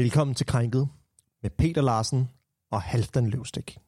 Velkommen 0.00 0.34
til 0.34 0.46
Krænket 0.46 0.88
med 1.42 1.50
Peter 1.50 1.82
Larsen 1.82 2.28
og 2.70 2.82
Halfdan 2.82 3.30
Løvstik. 3.30 3.78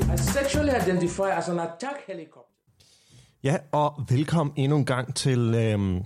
I 0.00 0.16
sexually 0.16 0.72
identify 0.82 1.20
as 1.20 1.48
an 1.48 1.58
attack 1.58 1.96
helicopter. 2.06 2.52
Ja, 3.42 3.56
og 3.72 4.04
velkommen 4.08 4.54
endnu 4.56 4.78
en 4.78 4.86
gang 4.86 5.14
til 5.14 5.54
øhm, 5.54 6.04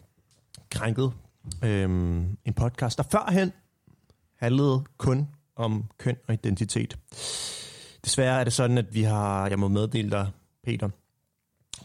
Krænket. 0.70 1.12
Øhm, 1.64 2.38
en 2.44 2.54
podcast, 2.54 2.98
der 2.98 3.04
førhen 3.10 3.52
handlede 4.38 4.84
kun 4.96 5.28
om 5.56 5.84
køn 5.98 6.16
og 6.28 6.34
identitet. 6.34 6.98
Desværre 8.06 8.40
er 8.40 8.44
det 8.44 8.52
sådan, 8.52 8.78
at 8.78 8.94
vi 8.94 9.02
har, 9.02 9.48
jeg 9.48 9.58
må 9.58 9.68
meddele 9.68 10.10
dig, 10.10 10.28
Peter, 10.64 10.88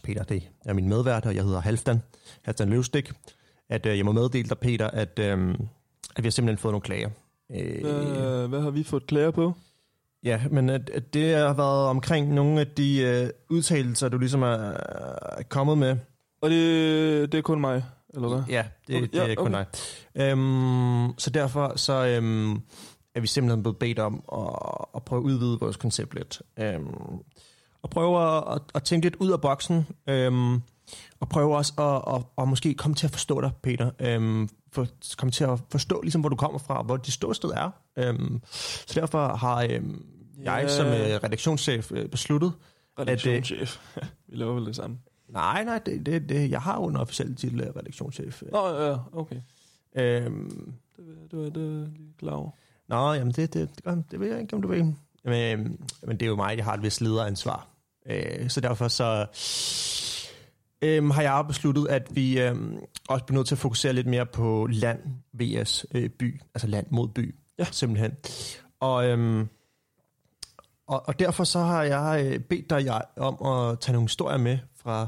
Peter, 0.02 0.22
det 0.24 0.48
er 0.64 0.72
min 0.72 0.88
medvært, 0.88 1.26
og 1.26 1.34
jeg 1.34 1.44
hedder 1.44 1.60
Halfdan, 1.60 2.02
Halfdan 2.42 2.68
Løvstik, 2.68 3.12
at 3.68 3.86
øh, 3.86 3.96
jeg 3.96 4.04
må 4.04 4.12
meddele 4.12 4.48
dig, 4.48 4.58
Peter, 4.58 4.86
at, 4.88 5.18
øh, 5.18 5.54
at 6.16 6.22
vi 6.22 6.26
har 6.26 6.30
simpelthen 6.30 6.58
fået 6.58 6.72
nogle 6.72 6.82
klager. 6.82 7.10
Øh, 7.52 7.80
Hvad, 7.80 8.48
hvad 8.48 8.60
har 8.60 8.70
vi 8.70 8.82
fået 8.82 9.06
klager 9.06 9.30
på? 9.30 9.52
Ja, 10.24 10.40
men 10.50 10.70
at, 10.70 10.90
at 10.90 11.14
det 11.14 11.34
har 11.34 11.54
været 11.54 11.86
omkring 11.88 12.34
nogle 12.34 12.60
af 12.60 12.66
de 12.66 13.00
øh, 13.00 13.30
udtalelser, 13.50 14.08
du 14.08 14.18
ligesom 14.18 14.42
er, 14.42 14.48
er 15.38 15.42
kommet 15.48 15.78
med. 15.78 15.96
Og 16.42 16.50
det, 16.50 17.32
det 17.32 17.38
er 17.38 17.42
kun 17.42 17.60
mig, 17.60 17.84
eller 18.14 18.28
hvad? 18.28 18.42
Ja, 18.48 18.64
det, 18.88 18.96
Okay, 18.96 19.08
det 19.12 19.20
er 19.20 19.26
ja, 19.26 19.34
kun 19.34 19.54
okay. 19.54 19.64
dig. 20.14 20.22
Øhm, 20.22 21.18
så 21.18 21.30
derfor 21.30 21.72
så 21.76 22.06
øhm, 22.06 22.60
er 23.14 23.20
vi 23.20 23.26
simpelthen 23.26 23.62
blevet 23.62 23.78
bedt 23.78 23.98
om 23.98 24.22
at, 24.32 24.84
at 24.94 25.02
prøve 25.04 25.20
at 25.20 25.24
udvide 25.24 25.58
vores 25.60 25.76
koncept 25.76 26.14
lidt. 26.14 26.42
Øhm, 26.58 26.94
og 27.82 27.90
prøve 27.90 28.36
at, 28.36 28.44
at, 28.54 28.62
at 28.74 28.82
tænke 28.82 29.04
lidt 29.06 29.16
ud 29.16 29.30
af 29.32 29.40
boksen. 29.40 29.86
Øhm, 30.06 30.54
og 31.20 31.28
prøve 31.28 31.56
også 31.56 31.72
at, 31.78 32.14
at, 32.14 32.22
at 32.38 32.48
måske 32.48 32.74
komme 32.74 32.94
til 32.94 33.06
at 33.06 33.10
forstå 33.10 33.40
dig, 33.40 33.50
Peter. 33.62 33.90
Øhm, 33.98 34.48
for, 34.72 34.86
komme 35.18 35.32
til 35.32 35.44
at 35.44 35.60
forstå, 35.70 36.00
ligesom, 36.02 36.20
hvor 36.20 36.28
du 36.28 36.36
kommer 36.36 36.58
fra, 36.58 36.78
og 36.78 36.84
hvor 36.84 36.96
dit 36.96 37.12
ståsted 37.14 37.50
er. 37.50 37.70
Øhm, 37.96 38.40
så 38.86 39.00
derfor 39.00 39.36
har 39.36 39.66
øhm, 39.70 40.06
jeg 40.42 40.70
som 40.70 40.86
øh, 40.86 40.92
redaktionschef 41.24 41.92
øh, 41.92 42.08
besluttet, 42.08 42.52
Redaktionschef. 42.98 43.78
vi 44.28 44.36
laver 44.36 44.54
vel 44.54 44.66
det 44.66 44.76
samme. 44.76 44.98
nej, 45.28 45.64
nej, 45.64 45.78
det, 45.78 46.06
det, 46.06 46.28
det, 46.28 46.50
jeg 46.50 46.60
har 46.60 46.76
jo 46.80 46.86
en 46.86 46.96
officiel 46.96 47.34
titel 47.36 47.62
af 47.62 47.76
redaktionschef. 47.76 48.42
Nå, 48.52 48.68
ja, 48.68 48.96
okay. 49.12 49.40
Øhm, 49.96 50.74
Det, 50.96 51.04
det 51.30 51.38
var 51.38 51.44
det 51.50 51.88
lige 51.96 52.14
klar 52.18 52.32
over. 52.32 52.50
Nå, 52.92 53.12
jamen 53.12 53.32
det, 53.32 53.54
det, 53.54 53.76
det, 53.76 53.84
gør- 53.84 54.02
det 54.10 54.20
ved 54.20 54.30
jeg 54.32 54.40
ikke, 54.40 54.54
om 54.54 54.62
du 54.62 54.68
ved. 54.68 54.82
Men, 55.24 55.58
øhm, 55.60 55.78
men 56.02 56.16
det 56.16 56.22
er 56.22 56.26
jo 56.26 56.36
mig, 56.36 56.56
der 56.56 56.62
har 56.62 56.74
et 56.74 56.82
vist 56.82 57.00
lederansvar. 57.00 57.68
Øh, 58.06 58.50
så 58.50 58.60
derfor 58.60 58.88
så 58.88 59.26
øhm, 60.82 61.10
har 61.10 61.22
jeg 61.22 61.44
besluttet, 61.48 61.88
at 61.88 62.08
vi 62.16 62.40
øhm, 62.40 62.78
også 63.08 63.24
bliver 63.24 63.38
nødt 63.38 63.48
til 63.48 63.54
at 63.54 63.58
fokusere 63.58 63.92
lidt 63.92 64.06
mere 64.06 64.26
på 64.26 64.68
land 64.70 65.00
vs 65.32 65.86
øh, 65.94 66.08
by. 66.10 66.40
Altså 66.54 66.66
land 66.68 66.86
mod 66.90 67.08
by, 67.08 67.34
Ja. 67.58 67.64
simpelthen. 67.70 68.12
Og, 68.80 69.06
øhm, 69.08 69.48
og, 70.86 71.08
og 71.08 71.18
derfor 71.18 71.44
så 71.44 71.58
har 71.58 71.82
jeg 71.82 72.24
øh, 72.26 72.40
bedt 72.40 72.70
dig 72.70 72.84
jeg, 72.84 73.02
om 73.16 73.46
at 73.46 73.80
tage 73.80 73.92
nogle 73.92 74.08
historier 74.08 74.38
med 74.38 74.58
fra, 74.76 75.06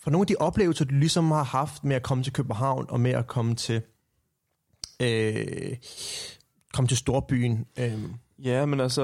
fra 0.00 0.10
nogle 0.10 0.22
af 0.22 0.26
de 0.26 0.36
oplevelser, 0.38 0.84
du 0.84 0.94
ligesom 0.94 1.30
har 1.30 1.42
haft 1.42 1.84
med 1.84 1.96
at 1.96 2.02
komme 2.02 2.24
til 2.24 2.32
København 2.32 2.86
og 2.88 3.00
med 3.00 3.10
at 3.10 3.26
komme 3.26 3.54
til 3.54 3.82
øh, 5.02 5.76
komme 6.72 6.88
til 6.88 6.96
storbyen. 6.96 7.66
Øh, 7.78 7.98
Ja, 8.44 8.66
men 8.66 8.80
altså, 8.80 9.02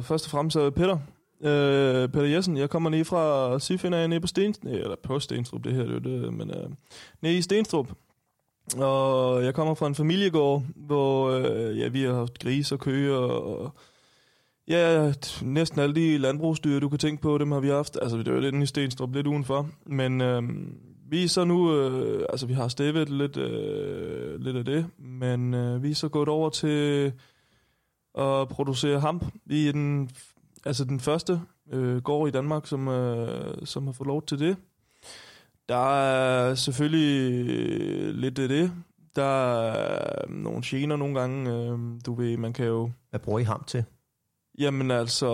først 0.00 0.24
og 0.24 0.30
fremmest 0.30 0.56
er 0.56 0.70
Peter. 0.70 0.98
Øh, 1.40 2.08
Peter 2.08 2.26
Jessen, 2.26 2.56
jeg 2.56 2.70
kommer 2.70 2.90
lige 2.90 3.04
fra 3.04 3.58
Sifinaen 3.58 4.10
nede 4.10 4.20
på 4.20 4.26
Stenstrup, 4.26 4.72
eller 4.72 4.96
på 5.02 5.18
Stenstrup, 5.20 5.64
det 5.64 5.74
her 5.74 5.82
det 5.82 5.90
er 5.90 6.10
jo 6.10 6.22
det, 6.22 6.34
men 6.34 6.50
øh, 6.50 6.70
nede 7.22 7.38
i 7.38 7.42
Stenstrup. 7.42 7.92
Og 8.76 9.44
jeg 9.44 9.54
kommer 9.54 9.74
fra 9.74 9.86
en 9.86 9.94
familiegård, 9.94 10.62
hvor 10.76 11.30
øh, 11.30 11.78
ja, 11.78 11.88
vi 11.88 12.02
har 12.02 12.14
haft 12.14 12.38
grise 12.38 12.74
og 12.74 12.78
køer 12.78 13.16
og 13.16 13.74
ja, 14.68 15.12
næsten 15.42 15.80
alle 15.80 15.94
de 15.94 16.18
landbrugsdyr, 16.18 16.80
du 16.80 16.88
kan 16.88 16.98
tænke 16.98 17.22
på, 17.22 17.38
dem 17.38 17.52
har 17.52 17.60
vi 17.60 17.68
haft. 17.68 17.98
Altså, 18.02 18.16
det 18.16 18.26
var 18.26 18.34
jo 18.34 18.40
lidt 18.40 18.54
i 18.54 18.66
Stenstrup, 18.66 19.14
lidt 19.14 19.26
udenfor. 19.26 19.68
Men 19.86 20.20
øh, 20.20 20.42
vi 21.12 21.24
er 21.24 21.28
så 21.28 21.44
nu, 21.44 21.76
øh, 21.76 22.26
altså 22.28 22.46
vi 22.46 22.52
har 22.52 22.68
stævet 22.68 23.08
lidt, 23.08 23.36
øh, 23.36 24.40
lidt 24.40 24.56
af 24.56 24.64
det, 24.64 24.86
men 24.98 25.54
øh, 25.54 25.82
vi 25.82 25.90
er 25.90 25.94
så 25.94 26.08
gået 26.08 26.28
over 26.28 26.50
til 26.50 27.12
at 28.18 28.48
producere 28.48 29.00
hamp. 29.00 29.24
Vi 29.44 29.68
er 29.68 29.72
den, 29.72 30.10
altså 30.64 30.84
den 30.84 31.00
første 31.00 31.40
øh, 31.72 32.02
gård 32.02 32.28
i 32.28 32.30
Danmark, 32.30 32.66
som, 32.66 32.88
øh, 32.88 33.54
som 33.64 33.86
har 33.86 33.92
fået 33.92 34.06
lov 34.06 34.22
til 34.22 34.38
det. 34.38 34.56
Der 35.68 36.00
er 36.00 36.54
selvfølgelig 36.54 38.14
lidt 38.14 38.38
af 38.38 38.48
det. 38.48 38.72
Der 39.16 39.62
er 39.62 40.26
nogle 40.28 40.62
gener 40.64 40.96
nogle 40.96 41.20
gange. 41.20 41.50
Øh, 41.50 41.78
du 42.06 42.14
ved, 42.14 42.36
man 42.36 42.52
kan 42.52 42.66
jo... 42.66 42.90
hvad 43.10 43.20
bruger 43.20 43.38
I 43.38 43.44
ham 43.44 43.64
til? 43.66 43.84
Jamen 44.58 44.90
altså, 44.90 45.28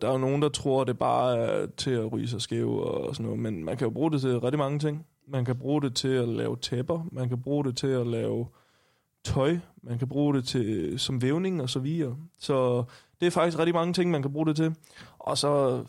der 0.00 0.08
er 0.08 0.12
jo 0.12 0.18
nogen, 0.18 0.42
der 0.42 0.48
tror, 0.48 0.80
at 0.80 0.86
det 0.86 0.98
bare 0.98 1.36
er 1.36 1.66
til 1.76 1.90
at 1.90 2.12
ryge 2.12 2.28
sig 2.28 2.42
skæv 2.42 2.70
og 2.70 3.16
sådan 3.16 3.24
noget, 3.24 3.40
men 3.40 3.64
man 3.64 3.76
kan 3.76 3.86
jo 3.86 3.90
bruge 3.90 4.12
det 4.12 4.20
til 4.20 4.40
rigtig 4.40 4.58
mange 4.58 4.78
ting. 4.78 5.06
Man 5.28 5.44
kan 5.44 5.58
bruge 5.58 5.82
det 5.82 5.94
til 5.94 6.08
at 6.08 6.28
lave 6.28 6.56
tæpper, 6.56 7.08
man 7.12 7.28
kan 7.28 7.42
bruge 7.42 7.64
det 7.64 7.76
til 7.76 7.86
at 7.86 8.06
lave 8.06 8.46
tøj, 9.24 9.58
man 9.82 9.98
kan 9.98 10.08
bruge 10.08 10.34
det 10.34 10.44
til 10.44 10.94
som 10.98 11.22
vævning 11.22 11.62
og 11.62 11.70
så 11.70 11.78
videre. 11.78 12.16
Så 12.38 12.84
det 13.20 13.26
er 13.26 13.30
faktisk 13.30 13.58
rigtig 13.58 13.74
mange 13.74 13.92
ting, 13.92 14.10
man 14.10 14.22
kan 14.22 14.32
bruge 14.32 14.46
det 14.46 14.56
til. 14.56 14.74
Og 15.18 15.38
så, 15.38 15.82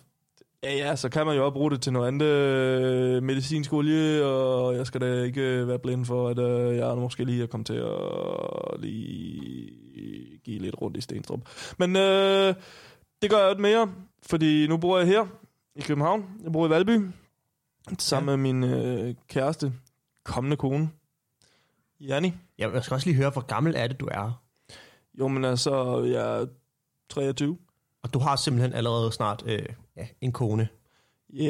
ja, 0.63 0.75
ja, 0.75 0.95
så 0.95 1.09
kan 1.09 1.25
man 1.25 1.35
jo 1.35 1.45
også 1.45 1.53
bruge 1.53 1.71
det 1.71 1.81
til 1.81 1.93
noget 1.93 2.07
andet 2.07 2.25
øh, 2.25 3.23
medicinsk 3.23 3.73
olie, 3.73 4.25
og 4.25 4.75
jeg 4.75 4.87
skal 4.87 5.01
da 5.01 5.23
ikke 5.23 5.67
være 5.67 5.79
blind 5.79 6.05
for, 6.05 6.29
at 6.29 6.39
øh, 6.39 6.77
jeg 6.77 6.97
måske 6.97 7.25
lige 7.25 7.43
er 7.43 7.47
kommet 7.47 7.67
til 7.67 7.73
at 7.73 8.79
lige 8.79 9.84
give 10.43 10.59
lidt 10.59 10.81
rundt 10.81 10.97
i 10.97 11.01
Stenstrup. 11.01 11.39
Men 11.79 11.95
øh, 11.95 12.55
det 13.21 13.29
gør 13.29 13.37
jeg 13.41 13.49
ikke 13.49 13.61
mere, 13.61 13.91
fordi 14.23 14.67
nu 14.67 14.77
bor 14.77 14.97
jeg 14.97 15.07
her 15.07 15.25
i 15.75 15.81
København. 15.81 16.25
Jeg 16.43 16.51
bor 16.51 16.67
i 16.67 16.69
Valby, 16.69 17.07
sammen 17.99 18.29
Ja. 18.29 18.35
med 18.35 18.53
min 18.53 18.63
øh, 18.63 19.15
kæreste, 19.27 19.73
kommende 20.23 20.57
kone, 20.57 20.89
Janni. 22.01 22.33
Ja, 22.59 22.69
jeg 22.69 22.83
skal 22.83 22.95
også 22.95 23.07
lige 23.07 23.17
høre, 23.17 23.29
hvor 23.29 23.41
gammel 23.45 23.73
er 23.77 23.87
det, 23.87 23.99
du 23.99 24.07
er? 24.11 24.41
Jo, 25.19 25.27
men 25.27 25.45
altså, 25.45 26.03
jeg 26.03 26.41
er 26.41 26.45
23. 27.09 27.57
Og 28.03 28.13
du 28.13 28.19
har 28.19 28.35
simpelthen 28.35 28.73
allerede 28.73 29.11
snart 29.11 29.43
øh, 29.45 29.65
ja, 29.97 30.07
en 30.21 30.31
kone. 30.31 30.67
Ja, 31.33 31.43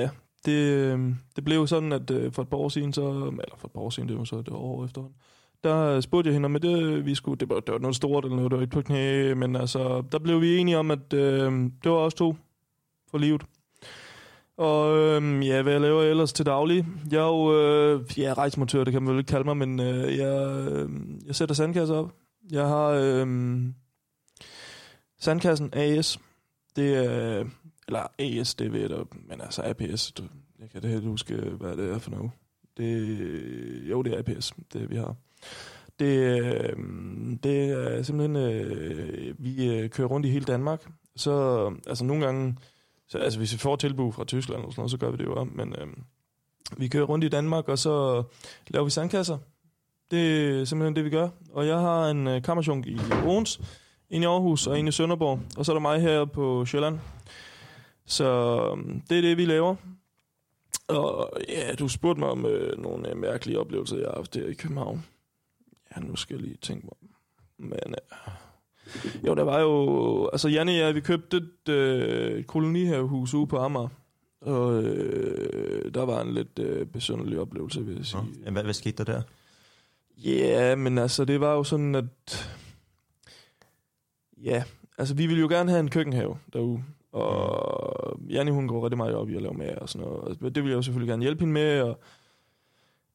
yeah, 0.00 0.08
det, 0.44 0.52
øh, 0.52 1.14
det 1.36 1.44
blev 1.44 1.56
jo 1.56 1.66
sådan, 1.66 1.92
at 1.92 2.10
øh, 2.10 2.32
for 2.32 2.42
et 2.42 2.48
par 2.48 2.56
år 2.56 2.68
siden, 2.68 2.92
så, 2.92 3.02
eller 3.26 3.56
for 3.56 3.68
et 3.68 3.72
par 3.72 3.80
år 3.80 3.90
siden, 3.90 4.08
det 4.08 4.18
var 4.18 4.24
så 4.24 4.36
et 4.36 4.48
år 4.48 4.84
efterhånden, 4.84 5.16
der 5.64 6.00
spurgte 6.00 6.28
jeg 6.28 6.34
hende 6.34 6.46
om, 6.46 6.56
at 6.56 6.62
det, 6.62 7.06
vi 7.06 7.14
skulle, 7.14 7.38
det, 7.38 7.48
var, 7.48 7.60
det 7.60 7.72
var 7.72 7.78
noget 7.78 7.96
stort 7.96 8.24
eller 8.24 8.36
noget, 8.36 8.50
det 8.50 8.56
var 8.56 8.62
ikke 8.62 8.74
på 8.74 8.82
knæ, 8.82 9.34
men 9.34 9.56
altså, 9.56 10.02
der 10.12 10.18
blev 10.18 10.40
vi 10.40 10.58
enige 10.58 10.78
om, 10.78 10.90
at 10.90 11.12
øh, 11.12 11.52
det 11.84 11.90
var 11.90 11.96
os 11.96 12.14
to 12.14 12.36
for 13.10 13.18
livet. 13.18 13.42
Og 14.56 14.98
øh, 14.98 15.46
ja, 15.46 15.62
hvad 15.62 15.72
jeg 15.72 15.80
laver 15.80 16.02
jeg 16.02 16.10
ellers 16.10 16.32
til 16.32 16.46
daglig? 16.46 16.86
Jeg 17.10 17.18
er 17.18 17.26
jo 17.26 17.60
øh, 17.60 18.18
ja, 18.18 18.32
rejsmontør, 18.32 18.84
det 18.84 18.92
kan 18.92 19.02
man 19.02 19.12
vel 19.12 19.18
ikke 19.18 19.28
kalde 19.28 19.44
mig, 19.44 19.56
men 19.56 19.80
øh, 19.80 20.16
jeg, 20.16 20.68
øh, 20.70 20.90
jeg 21.26 21.34
sætter 21.34 21.54
sandkasser 21.54 21.94
op. 21.94 22.12
Jeg 22.50 22.66
har 22.66 22.88
øh, 22.88 23.26
Sandkassen 25.20 25.70
AS. 25.72 26.20
Det 26.76 26.96
er, 26.96 27.44
eller 27.86 28.06
AS, 28.18 28.54
det 28.54 28.72
ved 28.72 28.80
jeg 28.80 28.90
da, 28.90 28.96
men 29.12 29.40
altså 29.40 29.62
APS, 29.62 30.12
du, 30.12 30.22
jeg 30.60 30.70
kan 30.70 30.82
det 30.82 30.90
helt 30.90 31.04
huske, 31.04 31.34
hvad 31.34 31.76
det 31.76 31.90
er 31.90 31.98
for 31.98 32.10
noget. 32.10 32.30
Det, 32.76 33.90
jo, 33.90 34.02
det 34.02 34.14
er 34.14 34.18
APS, 34.18 34.52
det 34.72 34.90
vi 34.90 34.96
har. 34.96 35.16
Det, 35.98 36.42
øhm, 36.42 37.38
det 37.42 37.70
er 37.70 38.02
simpelthen, 38.02 38.36
øh, 38.36 39.34
vi 39.38 39.76
øh, 39.76 39.90
kører 39.90 40.08
rundt 40.08 40.26
i 40.26 40.30
hele 40.30 40.44
Danmark. 40.44 40.90
Så, 41.16 41.64
altså 41.86 42.04
nogle 42.04 42.24
gange, 42.24 42.56
så, 43.08 43.18
altså 43.18 43.38
hvis 43.38 43.52
vi 43.52 43.58
får 43.58 43.76
tilbud 43.76 44.12
fra 44.12 44.24
Tyskland 44.24 44.64
og 44.64 44.72
sådan 44.72 44.80
noget, 44.80 44.90
så 44.90 44.98
gør 44.98 45.10
vi 45.10 45.16
det 45.16 45.24
jo 45.24 45.34
om, 45.34 45.52
men 45.54 45.74
øh, 45.78 45.86
vi 46.76 46.88
kører 46.88 47.04
rundt 47.04 47.24
i 47.24 47.28
Danmark, 47.28 47.68
og 47.68 47.78
så 47.78 48.22
laver 48.68 48.84
vi 48.84 48.90
sandkasser. 48.90 49.38
Det 50.10 50.50
er 50.60 50.64
simpelthen 50.64 50.96
det, 50.96 51.04
vi 51.04 51.10
gør. 51.10 51.28
Og 51.52 51.66
jeg 51.66 51.78
har 51.78 52.08
en 52.10 52.26
øh, 52.26 52.42
kammerjunk 52.42 52.86
i 52.86 53.00
Odense, 53.26 53.62
en 54.10 54.22
i 54.22 54.26
Aarhus 54.26 54.66
og 54.66 54.78
en 54.78 54.88
i 54.88 54.92
Sønderborg, 54.92 55.40
og 55.56 55.64
så 55.64 55.72
er 55.72 55.74
der 55.74 55.80
mig 55.80 56.00
her 56.00 56.24
på 56.24 56.66
Sjælland. 56.66 56.98
Så 58.06 58.24
øhm, 58.72 59.00
det 59.00 59.18
er 59.18 59.22
det, 59.22 59.36
vi 59.36 59.44
laver. 59.44 59.76
Og 60.88 61.30
ja, 61.48 61.74
du 61.74 61.88
spurgte 61.88 62.20
mig 62.20 62.28
om 62.28 62.46
øh, 62.46 62.78
nogle 62.82 63.10
øh, 63.10 63.16
mærkelige 63.16 63.58
oplevelser, 63.58 63.96
jeg 63.96 64.06
har 64.06 64.16
haft 64.16 64.36
her 64.36 64.46
i 64.46 64.54
København. 64.54 65.04
Ja, 65.96 66.00
nu 66.00 66.16
skal 66.16 66.34
jeg 66.36 66.42
lige 66.42 66.56
tænke 66.56 66.86
mig. 66.86 67.10
Men 67.58 67.94
øh, 67.94 69.26
jo, 69.26 69.34
der 69.34 69.42
var 69.42 69.60
jo... 69.60 70.28
Altså, 70.32 70.48
Janne 70.48 70.72
og 70.72 70.78
jeg, 70.78 70.94
vi 70.94 71.00
købte 71.00 71.36
et, 71.36 71.68
øh, 71.68 72.44
kolonihavehus 72.44 73.34
ude 73.34 73.46
på 73.46 73.58
Amager. 73.58 73.88
Og 74.40 74.82
øh, 74.82 75.94
der 75.94 76.02
var 76.02 76.20
en 76.20 76.34
lidt 76.34 76.58
øh, 76.58 76.86
besynderlig 76.86 77.38
oplevelse, 77.38 77.84
vil 77.86 77.96
jeg 77.96 78.06
sige. 78.06 78.22
Ja, 78.44 78.50
hvad, 78.50 78.62
hvad 78.62 78.74
skete 78.74 79.04
der 79.04 79.12
der? 79.12 79.22
Ja, 80.16 80.30
yeah, 80.30 80.78
men 80.78 80.98
altså, 80.98 81.24
det 81.24 81.40
var 81.40 81.54
jo 81.54 81.64
sådan, 81.64 81.94
at... 81.94 82.50
Ja, 84.36 84.64
altså, 84.98 85.14
vi 85.14 85.26
ville 85.26 85.40
jo 85.40 85.48
gerne 85.48 85.70
have 85.70 85.80
en 85.80 85.90
køkkenhave 85.90 86.38
derude. 86.52 86.82
Og 87.12 88.20
Janne, 88.28 88.52
hun 88.52 88.68
går 88.68 88.84
rigtig 88.84 88.96
meget 88.96 89.14
op 89.14 89.30
i 89.30 89.36
at 89.36 89.42
lave 89.42 89.54
mad 89.54 89.76
og 89.76 89.88
sådan 89.88 90.06
noget. 90.06 90.38
Og 90.42 90.54
det 90.54 90.62
vil 90.62 90.70
jeg 90.70 90.76
jo 90.76 90.82
selvfølgelig 90.82 91.08
gerne 91.08 91.22
hjælpe 91.22 91.40
hende 91.40 91.52
med. 91.52 91.80
Og 91.80 92.00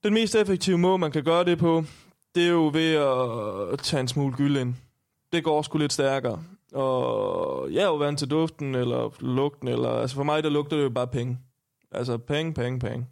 den 0.04 0.13
mest 0.13 0.36
effektive 0.36 0.77
måde, 0.77 0.98
man 0.98 1.12
kan 1.12 1.24
gøre 1.24 1.45
det 1.45 1.57
på, 1.57 1.83
det 2.36 2.44
er 2.44 2.52
jo 2.52 2.70
ved 2.74 2.96
at 3.74 3.80
tage 3.80 4.02
en 4.02 4.08
smule 4.08 4.36
gyld 4.36 4.58
ind. 4.58 4.74
Det 5.34 5.44
går 5.44 5.62
sgu 5.62 5.78
lidt 5.78 5.94
stærkere. 5.94 6.44
Og 6.74 7.74
jeg 7.74 7.84
er 7.84 7.88
jo 7.88 7.96
vant 7.96 8.20
til 8.20 8.30
duften, 8.30 8.76
eller 8.76 9.16
lugten, 9.20 9.68
eller... 9.68 9.90
Altså 9.90 10.16
for 10.16 10.24
mig, 10.24 10.44
der 10.44 10.50
lugter 10.50 10.78
det 10.78 10.84
jo 10.84 10.90
bare 10.90 11.08
penge. 11.08 11.40
Altså 11.92 12.18
penge, 12.18 12.54
penge, 12.54 12.80
penge. 12.80 13.06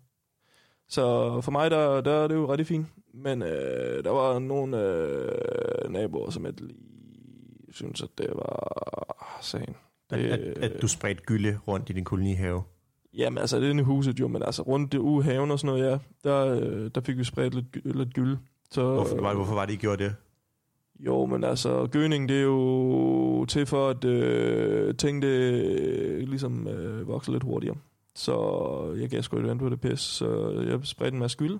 Så 0.87 1.01
for 1.41 1.51
mig, 1.51 1.71
der, 1.71 2.01
der 2.01 2.11
er 2.11 2.27
det 2.27 2.35
jo 2.35 2.51
rigtig 2.51 2.67
fint. 2.67 2.87
Men 3.13 3.41
øh, 3.41 4.03
der 4.03 4.09
var 4.09 4.39
nogle 4.39 4.81
øh, 4.81 5.89
naboer, 5.89 6.29
som 6.29 6.45
jeg 6.45 6.53
lige 6.61 6.75
synes, 7.71 8.01
at 8.01 8.09
det 8.17 8.29
var 8.35 9.37
sagen. 9.41 9.75
At, 10.09 10.19
Det, 10.19 10.29
at, 10.29 10.39
at 10.39 10.81
du 10.81 10.87
spredte 10.87 11.21
gylde 11.23 11.59
rundt 11.67 11.89
i 11.89 11.93
din 11.93 12.03
kolonihave. 12.03 12.63
Jamen 13.13 13.37
altså, 13.37 13.57
det 13.57 13.65
er 13.65 13.69
inde 13.69 13.81
i 13.81 13.83
huset 13.83 14.19
jo, 14.19 14.27
men 14.27 14.43
altså 14.43 14.61
rundt 14.61 14.91
det 14.91 14.97
uge 14.97 15.23
haven 15.23 15.51
og 15.51 15.59
sådan 15.59 15.75
noget, 15.75 15.91
ja, 15.91 15.97
der, 16.29 16.45
øh, 16.45 16.91
der 16.95 17.01
fik 17.01 17.17
vi 17.17 17.23
spredt 17.23 17.53
lidt, 17.53 17.95
lidt 17.95 18.13
gyld. 18.13 18.37
Så, 18.73 18.93
Hvorfor, 18.93 19.21
var, 19.21 19.33
hvorfor 19.33 19.53
var 19.53 19.65
det, 19.65 19.73
I 19.73 19.77
gjorde 19.77 20.03
det? 20.03 20.15
Jo, 20.99 21.25
men 21.25 21.43
altså, 21.43 21.87
gøning, 21.91 22.29
det 22.29 22.37
er 22.37 22.43
jo 22.43 23.45
til 23.45 23.65
for, 23.65 23.89
at 23.89 24.05
øh, 24.05 24.95
ting, 24.95 25.21
det 25.21 25.27
øh, 25.27 26.29
ligesom 26.29 26.67
øh, 26.67 27.07
vokser 27.07 27.31
lidt 27.31 27.43
hurtigere. 27.43 27.75
Så 28.15 28.95
jeg 28.99 29.09
gav 29.09 29.21
sgu 29.21 29.37
et 29.37 29.47
vand 29.47 29.59
på 29.59 29.69
det 29.69 29.81
pis, 29.81 29.99
så 29.99 30.51
jeg 30.67 30.79
spredte 30.83 31.15
en 31.15 31.19
masse 31.19 31.37
gyld. 31.37 31.59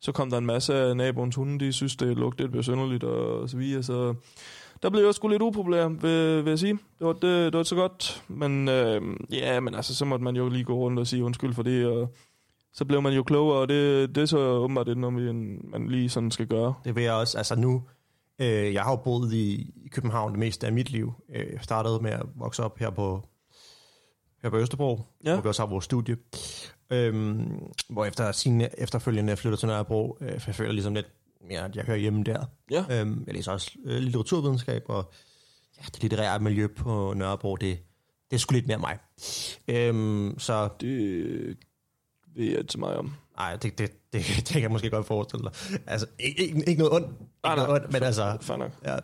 Så 0.00 0.12
kom 0.12 0.30
der 0.30 0.38
en 0.38 0.46
masse 0.46 0.74
af 0.74 0.96
naboens 0.96 1.36
hunde, 1.36 1.64
de 1.64 1.72
synes, 1.72 1.96
det 1.96 2.16
lugtede 2.16 2.42
lidt 2.42 2.56
besynderligt 2.56 3.04
og 3.04 3.48
så 3.48 3.56
videre, 3.56 3.82
så 3.82 4.14
der 4.82 4.90
blev 4.90 5.04
jeg 5.04 5.14
sgu 5.14 5.28
lidt 5.28 5.42
upopulær, 5.42 5.88
vil, 5.88 6.44
vil 6.44 6.50
jeg 6.50 6.58
sige. 6.58 6.78
Det 6.98 7.06
var, 7.06 7.12
det, 7.12 7.52
det 7.52 7.56
var 7.56 7.62
så 7.62 7.74
godt, 7.74 8.24
men 8.28 8.68
øh, 8.68 9.02
ja, 9.32 9.60
men 9.60 9.74
altså, 9.74 9.94
så 9.94 10.04
måtte 10.04 10.24
man 10.24 10.36
jo 10.36 10.48
lige 10.48 10.64
gå 10.64 10.74
rundt 10.74 10.98
og 10.98 11.06
sige 11.06 11.24
undskyld 11.24 11.54
for 11.54 11.62
det, 11.62 11.86
og 11.86 12.14
så 12.78 12.84
blev 12.84 13.02
man 13.02 13.12
jo 13.12 13.22
klogere, 13.22 13.58
og 13.58 13.68
det, 13.68 14.14
det 14.14 14.20
er 14.22 14.26
så 14.26 14.38
åbenbart 14.38 14.86
det, 14.86 14.96
når 14.98 15.10
man, 15.10 15.60
man 15.64 15.88
lige 15.88 16.08
sådan 16.08 16.30
skal 16.30 16.46
gøre. 16.46 16.74
Det 16.84 16.94
vil 16.94 17.02
jeg 17.04 17.12
også. 17.12 17.38
Altså 17.38 17.56
nu, 17.56 17.82
øh, 18.38 18.74
jeg 18.74 18.82
har 18.82 18.90
jo 18.90 18.96
boet 18.96 19.32
i, 19.32 19.54
i 19.84 19.88
København 19.88 20.30
det 20.32 20.38
meste 20.38 20.66
af 20.66 20.72
mit 20.72 20.90
liv. 20.90 21.12
Øh, 21.34 21.46
Jeg 21.52 21.60
startede 21.62 21.98
med 22.02 22.10
at 22.10 22.22
vokse 22.36 22.62
op 22.64 22.78
her 22.78 22.90
på, 22.90 23.22
her 24.42 24.50
på 24.50 24.56
Østerbro, 24.58 25.00
Ja. 25.24 25.32
hvor 25.32 25.42
vi 25.42 25.48
også 25.48 25.62
har 25.62 25.66
vores 25.68 25.84
studie. 25.84 26.16
Øhm, 26.90 27.62
hvor 27.88 28.04
efter 28.04 28.32
sine 28.32 28.80
efterfølgende 28.80 29.36
flytter 29.36 29.56
til 29.58 29.68
Nørrebro, 29.68 30.18
øh, 30.20 30.40
for 30.40 30.48
jeg 30.50 30.54
føler 30.54 30.72
ligesom 30.72 30.94
lidt 30.94 31.06
mere, 31.48 31.64
at 31.64 31.76
jeg 31.76 31.84
hører 31.84 31.96
hjemme 31.98 32.22
der. 32.24 32.44
Ja. 32.70 32.84
Øhm, 33.00 33.24
jeg 33.26 33.34
læser 33.34 33.52
også 33.52 33.70
øh, 33.84 33.96
litteraturvidenskab, 34.00 34.82
og 34.88 35.12
ja, 35.78 35.82
det 35.94 36.02
litterære 36.02 36.38
miljø 36.40 36.66
på 36.66 37.14
Nørrebro, 37.16 37.56
det, 37.56 37.78
det 38.30 38.36
er 38.36 38.38
sgu 38.40 38.52
lidt 38.52 38.66
mere 38.66 38.78
mig. 38.78 38.98
Øhm, 39.68 40.38
så 40.38 40.68
Det 40.80 41.56
ved 42.36 42.44
jeg 42.44 42.64
så 42.68 42.78
meget 42.78 42.96
om. 42.96 43.12
nej, 43.36 43.56
det, 43.56 43.78
det, 43.78 43.90
det, 44.12 44.22
det 44.36 44.44
kan 44.46 44.62
jeg 44.62 44.70
måske 44.70 44.90
godt 44.90 45.06
forestille 45.06 45.44
dig. 45.44 45.80
Altså, 45.86 46.06
ikke, 46.18 46.42
ikke, 46.46 46.62
ikke 46.68 46.78
noget 46.82 46.94
ondt, 46.94 47.06
ikke 47.06 47.24
Nej, 47.44 47.56
nej. 47.56 47.66
ondt 47.74 47.92
men 47.92 48.02
altså... 48.02 48.36
Fair 48.40 48.56
nok. 48.56 48.72
Ja. 48.84 48.96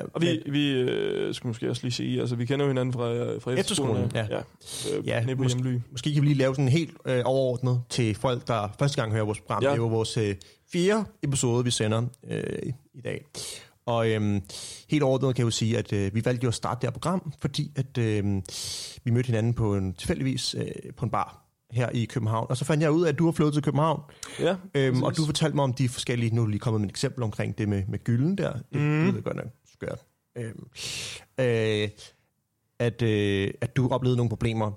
Øh, 0.00 0.04
Og 0.14 0.22
vi, 0.22 0.42
vi 0.46 0.70
øh, 0.70 1.34
skal 1.34 1.46
måske 1.48 1.70
også 1.70 1.82
lige 1.82 1.92
sige, 1.92 2.20
altså 2.20 2.36
vi 2.36 2.46
kender 2.46 2.64
jo 2.64 2.70
hinanden 2.70 2.92
fra, 2.92 3.12
øh, 3.12 3.40
fra 3.42 3.50
Efterskolen, 3.52 4.10
ja. 4.14 4.26
ja. 4.30 4.38
Øh, 4.96 5.06
Ja, 5.06 5.20
nede 5.24 5.36
på 5.36 5.42
måske- 5.42 5.62
Hjemly. 5.62 5.80
Måske 5.90 6.12
kan 6.12 6.22
vi 6.22 6.26
lige 6.26 6.38
lave 6.38 6.54
sådan 6.54 6.68
helt 6.68 6.90
øh, 7.06 7.22
overordnet 7.24 7.82
til 7.90 8.14
folk, 8.14 8.46
der 8.48 8.68
første 8.78 9.00
gang 9.02 9.12
hører 9.12 9.24
vores 9.24 9.40
program. 9.40 9.62
Ja. 9.62 9.68
Det 9.68 9.72
er 9.74 9.78
jo 9.80 9.86
vores 9.86 10.16
øh, 10.16 10.34
fjerde 10.72 11.04
episode, 11.22 11.64
vi 11.64 11.70
sender 11.70 12.02
øh, 12.30 12.42
i 12.94 13.00
dag. 13.00 13.24
Og 13.86 14.10
øhm, 14.10 14.42
helt 14.90 15.02
overordnet 15.02 15.34
kan 15.36 15.42
jeg 15.42 15.46
jo 15.46 15.50
sige, 15.50 15.78
at 15.78 15.92
øh, 15.92 16.14
vi 16.14 16.24
valgte 16.24 16.44
jo 16.44 16.48
at 16.48 16.54
starte 16.54 16.80
det 16.80 16.86
her 16.86 16.92
program, 16.92 17.32
fordi 17.40 17.72
at 17.76 17.98
øh, 17.98 18.24
vi 19.04 19.10
mødte 19.10 19.26
hinanden 19.26 19.54
på 19.54 19.74
en 19.76 19.94
tilfældigvis 19.94 20.54
øh, 20.58 20.66
på 20.96 21.04
en 21.04 21.10
bar 21.10 21.43
her 21.74 21.88
i 21.90 22.04
København. 22.04 22.46
Og 22.50 22.56
så 22.56 22.64
fandt 22.64 22.82
jeg 22.82 22.90
ud 22.90 23.04
af, 23.04 23.08
at 23.08 23.18
du 23.18 23.24
har 23.24 23.32
flyttet 23.32 23.54
til 23.54 23.62
København, 23.62 24.00
Ja, 24.40 24.56
øhm, 24.74 25.02
og 25.02 25.16
du 25.16 25.24
fortalte 25.24 25.54
mig 25.56 25.62
om 25.64 25.72
de 25.72 25.88
forskellige, 25.88 26.34
nu 26.34 26.42
er 26.42 26.46
lige 26.48 26.58
kommet 26.58 26.80
med 26.80 26.88
et 26.88 26.92
eksempel 26.92 27.22
omkring 27.22 27.58
det 27.58 27.68
med, 27.68 27.82
med 27.88 28.04
gylden 28.04 28.38
der. 28.38 28.52
Det 28.52 28.80
mm. 28.80 29.06
jeg 29.14 29.22
godt 29.24 29.36
nok 29.36 29.46
skørt. 29.72 29.98
Øhm, 30.36 30.66
øh, 31.40 31.88
at, 32.78 33.02
øh, 33.02 33.50
at 33.60 33.76
du 33.76 33.88
oplevede 33.88 34.16
nogle 34.16 34.30
problemer 34.30 34.70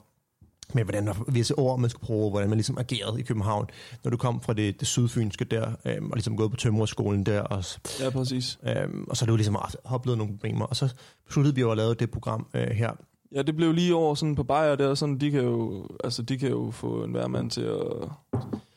med, 0.74 0.84
hvordan 0.84 1.10
visse 1.28 1.56
ord, 1.56 1.80
man 1.80 1.90
skulle 1.90 2.06
bruge, 2.06 2.32
hvordan 2.32 2.50
man 2.50 2.58
ligesom 2.58 2.78
agerede 2.78 3.20
i 3.20 3.24
København, 3.24 3.68
når 4.04 4.12
du 4.12 4.18
kom 4.18 4.42
fra 4.42 4.54
det, 4.54 4.80
det 4.80 4.88
sydfynske 4.88 5.46
der, 5.46 5.72
øhm, 5.86 6.12
og 6.12 6.16
ligesom 6.16 6.38
gået 6.38 6.52
på 6.52 6.58
tømmerskolen 6.58 7.26
der, 7.26 7.42
og, 7.42 7.64
Ja, 8.00 8.10
præcis. 8.10 8.60
øhm, 8.64 9.06
og 9.10 9.18
så 9.18 9.26
har 9.26 9.32
du 9.32 9.36
ligesom 9.36 9.58
oplevet 9.84 10.18
nogle 10.18 10.34
problemer, 10.34 10.66
og 10.66 10.76
så 10.76 10.94
besluttede 11.26 11.56
vi 11.56 11.62
jo 11.62 11.72
at 11.72 11.78
lave 11.78 11.94
det 11.94 12.12
program 12.12 12.48
øh, 12.54 12.68
her. 12.68 12.92
Ja, 13.36 13.42
det 13.42 13.56
blev 13.56 13.72
lige 13.74 13.96
over 13.96 14.16
sådan 14.16 14.36
på 14.36 14.44
Bayer 14.44 14.76
der, 14.76 14.96
sådan, 14.96 15.18
de 15.18 15.32
kan 15.32 15.42
jo, 15.44 15.88
altså, 16.04 16.22
de 16.22 16.38
kan 16.38 16.50
jo 16.50 16.72
få 16.72 17.04
en 17.04 17.12
hver 17.12 17.28
mand 17.28 17.52
til 17.52 17.62
at, 17.62 17.82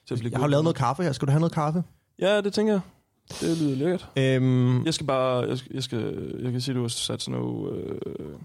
til 0.06 0.14
at 0.14 0.18
blive 0.20 0.32
Jeg 0.32 0.40
har 0.40 0.46
lavet 0.46 0.64
noget 0.64 0.76
kaffe 0.76 1.02
her, 1.02 1.12
skal 1.12 1.26
du 1.26 1.30
have 1.30 1.40
noget 1.40 1.52
kaffe? 1.52 1.84
Ja, 2.18 2.40
det 2.40 2.52
tænker 2.52 2.72
jeg. 2.72 2.80
Det 3.40 3.58
lyder 3.58 3.76
lækkert. 3.76 4.08
Øhm, 4.16 4.84
Jeg 4.84 4.94
skal 4.94 5.06
bare, 5.06 5.48
jeg, 5.48 5.58
skal, 5.58 5.70
jeg, 5.74 5.82
skal, 5.82 6.36
jeg 6.42 6.52
kan 6.52 6.60
sige, 6.60 6.74
du 6.74 6.80
har 6.80 6.88
sat 6.88 7.22
sådan 7.22 7.40
noget, 7.40 7.92
øh, 8.16 8.36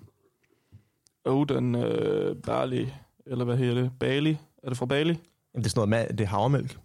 Oden 1.26 1.76
øh, 1.76 2.36
Bali, 2.36 2.94
eller 3.26 3.46
hvad 3.46 3.58
hedder 3.58 3.74
det? 3.82 3.92
Bali? 4.00 4.38
Er 4.64 4.70
det 4.70 4.78
fra 4.78 4.86
Bali? 4.86 5.10
Jamen, 5.54 5.64
det 5.64 5.66
er 5.66 5.70
sådan 5.70 5.90
noget 5.90 6.10
det 6.10 6.22
er 6.22 6.28
havremælk. 6.28 6.78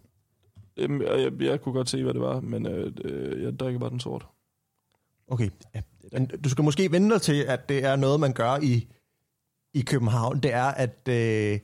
Øhm, 0.77 1.01
og 1.07 1.21
jeg, 1.21 1.31
jeg 1.41 1.61
kunne 1.61 1.73
godt 1.73 1.89
se, 1.89 2.03
hvad 2.03 2.13
det 2.13 2.21
var, 2.21 2.39
men 2.39 2.65
øh, 2.67 2.91
øh, 3.03 3.43
jeg 3.43 3.59
drikker 3.59 3.79
bare 3.79 3.89
den 3.89 3.99
sort. 3.99 4.25
Okay. 5.27 5.49
Ja. 5.75 5.81
Men 6.11 6.25
du 6.43 6.49
skal 6.49 6.63
måske 6.63 6.91
vente 6.91 7.13
dig 7.13 7.21
til, 7.21 7.43
at 7.47 7.69
det 7.69 7.85
er 7.85 7.95
noget, 7.95 8.19
man 8.19 8.33
gør 8.33 8.57
i, 8.61 8.87
i 9.73 9.81
København. 9.81 10.39
Det 10.39 10.53
er, 10.53 10.63
at 10.63 11.07
øh, 11.09 11.59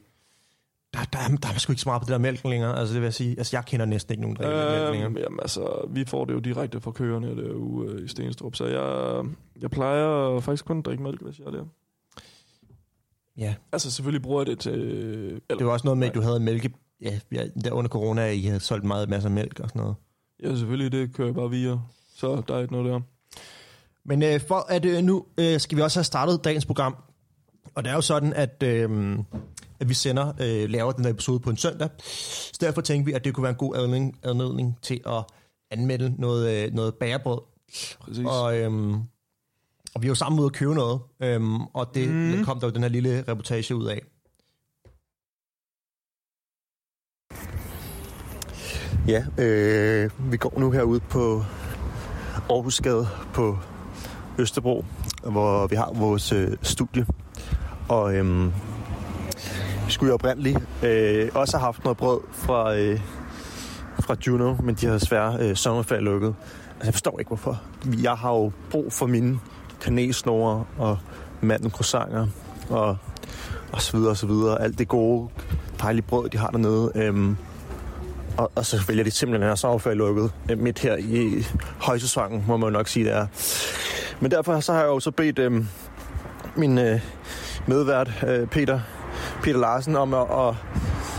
der, 0.93 0.99
der, 1.13 1.19
er, 1.19 1.37
der 1.43 1.49
er 1.53 1.57
sgu 1.57 1.71
ikke 1.71 1.81
så 1.81 1.89
meget 1.89 2.01
på 2.01 2.05
det 2.05 2.11
der 2.11 2.17
mælk 2.17 2.43
længere. 2.43 2.79
Altså, 2.79 2.93
det 2.93 3.01
vil 3.01 3.07
jeg 3.07 3.13
sige. 3.13 3.37
Altså, 3.37 3.57
jeg 3.57 3.65
kender 3.65 3.85
næsten 3.85 4.11
ikke 4.11 4.21
nogen, 4.21 4.37
der 4.37 4.43
drikker 4.43 4.79
mælk 4.79 4.91
længere. 4.91 5.09
Øhm, 5.09 5.17
jamen, 5.17 5.39
altså, 5.41 5.87
vi 5.89 6.05
får 6.05 6.25
det 6.25 6.33
jo 6.33 6.39
direkte 6.39 6.81
fra 6.81 6.91
køerne 6.91 7.35
derude 7.43 7.91
øh, 7.91 8.05
i 8.05 8.07
Stenstrup, 8.07 8.55
så 8.55 8.65
jeg, 8.65 9.25
jeg 9.61 9.71
plejer 9.71 10.39
faktisk 10.39 10.65
kun 10.65 10.79
at 10.79 10.85
drikke 10.85 11.03
mælk, 11.03 11.21
hvis 11.21 11.39
jeg 11.39 11.45
er 11.45 11.51
der. 11.51 11.63
Ja. 13.37 13.55
Altså, 13.71 13.91
selvfølgelig 13.91 14.21
bruger 14.21 14.41
jeg 14.41 14.47
det 14.47 14.59
til... 14.59 14.73
Eller, 14.73 15.39
Det 15.57 15.65
var 15.65 15.71
også 15.71 15.87
noget 15.87 15.97
med, 15.97 16.07
at 16.07 16.15
du 16.15 16.21
havde 16.21 16.39
mælke... 16.39 16.73
Ja, 17.01 17.19
ja, 17.31 17.47
der 17.63 17.71
under 17.71 17.89
corona, 17.89 18.31
I 18.31 18.41
havde 18.41 18.59
solgt 18.59 18.85
meget 18.85 19.09
masser 19.09 19.29
af 19.29 19.35
mælk 19.35 19.59
og 19.59 19.69
sådan 19.69 19.81
noget. 19.81 19.95
Ja, 20.43 20.55
selvfølgelig, 20.55 20.91
det 20.91 21.13
kører 21.13 21.27
jeg 21.27 21.35
bare 21.35 21.49
via. 21.49 21.77
Så 22.15 22.41
der 22.47 22.55
er 22.55 22.61
ikke 22.61 22.73
noget 22.73 22.91
der. 22.91 22.99
Men 24.05 24.23
øh, 24.23 24.39
for 24.47 24.65
at 24.69 24.85
øh, 24.85 25.03
nu 25.03 25.25
øh, 25.37 25.59
skal 25.59 25.77
vi 25.77 25.81
også 25.81 25.99
have 25.99 26.03
startet 26.03 26.43
dagens 26.43 26.65
program. 26.65 26.95
Og 27.77 27.83
det 27.83 27.89
er 27.89 27.95
jo 27.95 28.01
sådan, 28.01 28.33
at, 28.33 28.63
øh, 28.63 29.17
at 29.79 29.89
vi 29.89 29.93
sender, 29.93 30.33
øh, 30.41 30.69
laver 30.69 30.91
den 30.91 31.05
her 31.05 31.11
episode 31.11 31.39
på 31.39 31.49
en 31.49 31.57
søndag. 31.57 31.89
Så 31.99 32.57
derfor 32.61 32.81
tænkte 32.81 33.05
vi, 33.05 33.13
at 33.13 33.25
det 33.25 33.33
kunne 33.33 33.43
være 33.43 33.51
en 33.51 33.57
god 33.57 33.75
anledning, 33.75 34.19
anledning 34.23 34.77
til 34.81 35.01
at 35.05 35.23
anmelde 35.71 36.13
noget, 36.17 36.65
øh, 36.65 36.73
noget 36.73 36.95
bagerbrød. 36.95 37.41
Præcis. 37.99 38.25
Og, 38.25 38.57
øhm, 38.57 38.93
og 39.95 40.01
vi 40.01 40.07
var 40.07 40.13
sammen 40.13 40.39
ude 40.39 40.45
at 40.45 40.53
købe 40.53 40.75
noget, 40.75 40.99
øhm, 41.19 41.61
og 41.61 41.95
det 41.95 42.09
mm. 42.09 42.43
kom 42.45 42.59
der 42.59 42.67
jo 42.67 42.73
den 42.73 42.81
her 42.81 42.89
lille 42.89 43.23
reportage 43.27 43.75
ud 43.75 43.85
af. 43.85 44.01
Ja, 49.07 49.25
øh, 49.37 50.31
vi 50.31 50.37
går 50.37 50.59
nu 50.59 50.71
herude 50.71 50.99
på 50.99 51.43
Aarhusgade 52.49 53.07
på 53.33 53.57
Østerbro, 54.39 54.85
hvor 55.23 55.67
vi 55.67 55.75
har 55.75 55.93
vores 55.93 56.31
øh, 56.31 56.57
studie. 56.61 57.05
Og 57.89 58.15
øhm, 58.15 58.51
skulle 59.89 60.09
jo 60.09 60.13
oprindeligt 60.13 60.57
øh, 60.83 61.29
også 61.33 61.57
have 61.57 61.65
haft 61.65 61.83
noget 61.83 61.97
brød 61.97 62.19
fra, 62.31 62.75
øh, 62.75 62.99
fra 63.99 64.15
Juno, 64.27 64.55
men 64.63 64.75
de 64.75 64.85
har 64.85 64.93
desværre 64.93 65.37
øh, 65.39 65.55
sommerferie 65.55 66.01
lukket. 66.01 66.35
Altså, 66.75 66.85
jeg 66.85 66.93
forstår 66.93 67.19
ikke, 67.19 67.29
hvorfor. 67.29 67.61
Jeg 68.03 68.13
har 68.13 68.31
jo 68.31 68.51
brug 68.71 68.93
for 68.93 69.05
mine 69.05 69.39
kanelsnore 69.81 70.65
og 70.77 70.97
manden 71.41 71.71
croissanter 71.71 72.27
og, 72.69 72.97
og 73.71 73.81
så 73.81 73.97
videre 73.97 74.09
og 74.11 74.17
så 74.17 74.27
videre. 74.27 74.61
Alt 74.61 74.79
det 74.79 74.87
gode, 74.87 75.29
dejlige 75.81 76.05
brød, 76.05 76.29
de 76.29 76.37
har 76.37 76.47
dernede. 76.47 76.91
Øhm, 76.95 77.37
og, 78.37 78.51
og 78.55 78.65
så 78.65 78.83
vælger 78.87 79.03
de 79.03 79.11
simpelthen 79.11 79.43
at 79.43 79.49
have 79.49 79.57
sommerferie 79.57 79.95
lukket 79.97 80.31
øh, 80.51 80.57
midt 80.59 80.79
her 80.79 80.97
i 80.97 81.45
højsæsonen, 81.81 82.43
må 82.47 82.57
man 82.57 82.69
jo 82.69 82.73
nok 82.73 82.87
sige, 82.87 83.05
det 83.05 83.13
er. 83.13 83.27
Men 84.19 84.31
derfor 84.31 84.59
så 84.59 84.73
har 84.73 84.79
jeg 84.79 84.87
jo 84.87 84.99
så 84.99 85.11
bedt 85.11 85.39
øh, 85.39 85.65
min 86.55 86.77
øh, 86.77 87.01
medvært, 87.67 88.23
øh, 88.27 88.47
Peter, 88.47 88.79
Peter 89.43 89.59
Larsen, 89.59 89.95
om 89.95 90.13
at, 90.13 90.21
at, 90.21 90.55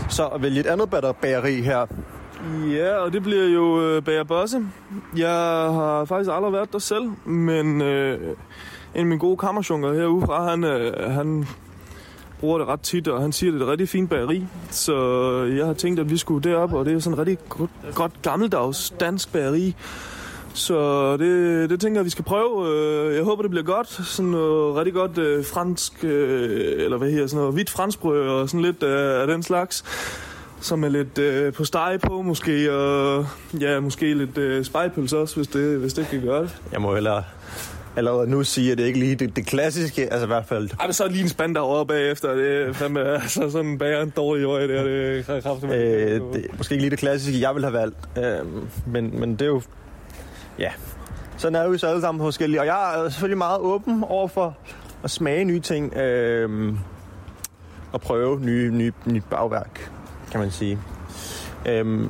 så 0.09 0.27
at 0.27 0.41
vælge 0.41 0.59
et 0.59 0.67
andet 0.67 0.89
bageri 1.21 1.61
her. 1.61 1.85
Ja, 2.71 2.95
og 2.95 3.13
det 3.13 3.23
bliver 3.23 3.45
jo 3.45 3.81
øh, 3.81 4.03
Bager 4.03 4.23
Bosse. 4.23 4.65
Jeg 5.17 5.29
har 5.73 6.05
faktisk 6.05 6.31
aldrig 6.33 6.53
været 6.53 6.73
der 6.73 6.79
selv, 6.79 7.11
men 7.25 7.81
øh, 7.81 8.19
en 8.19 8.35
af 8.95 9.05
mine 9.05 9.19
gode 9.19 9.37
kammerjunker 9.37 9.93
herude 9.93 10.25
fra, 10.25 10.49
han, 10.49 10.63
øh, 10.63 11.11
han 11.11 11.47
bruger 12.39 12.57
det 12.57 12.67
ret 12.67 12.81
tit, 12.81 13.07
og 13.07 13.21
han 13.21 13.31
siger, 13.31 13.51
at 13.51 13.53
det 13.53 13.61
er 13.61 13.65
et 13.65 13.71
rigtig 13.71 13.89
fint 13.89 14.09
bageri. 14.09 14.45
Så 14.69 14.95
jeg 15.57 15.65
har 15.65 15.73
tænkt, 15.73 15.99
at 15.99 16.09
vi 16.09 16.17
skulle 16.17 16.49
derop, 16.49 16.73
og 16.73 16.85
det 16.85 16.93
er 16.93 16.99
sådan 16.99 17.19
et 17.19 17.27
rigtig 17.27 17.49
godt, 17.49 17.71
godt 17.95 18.21
gammeldags 18.21 18.93
dansk 18.99 19.33
bageri, 19.33 19.75
så 20.53 21.17
det, 21.17 21.69
det 21.69 21.79
tænker 21.79 21.99
jeg, 21.99 22.05
vi 22.05 22.09
skal 22.09 22.25
prøve. 22.25 22.67
Øh, 22.69 23.15
Jeg 23.15 23.23
håber, 23.23 23.41
det 23.41 23.51
bliver 23.51 23.65
godt. 23.65 23.87
Sådan 24.07 24.31
noget 24.31 24.75
rigtig 24.75 24.93
godt 24.93 25.17
øh, 25.17 25.45
fransk, 25.45 26.03
øh, 26.03 26.83
eller 26.83 26.97
hvad 26.97 27.11
her, 27.11 27.27
sådan 27.27 27.37
noget 27.39 27.53
hvidt 27.53 27.69
franskbrød 27.69 28.27
og 28.27 28.49
sådan 28.49 28.61
lidt 28.61 28.83
øh, 28.83 29.21
af 29.21 29.27
den 29.27 29.43
slags. 29.43 29.83
Som 30.61 30.83
er 30.83 30.89
lidt 30.89 31.17
øh, 31.17 31.53
på 31.53 31.65
steg 31.65 31.99
på 32.03 32.21
måske, 32.21 32.73
og 32.73 33.25
ja, 33.61 33.79
måske 33.79 34.13
lidt 34.13 34.37
øh, 34.37 34.65
spejpølse 34.65 35.17
også, 35.17 35.35
hvis 35.35 35.47
det, 35.47 35.79
hvis 35.79 35.93
det 35.93 36.07
kan 36.07 36.21
gøre 36.21 36.41
det. 36.41 36.55
Jeg 36.71 36.81
må 36.81 36.93
hellere 36.93 37.23
allerede 37.95 38.29
nu 38.29 38.43
sige, 38.43 38.71
at 38.71 38.77
det 38.77 38.83
ikke 38.85 38.99
lige 38.99 39.15
det, 39.15 39.35
det 39.35 39.45
klassiske, 39.45 40.13
altså 40.13 40.25
i 40.25 40.27
hvert 40.27 40.45
fald... 40.45 40.69
Ej, 40.79 40.85
men 40.87 40.93
så 40.93 41.07
lige 41.07 41.21
en 41.23 41.29
spand 41.29 41.55
derovre 41.55 41.85
bagefter. 41.85 42.35
Det 42.35 42.61
er 42.61 42.73
fandme, 42.73 42.99
altså 43.21 43.49
sådan 43.51 43.77
bager 43.77 44.01
en 44.01 44.13
dårlig 44.15 44.45
øje 44.45 44.67
der. 44.67 44.83
Det 44.83 45.25
er 45.27 45.41
kraftigt. 45.41 45.73
Øh, 45.73 46.21
det 46.33 46.45
måske 46.57 46.73
ikke 46.73 46.83
lige 46.83 46.89
det 46.91 46.99
klassiske, 46.99 47.41
jeg 47.41 47.55
vil 47.55 47.63
have 47.63 47.73
valgt. 47.73 47.97
Øh, 48.17 48.23
men, 48.87 49.19
men 49.19 49.31
det 49.31 49.41
er 49.41 49.45
jo... 49.45 49.61
Ja, 50.59 50.71
sådan 51.37 51.55
er 51.55 51.69
vi 51.69 51.77
så 51.77 51.87
alle 51.87 52.01
sammen 52.01 52.21
forskellige. 52.21 52.59
Og 52.59 52.65
jeg 52.65 53.05
er 53.05 53.09
selvfølgelig 53.09 53.37
meget 53.37 53.59
åben 53.59 54.03
over 54.03 54.27
for 54.27 54.57
at 55.03 55.11
smage 55.11 55.45
nye 55.45 55.59
ting. 55.59 55.93
Øh, 55.97 56.73
og 57.91 58.01
prøve 58.01 58.39
nye, 58.39 58.71
nye, 58.71 58.91
nye 59.05 59.21
bagværk, 59.29 59.91
kan 60.31 60.39
man 60.39 60.51
sige. 60.51 60.79
Øh, 61.65 62.09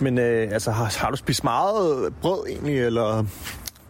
men 0.00 0.18
øh, 0.18 0.48
altså, 0.52 0.70
har, 0.70 0.96
har 1.00 1.10
du 1.10 1.16
spist 1.16 1.44
meget 1.44 2.14
brød 2.22 2.46
egentlig, 2.48 2.80
eller, 2.80 3.24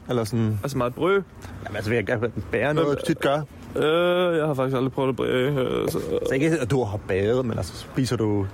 eller 0.08 0.24
sådan... 0.24 0.58
Altså 0.62 0.78
meget 0.78 0.94
brød. 0.94 1.22
Jamen, 1.64 1.76
altså, 1.76 1.90
vil 1.90 1.96
jeg 1.96 2.06
gerne 2.06 2.32
bære 2.52 2.74
noget, 2.74 2.98
du 2.98 3.04
tit 3.06 3.20
gør? 3.20 3.40
Øh, 3.76 4.36
jeg 4.38 4.46
har 4.46 4.54
faktisk 4.54 4.76
aldrig 4.76 4.92
prøvet 4.92 5.08
at 5.08 5.16
bage. 5.16 5.50
Øh, 5.50 5.88
så, 5.88 6.00
Så 6.28 6.34
ikke, 6.34 6.58
at 6.60 6.70
du 6.70 6.84
har 6.84 6.98
badet, 7.08 7.44
men 7.46 7.58
altså, 7.58 7.76
spiser 7.76 8.16
du... 8.16 8.46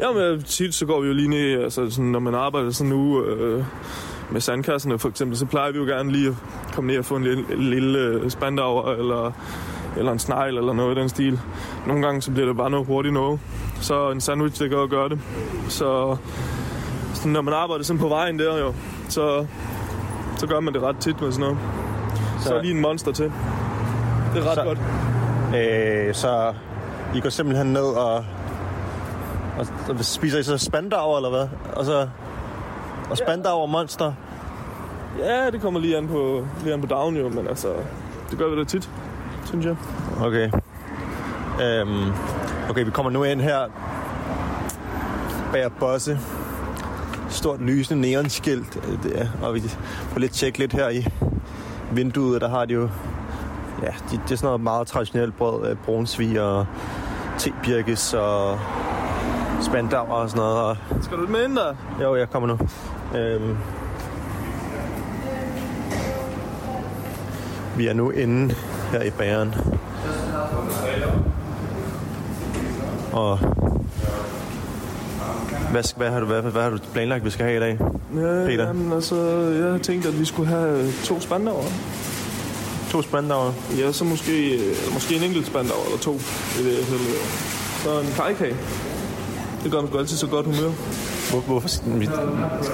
Jamen, 0.00 0.42
tit 0.42 0.74
så 0.74 0.86
går 0.86 1.00
vi 1.00 1.06
jo 1.06 1.12
lige 1.12 1.28
ned, 1.28 1.62
altså 1.62 1.90
sådan, 1.90 2.10
når 2.10 2.18
man 2.18 2.34
arbejder 2.34 2.70
sådan 2.70 2.90
nu 2.90 3.24
øh, 3.24 3.64
med 4.30 4.40
sandkasserne 4.40 4.98
for 4.98 5.08
eksempel, 5.08 5.38
så 5.38 5.46
plejer 5.46 5.72
vi 5.72 5.78
jo 5.78 5.84
gerne 5.84 6.12
lige 6.12 6.28
at 6.28 6.34
komme 6.74 6.90
ned 6.90 6.98
og 6.98 7.04
få 7.04 7.16
en 7.16 7.24
lille, 7.24 7.70
lille 7.70 8.30
spandauer, 8.30 8.92
eller, 8.92 9.32
eller 9.96 10.12
en 10.12 10.18
snegl, 10.18 10.56
eller 10.56 10.72
noget 10.72 10.96
i 10.96 11.00
den 11.00 11.08
stil. 11.08 11.40
Nogle 11.86 12.02
gange 12.02 12.22
så 12.22 12.30
bliver 12.30 12.46
det 12.46 12.56
bare 12.56 12.70
noget 12.70 12.86
hurtigt 12.86 13.14
noget. 13.14 13.40
Så 13.80 14.10
en 14.10 14.20
sandwich, 14.20 14.62
det 14.62 14.70
kan 14.70 14.78
godt 14.78 14.90
gøre 14.90 15.08
det. 15.08 15.18
Så 15.68 16.16
sådan, 17.14 17.32
når 17.32 17.42
man 17.42 17.54
arbejder 17.54 17.84
sådan 17.84 18.00
på 18.00 18.08
vejen 18.08 18.38
der 18.38 18.58
jo, 18.58 18.74
så, 19.08 19.46
så 20.36 20.46
gør 20.46 20.60
man 20.60 20.74
det 20.74 20.82
ret 20.82 20.96
tit 20.96 21.20
med 21.20 21.32
sådan 21.32 21.40
noget. 21.40 21.58
Så, 22.40 22.48
så 22.48 22.62
lige 22.62 22.74
en 22.74 22.80
monster 22.80 23.12
til. 23.12 23.32
Det 24.34 24.42
er 24.42 24.48
ret 24.48 24.54
så. 24.54 24.64
godt. 24.64 24.78
Øh, 25.56 26.14
så 26.14 26.54
I 27.14 27.20
går 27.20 27.28
simpelthen 27.28 27.66
ned 27.72 27.82
og, 27.82 28.24
og, 29.60 29.66
og 29.88 30.04
spiser 30.04 30.38
I 30.38 30.42
så 30.42 30.58
spandauer, 30.58 31.16
eller 31.16 31.30
hvad? 31.30 31.48
Og 31.76 31.84
så 31.84 32.08
og 33.10 33.16
spandauer 33.18 33.66
monster. 33.66 34.12
Ja, 35.18 35.50
det 35.50 35.60
kommer 35.60 35.80
lige 35.80 35.96
an 35.96 36.08
på, 36.08 36.46
lige 36.62 36.74
an 36.74 36.80
på 36.80 36.86
dagen 36.86 37.16
jo, 37.16 37.28
men 37.28 37.46
altså, 37.48 37.68
det 38.30 38.38
gør 38.38 38.48
vi 38.50 38.58
da 38.58 38.64
tit, 38.64 38.90
synes 39.44 39.66
jeg. 39.66 39.76
Okay. 40.20 40.50
Øhm, 41.62 42.12
okay, 42.70 42.84
vi 42.84 42.90
kommer 42.90 43.10
nu 43.12 43.24
ind 43.24 43.40
her 43.40 43.60
bag 45.52 45.72
Bosse. 45.72 46.18
Stort 47.28 47.60
lysende 47.60 48.00
neonskilt. 48.00 48.76
øh, 48.88 49.02
Det 49.02 49.20
er, 49.20 49.26
og 49.42 49.54
vi 49.54 49.60
får 50.08 50.18
lidt 50.20 50.32
tjekke 50.32 50.58
lidt 50.58 50.72
her 50.72 50.88
i 50.88 51.06
vinduet. 51.92 52.40
Der 52.40 52.48
har 52.48 52.64
de 52.64 52.74
jo... 52.74 52.88
Ja, 53.82 53.86
de, 54.10 54.20
det 54.24 54.32
er 54.32 54.36
sådan 54.36 54.46
noget 54.46 54.60
meget 54.60 54.86
traditionelt 54.86 55.36
brød. 55.36 55.70
øh, 55.70 55.76
Brunsvig 55.76 56.40
og 56.42 56.66
tebirkes 57.38 58.14
og 58.14 58.58
spandauer 59.62 60.08
og 60.12 60.30
sådan 60.30 60.38
noget. 60.42 60.56
Og 60.58 60.76
Skal 61.02 61.16
du 61.18 61.26
med 61.26 61.56
der? 61.56 61.74
jo, 62.02 62.16
jeg 62.16 62.30
kommer 62.30 62.46
nu. 62.48 62.58
Øhm. 63.18 63.56
Vi 67.76 67.86
er 67.86 67.92
nu 67.92 68.10
inde 68.10 68.54
her 68.92 69.02
i 69.02 69.10
bageren. 69.10 69.54
Og 73.12 73.38
hvad, 75.70 75.82
skal- 75.82 75.98
hvad, 75.98 76.10
har 76.10 76.20
du, 76.20 76.26
hvad, 76.26 76.42
hvad 76.42 76.62
har 76.62 76.70
du 76.70 76.78
planlagt, 76.92 77.24
vi 77.24 77.30
skal 77.30 77.44
have 77.46 77.56
i 77.56 77.60
dag? 77.60 77.78
Ja, 78.16 78.46
Peter? 78.46 78.66
Jamen, 78.66 78.92
altså, 78.92 79.16
jeg 79.62 79.70
har 79.72 79.78
tænkt, 79.78 80.06
at 80.06 80.20
vi 80.20 80.24
skulle 80.24 80.48
have 80.48 80.92
to 81.04 81.20
spandauer. 81.20 81.64
To 82.90 83.02
spandauer. 83.02 83.52
Ja, 83.78 83.92
så 83.92 84.04
måske, 84.04 84.54
eller 84.54 84.92
måske 84.94 85.16
en 85.16 85.22
enkelt 85.22 85.46
spandauer 85.46 85.84
eller 85.84 85.98
to. 85.98 86.12
Det 86.12 86.64
ved 86.64 86.72
jeg 86.76 86.84
selv. 86.84 87.00
Så 87.84 88.00
en 88.00 88.06
kajkage. 88.16 88.56
Det 89.62 89.72
gør 89.72 89.86
sgu 89.86 89.98
altid 89.98 90.16
så 90.16 90.26
godt 90.26 90.46
humør. 90.46 90.70
Hvor, 91.30 91.40
hvorfor 91.40 91.68
skal 91.68 92.00
vi... 92.00 92.08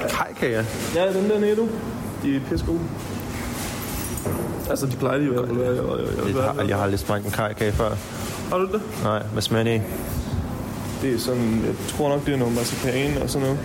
Kajkager? 0.08 0.64
Ja, 0.94 1.12
den 1.12 1.30
der 1.30 1.40
nede. 1.40 1.68
De 2.22 2.36
er 2.36 2.40
pisse 2.50 2.66
gode. 2.66 2.80
Altså, 4.70 4.86
de 4.86 4.96
plejer 4.96 5.18
de 5.18 5.24
i 5.24 5.28
hvert 5.28 5.46
fald. 5.46 5.58
være. 5.58 5.68
Jeg, 5.70 5.76
jeg, 6.26 6.34
Jeg 6.36 6.42
har, 6.44 6.62
jeg 6.68 6.76
har 6.76 6.82
aldrig 6.84 7.00
smagt 7.00 7.24
en 7.24 7.30
kajkage 7.30 7.72
før. 7.72 7.90
Har 8.50 8.58
du 8.58 8.66
det? 8.66 8.80
Nej, 9.02 9.22
hvad 9.32 9.42
smager 9.42 9.64
det? 9.64 9.82
Det 11.02 11.14
er 11.14 11.18
sådan, 11.18 11.62
jeg 11.66 11.74
tror 11.88 12.08
nok, 12.08 12.26
det 12.26 12.34
er 12.34 12.38
noget 12.38 12.54
marcipan 12.54 13.22
og 13.22 13.30
sådan 13.30 13.46
noget. 13.48 13.60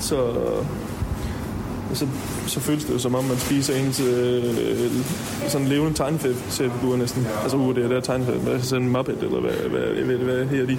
Så, 0.00 0.32
så, 1.94 2.06
så 2.46 2.60
føles 2.60 2.84
det 2.84 2.92
jo 2.94 2.98
som 2.98 3.14
om, 3.14 3.24
man 3.24 3.38
spiser 3.38 3.74
en 3.74 3.92
til 3.92 4.06
øh, 4.06 4.90
sådan 5.48 5.66
en 5.66 5.72
levende 5.72 5.94
tegnefigur 5.94 6.96
næsten. 6.96 7.26
Altså 7.42 7.56
ude 7.56 7.82
det 7.82 7.90
der 7.90 8.00
tegnefigur, 8.00 8.38
hvad 8.38 8.60
sådan 8.60 8.84
en 8.86 8.92
Muppet, 8.92 9.18
eller 9.22 9.40
hvad, 9.40 9.50
hvad, 9.52 9.80
hvad, 9.80 10.16
hvad, 10.16 10.16
hvad 10.16 10.46
her 10.46 10.66
de? 10.66 10.78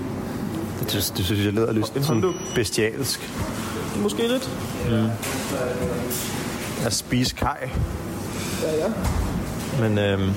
Det 0.79 0.91
synes, 0.91 1.09
det 1.09 1.25
synes 1.25 1.45
jeg 1.45 1.53
lyder 1.53 1.73
lidt 1.73 1.95
En 1.95 2.03
sådan 2.03 2.33
bestialsk. 2.55 3.29
Måske 4.01 4.27
lidt. 4.27 4.49
At 6.85 6.93
spise 6.93 7.35
kaj. 7.35 7.69
Ja, 8.63 8.75
ja. 8.75 8.91
Men 9.81 9.97
øhm, 9.97 10.33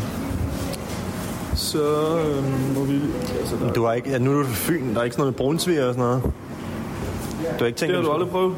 Så 1.54 1.82
øh, 2.18 2.75
må 2.76 2.84
vi... 2.84 3.00
Altså, 3.40 3.56
der, 3.56 3.72
du 3.72 3.84
har 3.84 3.92
ikke... 3.92 4.11
Ja, 4.11 4.18
nu 4.18 4.38
er 4.38 4.42
du 4.42 4.49
Fyn. 4.49 4.94
Der 4.94 5.00
er 5.00 5.04
ikke 5.04 5.14
sådan 5.14 5.20
noget 5.20 5.32
med 5.32 5.38
brunsviger 5.38 5.87
og 5.87 5.94
sådan 5.94 6.08
noget. 6.08 6.22
Du 6.22 7.58
har 7.58 7.66
ikke 7.66 7.78
tænkt... 7.78 7.94
det 7.94 7.96
har 7.96 8.08
du 8.08 8.12
aldrig 8.12 8.30
prøvet. 8.30 8.54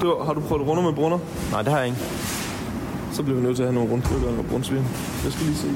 Det 0.00 0.08
var, 0.08 0.24
har 0.24 0.32
du 0.32 0.40
prøvet 0.40 0.66
runder 0.68 0.82
med 0.82 0.92
brunner? 0.92 1.18
Nej, 1.50 1.62
det 1.62 1.72
har 1.72 1.78
jeg 1.78 1.86
ikke. 1.86 1.98
Så 3.12 3.22
bliver 3.22 3.36
vi 3.36 3.42
nødt 3.42 3.56
til 3.56 3.62
at 3.62 3.68
have 3.68 3.74
nogle 3.74 3.90
rundstykker 3.92 4.28
og 4.38 4.44
brunsvin. 4.50 4.84
Jeg 5.24 5.32
skal 5.32 5.46
lige 5.46 5.56
se. 5.56 5.68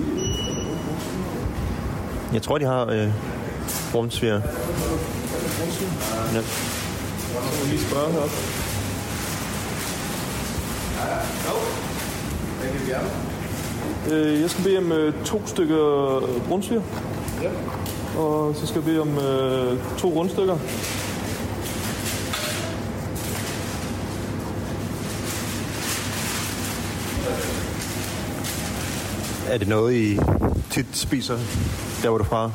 Jeg 2.32 2.42
tror, 2.42 2.58
de 2.58 2.64
har 2.64 2.86
øh, 2.86 3.08
brunsviger. 3.92 4.40
Ja. 6.34 6.42
Så 6.42 7.34
må 7.34 7.60
jeg 7.60 7.68
lige 7.70 7.84
spørge 7.88 8.12
heroppe. 8.12 8.36
Øh, 14.10 14.40
jeg 14.40 14.50
skal 14.50 14.64
bede 14.64 14.78
om 14.78 14.92
øh, 14.92 15.24
to 15.24 15.46
stykker 15.46 16.20
brunsviger. 16.48 16.82
Ja. 17.42 17.50
Og 18.20 18.54
så 18.56 18.66
skal 18.66 18.78
jeg 18.78 18.84
bede 18.84 19.00
om 19.00 19.18
øh, 19.18 19.78
to 19.98 20.08
rundstykker. 20.08 20.58
Er 29.48 29.58
det 29.58 29.68
noget, 29.68 29.94
I 29.94 30.18
tit 30.70 30.86
spiser, 30.92 31.38
der 32.02 32.08
hvor 32.08 32.18
du 32.18 32.24
fra? 32.24 32.50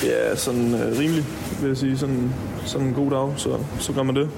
Det 0.00 0.30
er 0.30 0.36
sådan 0.36 0.74
øh, 0.74 0.98
rimeligt, 0.98 1.26
vil 1.60 1.68
jeg 1.68 1.76
sige. 1.76 1.98
Sådan, 1.98 2.32
sådan 2.64 2.86
en 2.86 2.94
god 2.94 3.10
dag, 3.10 3.32
så, 3.36 3.58
så 3.78 3.92
gør 3.92 4.02
man 4.02 4.16
det. 4.16 4.28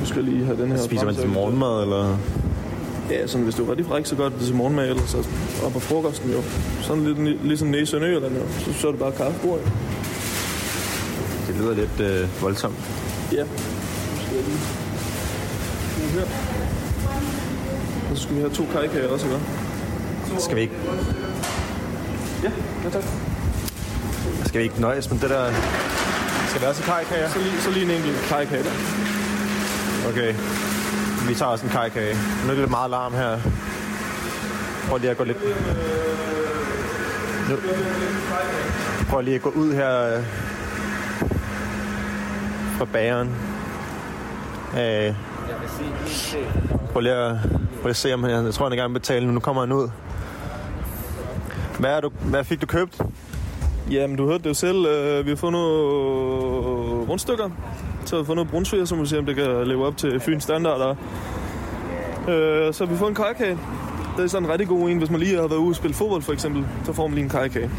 Nu 0.00 0.06
skal 0.06 0.24
jeg 0.24 0.32
lige 0.32 0.44
have 0.44 0.62
den 0.62 0.72
her 0.72 0.78
Spiser 0.78 1.04
man 1.04 1.14
til 1.14 1.28
morgenmad, 1.28 1.82
eller? 1.82 2.16
Ja, 3.10 3.26
sådan, 3.26 3.44
hvis 3.44 3.54
du 3.54 3.64
er 3.64 3.70
rigtig 3.70 3.86
fræk, 3.86 4.06
så 4.06 4.16
gør 4.16 4.28
det 4.28 4.40
til 4.40 4.54
morgenmad, 4.54 4.88
eller 4.88 5.02
så 5.06 5.18
op 5.66 5.72
på 5.72 5.80
frokosten 5.80 6.30
jo. 6.30 6.42
Sådan 6.82 7.04
lidt 7.04 7.44
ligesom 7.46 7.68
nede 7.68 7.82
i 7.82 7.86
Sønderjylland 7.86 8.34
jo. 8.36 8.42
Så, 8.60 8.80
så 8.80 8.86
er 8.86 8.90
det 8.92 9.00
bare 9.00 9.12
kaffebord. 9.12 9.58
jo. 9.58 9.66
Det 11.46 11.56
lyder 11.60 11.74
lidt 11.74 12.00
øh, 12.00 12.42
voldsomt. 12.42 12.74
Ja. 13.32 13.44
Skal 14.26 14.36
jeg 14.36 14.44
lige... 14.44 14.58
Nu 16.02 16.18
her. 16.18 16.26
Og 18.10 18.16
så 18.16 18.22
skal 18.22 18.34
vi 18.36 18.40
have 18.40 18.52
to 18.52 18.64
kajkager 18.72 19.08
også, 19.08 19.26
ikke? 19.26 19.38
Skal 20.38 20.56
vi 20.56 20.60
ikke, 20.60 20.74
Ja, 22.42 22.50
ja 22.84 22.90
tak. 22.90 23.04
Skal 24.54 24.60
vi 24.60 24.64
ikke 24.64 24.80
nøjes 24.80 25.10
med 25.10 25.18
det 25.18 25.30
der... 25.30 25.52
Skal 26.48 26.60
der 26.60 26.68
også 26.68 26.82
en 26.82 26.86
kajkager? 26.86 27.28
Så 27.28 27.38
lige, 27.38 27.60
så 27.60 27.70
lige 27.70 27.84
en 27.84 27.90
enkelt 27.90 28.16
kajkage 28.28 28.62
der. 28.62 28.70
Okay. 30.08 30.34
Vi 31.28 31.34
tager 31.34 31.50
også 31.50 31.66
en 31.66 31.72
kajkage. 31.72 32.14
Nu 32.14 32.44
er 32.44 32.50
det 32.50 32.58
lidt 32.58 32.70
meget 32.70 32.90
larm 32.90 33.12
her. 33.12 33.38
Prøv 34.88 34.98
lige 34.98 35.10
at 35.10 35.16
gå 35.16 35.24
lidt... 35.24 35.38
Nu. 37.50 37.56
Prøv 39.08 39.20
lige 39.20 39.34
at 39.34 39.42
gå 39.42 39.50
ud 39.50 39.74
her 39.74 40.16
øh, 40.16 40.24
fra 42.78 42.84
bageren. 42.84 43.28
Øh, 44.74 45.14
prøv 46.92 47.00
lige 47.00 47.14
at, 47.14 47.36
prøv 47.72 47.82
lige 47.82 47.90
at 47.90 47.96
se, 47.96 48.14
om 48.14 48.22
han, 48.22 48.44
jeg 48.44 48.54
tror, 48.54 48.64
han 48.64 48.72
er 48.72 48.76
i 48.76 48.80
gang 48.80 48.92
med 48.92 49.00
at 49.00 49.02
betale 49.02 49.26
nu. 49.26 49.32
Nu 49.32 49.40
kommer 49.40 49.62
han 49.62 49.72
ud. 49.72 49.88
Hvad, 51.78 51.90
er 51.90 52.00
du, 52.00 52.08
hvad 52.08 52.44
fik 52.44 52.60
du 52.60 52.66
købt? 52.66 53.02
Jamen, 53.90 54.16
du 54.16 54.26
hørte 54.26 54.42
det 54.44 54.48
jo 54.48 54.54
selv. 54.54 54.86
øh, 54.86 55.24
Vi 55.24 55.30
har 55.30 55.36
fået 55.36 55.52
nogle 55.52 57.06
rundstykker. 57.10 57.50
Så 58.06 58.16
har 58.16 58.22
vi 58.22 58.26
fået 58.26 58.36
noget 58.36 58.50
brunsviger, 58.50 58.84
som 58.84 59.00
vi 59.00 59.06
ser, 59.06 59.18
om 59.18 59.26
det 59.26 59.36
kan 59.36 59.66
leve 59.68 59.86
op 59.86 59.96
til 59.96 60.20
Fyns 60.20 60.42
standarder. 60.42 60.90
Øh, 62.28 62.74
så 62.74 62.84
har 62.84 62.92
vi 62.92 62.98
fået 62.98 63.08
en 63.08 63.14
kajkage. 63.14 63.58
Det 64.16 64.22
er 64.22 64.26
sådan 64.26 64.44
en 64.46 64.50
rigtig 64.52 64.68
god 64.68 64.90
en, 64.90 64.98
hvis 64.98 65.10
man 65.10 65.20
lige 65.20 65.36
har 65.36 65.48
været 65.48 65.58
ude 65.60 65.70
og 65.70 65.76
spille 65.76 65.94
fodbold 65.94 66.22
for 66.22 66.32
eksempel. 66.32 66.66
Så 66.84 66.92
får 66.92 67.06
man 67.06 67.14
lige 67.14 67.24
en 67.24 67.30
kajkage. 67.30 67.70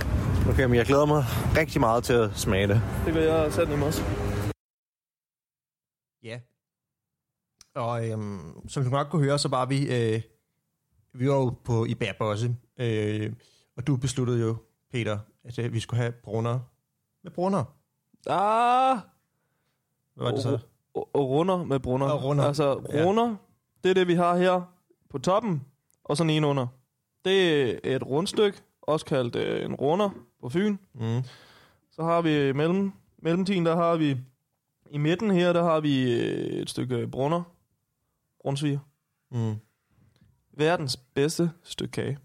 Okay, 0.50 0.64
men 0.66 0.76
jeg 0.76 0.86
glæder 0.86 1.06
mig 1.06 1.24
rigtig 1.58 1.80
meget 1.82 2.04
til 2.04 2.14
at 2.14 2.30
smage 2.36 2.68
det. 2.68 2.82
Det 3.06 3.14
gør 3.14 3.22
jeg 3.22 3.54
sat 3.54 3.68
dem 3.68 3.82
også. 3.82 4.02
Ja. 6.24 6.40
Og 7.76 8.10
øhm, 8.10 8.68
som 8.68 8.84
du 8.84 8.90
nok 8.90 9.08
kunne 9.10 9.24
høre, 9.24 9.40
så 9.40 9.48
var 9.48 9.66
vi, 9.66 9.78
øh, 9.96 10.22
vi 11.14 11.30
var 11.30 11.36
jo 11.36 11.54
på 11.66 11.86
i 11.86 11.96
Bærbosse, 11.96 12.56
øh, 12.80 13.34
og 13.78 13.88
du 13.88 13.96
besluttede 13.98 14.40
jo, 14.42 14.56
Peter, 14.96 15.20
at 15.44 15.60
øh, 15.60 15.74
vi 15.74 15.80
skulle 15.80 16.02
have 16.02 16.12
brunner 16.12 16.60
med 17.24 17.32
brunner. 17.32 17.64
Ah! 18.28 18.98
Hvad 20.14 20.25
var 20.25 20.32
det 20.32 20.44
så? 20.44 20.60
Og, 20.94 21.10
og 21.14 21.30
runder 21.30 21.64
med 21.64 21.80
brunner. 21.80 22.06
Og 22.06 22.24
runder. 22.24 22.44
Altså, 22.44 22.82
Ja. 22.94 23.04
runder, 23.06 23.36
det 23.84 23.90
er 23.90 23.94
det, 23.94 24.08
vi 24.08 24.14
har 24.14 24.38
her 24.38 24.62
på 25.10 25.18
toppen, 25.20 25.66
og 26.04 26.18
sådan 26.18 26.30
en 26.30 26.44
under. 26.44 26.68
Det 27.25 27.62
er 27.88 27.96
et 27.96 28.04
rundstykke, 28.08 28.62
også 28.82 29.06
kaldt 29.06 29.36
øh, 29.36 29.66
en 29.66 29.75
runder 29.75 30.10
på 30.42 30.50
Fyn. 30.50 30.78
Mm. 30.94 31.22
Så 31.92 32.04
har 32.04 32.22
vi 32.22 32.52
mellem, 32.54 32.92
mellemtiden, 33.18 33.66
der 33.66 33.75
har 33.75 33.96
vi 33.96 34.18
i 34.92 34.98
midten 34.98 35.32
her, 35.32 35.54
der 35.54 35.64
har 35.64 35.80
vi 35.80 36.14
øh, 36.22 36.62
et 36.62 36.70
stykke 36.70 37.08
brunner. 37.08 37.44
Brunsviger. 38.42 38.80
Mm. 39.32 39.56
Verdens 40.58 40.98
bedste 40.98 41.52
stykke 41.64 41.92
kage. 41.92 42.18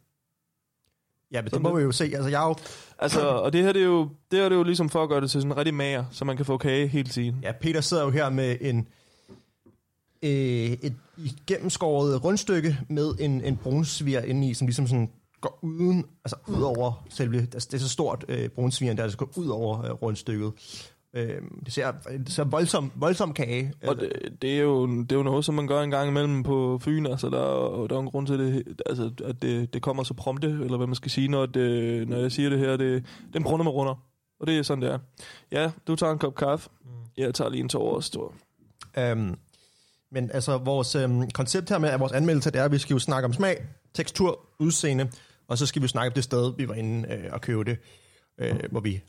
Ja, 1.32 1.38
men 1.40 1.44
det 1.44 1.52
Sådan 1.52 1.62
må 1.62 1.68
det. 1.68 1.76
vi 1.78 1.82
jo 1.82 1.92
se. 1.92 2.04
Altså, 2.04 2.28
jeg 2.28 2.42
er 2.42 2.48
jo, 2.48 2.54
Altså, 2.98 3.20
og 3.44 3.52
det 3.52 3.62
her, 3.64 3.72
det 3.72 3.82
er 3.82 3.86
jo, 3.86 4.08
det 4.30 4.38
her 4.38 4.44
det 4.44 4.52
er 4.52 4.56
jo 4.56 4.62
ligesom 4.62 4.88
for 4.88 5.02
at 5.02 5.08
gøre 5.08 5.20
det 5.20 5.30
til 5.30 5.40
sådan 5.40 5.52
en 5.52 5.56
rigtig 5.56 5.74
mager, 5.74 6.04
så 6.10 6.24
man 6.24 6.36
kan 6.36 6.46
få 6.46 6.56
kage 6.58 6.86
hele 6.86 7.08
tiden. 7.08 7.38
ja, 7.42 7.52
Peter 7.60 7.80
sidder 7.80 8.02
jo 8.04 8.10
her 8.10 8.30
med 8.30 8.56
en 8.60 8.88
øh, 10.22 10.30
et 10.30 10.96
gennemskåret 11.46 12.24
rundstykke 12.24 12.78
med 12.88 13.14
en, 13.20 13.44
en 13.44 13.56
brunsviger 13.56 14.20
inde 14.22 14.48
i, 14.50 14.54
som 14.54 14.66
ligesom 14.66 14.86
sådan 14.86 15.10
går 15.40 15.58
uden, 15.62 16.04
altså 16.24 16.36
ud 16.48 16.62
over 16.62 17.06
selve, 17.10 17.38
altså 17.38 17.68
det 17.70 17.74
er 17.76 17.82
så 17.82 17.88
stort 17.88 18.24
øh, 18.28 18.48
brunsvigeren, 18.48 18.96
der 18.96 19.02
altså 19.02 19.18
går 19.18 19.30
ud 19.36 19.48
over 19.48 19.84
øh, 19.84 19.90
rundstykket. 19.90 20.52
Øh, 21.14 21.42
det 21.64 21.72
ser, 21.72 21.92
det 22.26 22.32
ser 22.32 22.44
voldsom, 22.44 22.92
voldsom 22.94 23.34
kage. 23.34 23.72
Og 23.88 23.96
det, 24.00 24.12
det, 24.42 24.56
er 24.56 24.60
jo, 24.60 24.86
det 25.02 25.12
er 25.12 25.16
jo 25.16 25.22
noget, 25.22 25.44
som 25.44 25.54
man 25.54 25.66
gør 25.66 25.82
en 25.82 25.90
gang 25.90 26.08
imellem 26.08 26.42
på 26.42 26.78
Fyn. 26.82 27.06
Altså, 27.06 27.28
der, 27.30 27.40
er- 27.82 27.86
der 27.86 27.96
er 27.96 28.00
en 28.00 28.06
grund 28.10 28.26
til 28.26 28.38
det, 28.38 28.64
altså, 28.86 29.10
at 29.24 29.42
det, 29.42 29.74
det 29.74 29.82
kommer 29.82 30.02
så 30.02 30.14
prompte, 30.14 30.48
eller 30.48 30.76
hvad 30.76 30.86
man 30.86 30.94
skal 30.96 31.10
sige, 31.10 31.28
når, 31.28 31.46
det, 31.46 32.08
når 32.08 32.16
jeg 32.16 32.32
siger 32.32 32.48
det 32.50 32.58
her. 32.58 32.70
Det, 32.70 32.78
det 33.26 33.34
er 33.34 33.38
en 33.38 33.42
brunner 33.44 33.64
med 33.64 33.72
runder. 33.72 33.94
Og 34.40 34.46
det 34.46 34.58
er 34.58 34.62
sådan, 34.62 34.82
det 34.82 34.90
er. 34.90 34.98
Ja, 35.52 35.70
du 35.86 35.96
tager 35.96 36.12
en 36.12 36.18
kop 36.18 36.34
kaffe. 36.34 36.70
Jeg 37.16 37.34
tager 37.34 37.50
lige 37.50 37.60
en 37.60 37.68
tår 37.68 37.94
også, 37.96 38.10
tror. 38.12 38.34
Øhm, 38.98 39.34
men 40.12 40.30
altså, 40.34 40.58
vores 40.58 40.94
øhm, 40.94 41.30
koncept 41.30 41.68
her 41.68 41.78
med 41.78 41.88
at 41.88 42.00
vores 42.00 42.12
anmeldelse, 42.12 42.50
det 42.50 42.60
er, 42.60 42.64
at 42.64 42.72
vi 42.72 42.78
skal 42.78 42.94
jo 42.94 42.98
snakke 42.98 43.24
om 43.26 43.32
smag, 43.32 43.64
tekstur, 43.94 44.40
udseende, 44.58 45.10
og 45.48 45.58
så 45.58 45.66
skal 45.66 45.82
vi 45.82 45.88
snakke 45.88 46.06
om 46.06 46.12
det 46.14 46.24
sted, 46.24 46.52
vi 46.56 46.68
var 46.68 46.74
inde 46.74 47.08
øh, 47.12 47.24
og 47.32 47.40
købe 47.40 47.64
det, 47.64 47.76
øh, 48.38 48.56
hvor 48.70 48.80
vi 48.80 49.00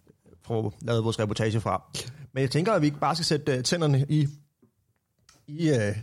får 0.52 0.74
lavet 0.82 1.04
vores 1.04 1.20
reportage 1.20 1.62
fra. 1.62 1.84
Men 2.34 2.42
jeg 2.42 2.52
tænker, 2.52 2.74
at 2.74 2.82
vi 2.82 2.86
ikke 2.88 3.00
bare 3.00 3.16
skal 3.16 3.26
sætte 3.26 3.52
øh, 3.58 3.64
tænderne 3.64 4.06
i, 4.10 4.28
i 5.48 5.70
øh, 5.70 5.98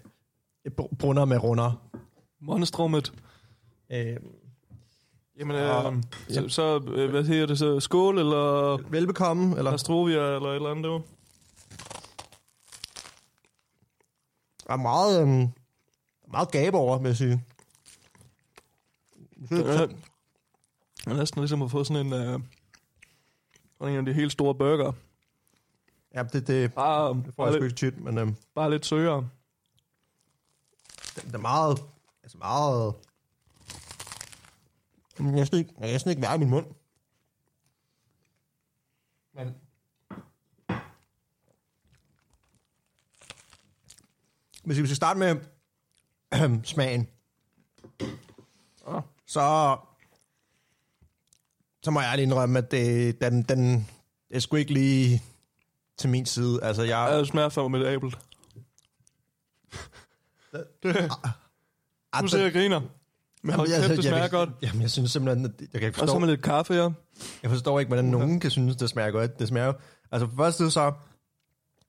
br- 0.81 0.97
brunner 0.99 1.25
med 1.25 1.37
runder. 1.43 1.89
Monstrummet. 2.41 3.13
Øh, 3.93 4.17
Jamen, 5.39 5.57
Og- 5.57 5.95
øh, 5.95 6.03
så, 6.29 6.49
så 6.49 6.77
øh, 6.95 7.11
hvad 7.11 7.25
hedder 7.25 7.47
det 7.47 7.59
så? 7.59 7.81
Skål, 7.81 8.19
eller 8.19 8.77
velbekomme, 8.91 9.59
eller 9.59 9.71
Astrovia, 9.73 10.35
eller 10.37 10.49
et 10.49 10.55
eller 10.57 10.71
andet, 10.71 10.85
du? 10.85 11.03
er 14.71 14.77
meget, 14.77 15.23
øh, 15.23 15.49
meget 16.33 16.51
gabe 16.51 16.77
over, 16.77 16.99
vil 16.99 17.09
jeg 17.09 17.17
sige. 17.17 17.45
Det 19.41 19.51
det 19.51 21.13
er 21.13 21.15
næsten 21.15 21.41
ligesom 21.43 21.63
at 21.63 21.71
få 21.71 21.85
sådan 21.85 22.07
en, 22.07 22.13
øh, 22.13 22.41
sådan 23.79 23.93
en 23.93 23.99
af 23.99 24.05
de 24.07 24.13
helt 24.13 24.33
store 24.33 24.55
burger. 24.55 24.93
Ja, 26.15 26.23
det, 26.23 26.47
det, 26.47 26.75
Bare, 26.75 27.15
det 27.15 27.35
får 27.37 27.47
jeg 27.47 27.55
sgu 27.55 27.65
ikke 27.65 27.77
tit, 27.77 28.01
men 28.01 28.19
øh, 28.19 28.29
bare 28.55 28.71
lidt 28.71 28.87
søgere. 28.87 29.29
det, 31.15 31.25
det 31.25 31.35
er 31.35 31.39
meget, 31.39 31.79
altså 32.23 32.39
meget... 32.39 32.95
Jeg 35.19 35.25
kan 35.27 35.35
næsten 35.35 35.59
ikke, 35.59 35.71
jeg 35.77 35.83
kan 35.83 35.93
næsten 35.93 36.11
ikke 36.11 36.23
være 36.23 36.35
i 36.35 36.39
min 36.39 36.51
mund. 36.51 36.67
Men... 39.35 39.55
Hvis 44.65 44.79
vi 44.79 44.87
skal 44.87 44.97
starte 44.97 45.19
med 45.19 45.37
øhm, 46.43 46.65
smagen, 46.75 47.09
Ah. 48.87 49.03
så, 49.27 49.77
så 51.83 51.91
må 51.91 52.01
jeg 52.01 52.09
ærligt 52.13 52.27
indrømme, 52.27 52.59
at 52.59 52.71
det, 52.71 53.21
den, 53.21 53.43
den 53.43 53.89
er 54.31 54.39
sgu 54.39 54.57
ikke 54.57 54.73
lige 54.73 55.23
til 55.99 56.11
min 56.11 56.27
side. 56.27 56.59
Altså, 56.63 56.83
jeg, 56.83 57.09
Ja, 57.11 57.19
det 57.19 57.29
smager 57.29 57.49
formidabelt. 57.49 58.19
Ah, 62.13 62.23
Nu 62.23 62.29
ser 62.29 62.43
jeg 62.43 62.53
griner. 62.53 62.81
Men 63.43 63.55
hold 63.55 63.69
kæft, 63.69 63.83
det 63.83 63.97
jeg- 63.97 64.03
smager 64.05 64.17
jeg, 64.23 64.31
godt. 64.31 64.51
Jamen, 64.63 64.83
jeg 64.83 64.91
synes 64.91 65.11
simpelthen, 65.13 65.45
at 65.45 65.51
jeg 65.61 65.69
kan 65.81 65.83
ikke 65.83 65.89
Og 65.89 65.95
så 65.95 66.01
forstå, 66.07 66.19
med 66.19 66.29
lidt 66.29 66.43
kaffe 66.43 66.75
her. 66.75 66.91
jeg 67.43 67.51
forstår 67.51 67.79
ikke, 67.81 67.89
hvordan 67.89 68.05
nogen 68.05 68.41
kan 68.41 68.51
synes, 68.51 68.77
det 68.77 68.91
smager 68.91 69.11
godt. 69.11 69.39
Det 69.39 69.49
smager 69.49 69.67
jo, 69.67 69.73
altså 70.13 70.29
for 70.29 70.37
første 70.37 70.71
så, 70.71 70.93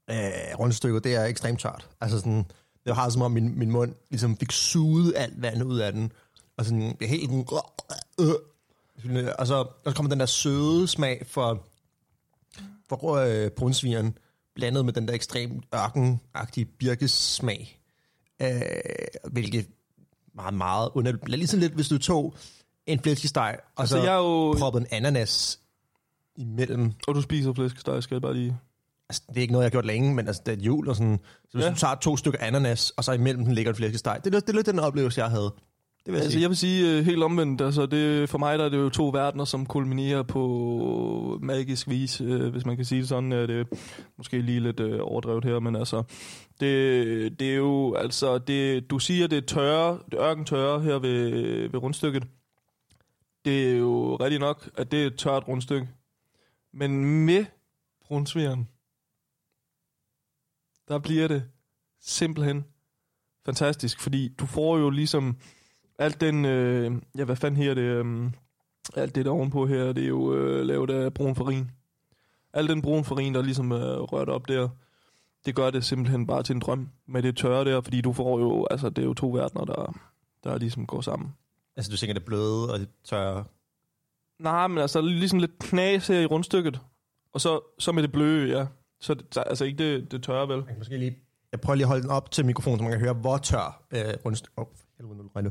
øh, 0.09 0.15
rundstykket, 0.59 1.03
det 1.03 1.15
er 1.15 1.25
ekstremt 1.25 1.59
tørt. 1.59 1.89
Altså 2.01 2.17
sådan, 2.19 2.45
det 2.85 2.95
har 2.95 3.09
som 3.09 3.21
om 3.21 3.31
min, 3.31 3.59
min 3.59 3.71
mund 3.71 3.95
ligesom 4.09 4.37
fik 4.37 4.51
suget 4.51 5.13
alt 5.15 5.41
vand 5.41 5.63
ud 5.63 5.79
af 5.79 5.93
den. 5.93 6.11
Og 6.57 6.65
sådan, 6.65 6.81
det 6.99 7.01
er 7.01 7.07
helt 7.07 7.31
øh, 8.19 8.25
og 9.39 9.47
så, 9.47 9.55
og 9.55 9.67
så 9.85 9.93
kommer 9.95 10.09
den 10.09 10.19
der 10.19 10.25
søde 10.25 10.87
smag 10.87 11.23
for, 11.27 11.67
for 12.89 13.15
øh, 13.15 13.51
brunsvigeren, 13.51 14.17
blandet 14.55 14.85
med 14.85 14.93
den 14.93 15.07
der 15.07 15.13
ekstremt 15.13 15.65
ørkenagtige 15.75 16.65
birkesmag. 16.65 17.79
Øh, 18.41 18.61
hvilket 19.31 19.67
meget, 20.35 20.53
meget 20.53 20.89
underligt. 20.93 21.29
Ligesom 21.29 21.59
lidt, 21.59 21.73
hvis 21.73 21.87
du 21.87 21.97
tog 21.97 22.35
en 22.85 22.99
flæskesteg, 22.99 23.57
og 23.75 23.81
Altså, 23.81 23.97
så 23.97 24.03
jeg 24.03 24.15
jo... 24.17 24.55
proppet 24.59 24.79
en 24.81 24.87
ananas 24.91 25.59
imellem. 26.37 26.91
Og 27.07 27.15
du 27.15 27.21
spiser 27.21 27.53
flæskesteg, 27.53 28.03
skal 28.03 28.15
jeg 28.15 28.21
bare 28.21 28.33
lige... 28.33 28.57
Altså, 29.09 29.21
det 29.29 29.37
er 29.37 29.41
ikke 29.41 29.51
noget, 29.51 29.63
jeg 29.63 29.69
har 29.69 29.71
gjort 29.71 29.85
længe, 29.85 30.13
men 30.15 30.27
altså, 30.27 30.41
det 30.45 30.59
er 30.59 30.63
jul 30.63 30.89
og 30.89 30.95
sådan. 30.95 31.19
Så 31.43 31.57
hvis 31.57 31.65
ja. 31.65 31.69
du 31.69 31.75
tager 31.75 31.95
to 31.95 32.17
stykker 32.17 32.39
ananas, 32.41 32.89
og 32.97 33.03
så 33.03 33.11
imellem 33.11 33.45
den 33.45 33.53
ligger 33.55 33.71
en 33.71 33.75
flæskesteg, 33.75 34.21
det, 34.23 34.35
er- 34.35 34.39
det 34.39 34.49
er 34.49 34.53
lidt 34.53 34.65
den 34.65 34.79
oplevelse, 34.79 35.21
jeg 35.21 35.29
havde. 35.29 35.53
Det 36.05 36.13
vil 36.13 36.13
jeg 36.13 36.23
Altså, 36.23 36.31
sige. 36.31 36.41
jeg 36.41 36.49
vil 36.49 36.57
sige 36.57 36.99
uh, 36.99 37.05
helt 37.05 37.23
omvendt. 37.23 37.61
Altså, 37.61 37.85
det, 37.85 38.29
for 38.29 38.37
mig 38.37 38.59
der 38.59 38.65
er 38.65 38.69
det 38.69 38.77
jo 38.77 38.89
to 38.89 39.09
verdener, 39.09 39.45
som 39.45 39.65
kulminerer 39.65 40.23
på 40.23 41.39
magisk 41.41 41.89
vis, 41.89 42.21
uh, 42.21 42.47
hvis 42.47 42.65
man 42.65 42.75
kan 42.75 42.85
sige 42.85 43.01
det 43.01 43.09
sådan. 43.09 43.31
Uh, 43.31 43.39
det 43.39 43.59
er 43.59 43.65
måske 44.17 44.41
lige 44.41 44.59
lidt 44.59 44.79
uh, 44.79 44.99
overdrevet 45.01 45.45
her, 45.45 45.59
men 45.59 45.75
altså, 45.75 46.03
det, 46.59 47.39
det 47.39 47.51
er 47.51 47.55
jo, 47.55 47.93
altså, 47.93 48.37
det, 48.37 48.89
du 48.89 48.99
siger, 48.99 49.27
det 49.27 49.37
er 49.37 49.41
tørre, 49.41 49.99
det 50.11 50.19
er 50.19 50.29
ørkentørre 50.29 50.81
her 50.81 50.99
ved, 50.99 51.31
ved 51.69 51.79
rundstykket. 51.83 52.23
Det 53.45 53.71
er 53.71 53.77
jo 53.77 54.15
rigtigt 54.15 54.39
nok, 54.39 54.69
at 54.77 54.91
det 54.91 55.03
er 55.03 55.07
et 55.07 55.15
tørt 55.15 55.47
rundstykke. 55.47 55.87
Men 56.73 57.05
med 57.25 57.45
brunsvigeren, 58.05 58.67
der 60.87 60.99
bliver 60.99 61.27
det 61.27 61.43
simpelthen 62.01 62.65
fantastisk, 63.45 63.99
fordi 63.99 64.27
du 64.39 64.45
får 64.45 64.77
jo 64.77 64.89
ligesom 64.89 65.37
alt 65.99 66.21
den, 66.21 66.45
øh, 66.45 66.91
ja 67.17 67.23
hvad 67.23 67.35
fanden 67.35 67.61
her 67.63 67.73
det, 67.73 67.81
øh, 67.81 68.31
alt 68.95 69.15
det 69.15 69.25
der 69.25 69.31
ovenpå 69.31 69.65
her, 69.67 69.93
det 69.93 70.03
er 70.03 70.07
jo 70.07 70.33
øh, 70.33 70.65
lavet 70.65 70.89
af 70.89 71.13
brun 71.13 71.35
farin. 71.35 71.71
Al 72.53 72.67
den 72.67 72.81
brun 72.81 73.03
farin, 73.03 73.33
der 73.35 73.41
ligesom 73.41 73.71
er 73.71 73.97
rørt 73.99 74.29
op 74.29 74.47
der, 74.47 74.69
det 75.45 75.55
gør 75.55 75.69
det 75.69 75.83
simpelthen 75.85 76.27
bare 76.27 76.43
til 76.43 76.53
en 76.55 76.59
drøm 76.61 76.89
med 77.07 77.23
det 77.23 77.37
tørre 77.37 77.65
der, 77.65 77.81
fordi 77.81 78.01
du 78.01 78.13
får 78.13 78.39
jo, 78.39 78.67
altså 78.71 78.89
det 78.89 79.01
er 79.01 79.05
jo 79.05 79.13
to 79.13 79.29
verdener, 79.29 79.65
der, 79.65 79.93
der 80.43 80.57
ligesom 80.57 80.85
går 80.85 81.01
sammen. 81.01 81.29
Altså, 81.77 81.91
du 81.91 81.97
tænker 81.97 82.13
det 82.13 82.25
bløde 82.25 82.73
og 82.73 82.79
det 82.79 82.89
tørre. 83.03 83.43
Nej, 84.39 84.67
men 84.67 84.77
altså 84.77 85.01
ligesom 85.01 85.39
lidt 85.39 85.59
knas 85.59 86.07
her 86.07 86.19
i 86.19 86.25
rundstykket, 86.25 86.79
og 87.33 87.41
så, 87.41 87.59
så 87.79 87.91
med 87.91 88.03
det 88.03 88.11
bløde, 88.11 88.57
ja. 88.57 88.65
Så 88.99 89.13
det, 89.13 89.25
så- 89.31 89.41
altså 89.41 89.65
ikke 89.65 89.77
det, 89.77 90.11
det 90.11 90.23
tørre, 90.23 90.47
vel? 90.47 90.57
Jeg 90.57 90.65
kan 90.67 90.77
måske 90.77 90.97
lige... 90.97 91.17
Jeg 91.51 91.61
prøver 91.61 91.75
lige 91.75 91.83
at 91.85 91.87
holde 91.87 92.01
den 92.03 92.11
op 92.11 92.31
til 92.31 92.45
mikrofonen, 92.45 92.79
så 92.79 92.83
man 92.83 92.91
kan 92.91 93.01
høre, 93.01 93.13
hvor 93.13 93.37
tør 93.37 93.81
øh, 93.91 93.99
rundstykke... 94.25 94.53
Åh, 94.59 94.61
oh, 94.61 94.67
helvede, 94.97 95.17
nu 95.17 95.29
det 95.35 95.43
nu. 95.43 95.49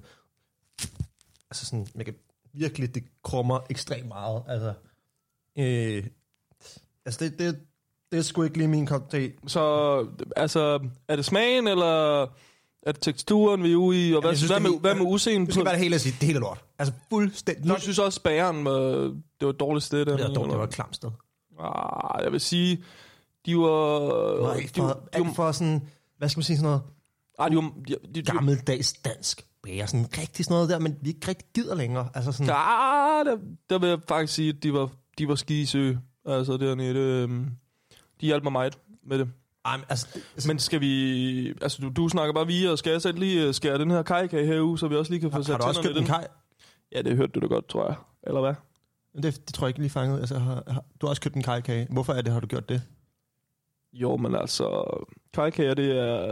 Altså 1.51 1.67
sådan, 1.67 1.87
man 1.95 2.05
kan 2.05 2.15
virkelig, 2.53 2.95
det 2.95 3.05
krummer 3.23 3.61
ekstremt 3.71 4.09
meget. 4.09 4.43
Altså, 4.49 4.75
øh, 5.59 6.05
altså 7.07 7.25
det, 7.25 7.39
det, 7.39 7.61
det 8.13 8.19
er 8.19 8.23
sgu 8.23 8.43
ikke 8.43 8.59
lige 8.59 8.69
min 8.69 8.87
kop 8.87 9.11
te. 9.11 9.33
Så 9.47 10.07
altså, 10.37 10.89
er 11.09 11.17
det 11.17 11.25
smagen, 11.25 11.69
eller 11.69 12.23
er 12.83 12.93
det 12.93 13.01
teksturen, 13.01 13.63
vi 13.63 13.73
er 13.73 13.77
ude 13.77 14.09
i? 14.09 14.15
Og 14.15 14.21
hvad, 14.21 14.31
jeg 14.31 14.39
synes, 14.39 14.51
hvad, 14.51 14.61
det 14.61 14.71
med, 14.71 14.81
hvad 14.81 14.95
med 14.95 15.07
udseendet? 15.07 15.49
Nu 15.49 15.53
skal 15.53 15.61
jeg 15.61 15.65
være 15.65 15.75
det 15.75 15.83
hele 15.83 15.95
at 15.95 16.01
sige, 16.01 16.17
det 16.21 16.27
hele 16.27 16.37
er 16.37 16.41
lort. 16.41 16.65
Altså 16.79 16.95
fuldstændig... 17.11 17.71
Du 17.71 17.81
synes 17.81 17.99
også, 17.99 18.23
bageren 18.23 18.65
var, 18.65 18.81
det 18.81 19.23
var 19.41 19.51
et 19.51 19.61
dårligt 19.61 19.85
sted. 19.85 20.07
Der, 20.07 20.17
det 20.17 20.25
var, 20.29 20.35
dårligt, 20.35 20.53
det 20.53 20.59
var 20.59 20.65
et 20.67 20.75
klamt 20.75 20.97
sted. 20.97 21.11
Ah, 21.61 22.25
jeg 22.25 22.33
vil 22.33 22.41
sige, 22.41 22.85
De 23.47 23.57
var... 23.57 23.69
Og 23.69 24.57
de, 24.57 24.69
for, 24.77 24.87
de, 24.87 24.95
alt 25.13 25.37
for 25.37 25.53
sådan, 25.53 25.89
hvad 26.19 26.29
skal 26.29 26.39
man 26.39 26.45
sige, 26.45 26.57
sådan 26.57 26.71
noget 26.71 26.83
ej, 27.39 27.49
de, 27.49 27.57
var, 27.57 27.73
de, 27.89 27.95
de, 27.95 28.13
de, 28.15 28.23
gammeldags 28.23 28.93
dansk 28.93 29.47
bager, 29.69 29.87
sådan 29.87 30.07
rigtig 30.19 30.45
sådan 30.45 30.55
noget 30.55 30.69
der, 30.69 30.79
men 30.79 30.99
vi 31.03 31.09
ikke 31.09 31.29
rigtig 31.29 31.49
gider 31.55 31.75
længere. 31.75 32.09
Altså 32.15 32.33
sådan, 32.33 32.47
Ja, 32.47 33.31
der, 33.31 33.37
der 33.71 33.79
vil 33.79 33.89
jeg 33.89 33.99
faktisk 34.09 34.35
sige, 34.35 34.49
at 34.49 34.63
de 34.63 34.73
var, 34.73 34.91
de 35.19 35.29
var 35.29 35.35
skisø. 35.35 35.95
Altså 36.27 36.57
dernede. 36.57 36.99
øhm, 36.99 37.51
De 38.21 38.27
hjalp 38.27 38.43
mig 38.43 38.53
meget 38.53 38.79
med 39.03 39.19
det. 39.19 39.29
ej, 39.65 39.77
men 39.77 39.87
altså, 39.89 40.09
det, 40.37 40.47
Men 40.49 40.59
skal 40.59 40.81
vi... 40.81 41.49
Altså, 41.63 41.79
du, 41.83 41.89
du 41.97 42.09
snakker 42.09 42.33
bare 42.33 42.47
via, 42.47 42.71
og 42.71 42.79
skal 42.79 42.91
jeg 42.93 43.03
selv 43.03 43.19
lige 43.19 43.47
øh, 43.47 43.55
skære 43.55 43.79
den 43.79 43.91
her 43.91 44.03
kajkage 44.03 44.47
herude, 44.47 44.79
så 44.79 44.89
vi 44.89 44.97
også 44.97 45.13
lige 45.13 45.21
kan 45.21 45.31
få 45.31 45.37
har, 45.37 45.43
sat 45.43 45.53
har 45.53 45.59
du 45.59 45.65
også 45.69 45.83
købt 45.83 45.99
en 45.99 46.05
kaj? 46.05 46.27
Ja, 46.93 47.03
det 47.03 47.17
hørte 47.17 47.33
du 47.33 47.41
da 47.41 47.47
godt, 47.47 47.69
tror 47.69 47.87
jeg. 47.87 47.97
Eller 48.27 48.41
hvad? 48.41 48.55
Det, 49.23 49.47
det 49.47 49.55
tror 49.55 49.67
jeg 49.67 49.71
ikke 49.71 49.81
lige 49.81 49.91
fanget. 49.91 50.19
Altså, 50.21 50.39
har, 50.39 50.63
har, 50.69 50.85
du 51.01 51.07
har 51.07 51.09
også 51.09 51.23
købt 51.23 51.35
en 51.35 51.43
kajkage. 51.43 51.87
Hvorfor 51.91 52.13
er 52.13 52.23
det, 52.23 52.33
har 52.33 52.41
du 52.41 52.47
gjort 52.47 52.69
det? 52.69 52.83
Jo, 53.93 54.17
men 54.17 54.35
altså... 54.35 54.85
Kajkager, 55.35 55.75
det 55.75 55.99
er, 55.99 56.27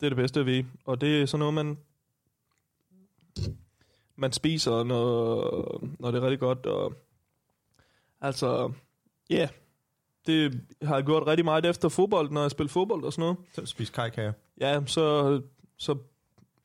det 0.00 0.06
er 0.06 0.08
det 0.08 0.16
bedste 0.16 0.46
ved. 0.46 0.64
Og 0.84 1.00
det 1.00 1.22
er 1.22 1.26
sådan 1.26 1.38
noget, 1.38 1.54
man... 1.54 1.78
Man 4.18 4.32
spiser, 4.32 4.82
når, 4.82 5.84
når 5.98 6.10
det 6.10 6.18
er 6.18 6.22
rigtig 6.22 6.40
godt. 6.40 6.66
Og, 6.66 6.92
altså, 8.20 8.72
ja... 9.30 9.36
Yeah, 9.36 9.48
det 10.26 10.60
har 10.82 10.94
jeg 10.94 11.04
gjort 11.04 11.26
rigtig 11.26 11.44
meget 11.44 11.66
efter 11.66 11.88
fodbold, 11.88 12.30
når 12.30 12.40
jeg 12.40 12.50
spiller 12.50 12.68
fodbold 12.68 13.04
og 13.04 13.12
sådan 13.12 13.22
noget. 13.22 13.36
Selv 13.54 13.66
spise 13.66 13.92
kajkager. 13.92 14.32
Ja, 14.60 14.80
så... 14.86 15.40
så 15.76 15.96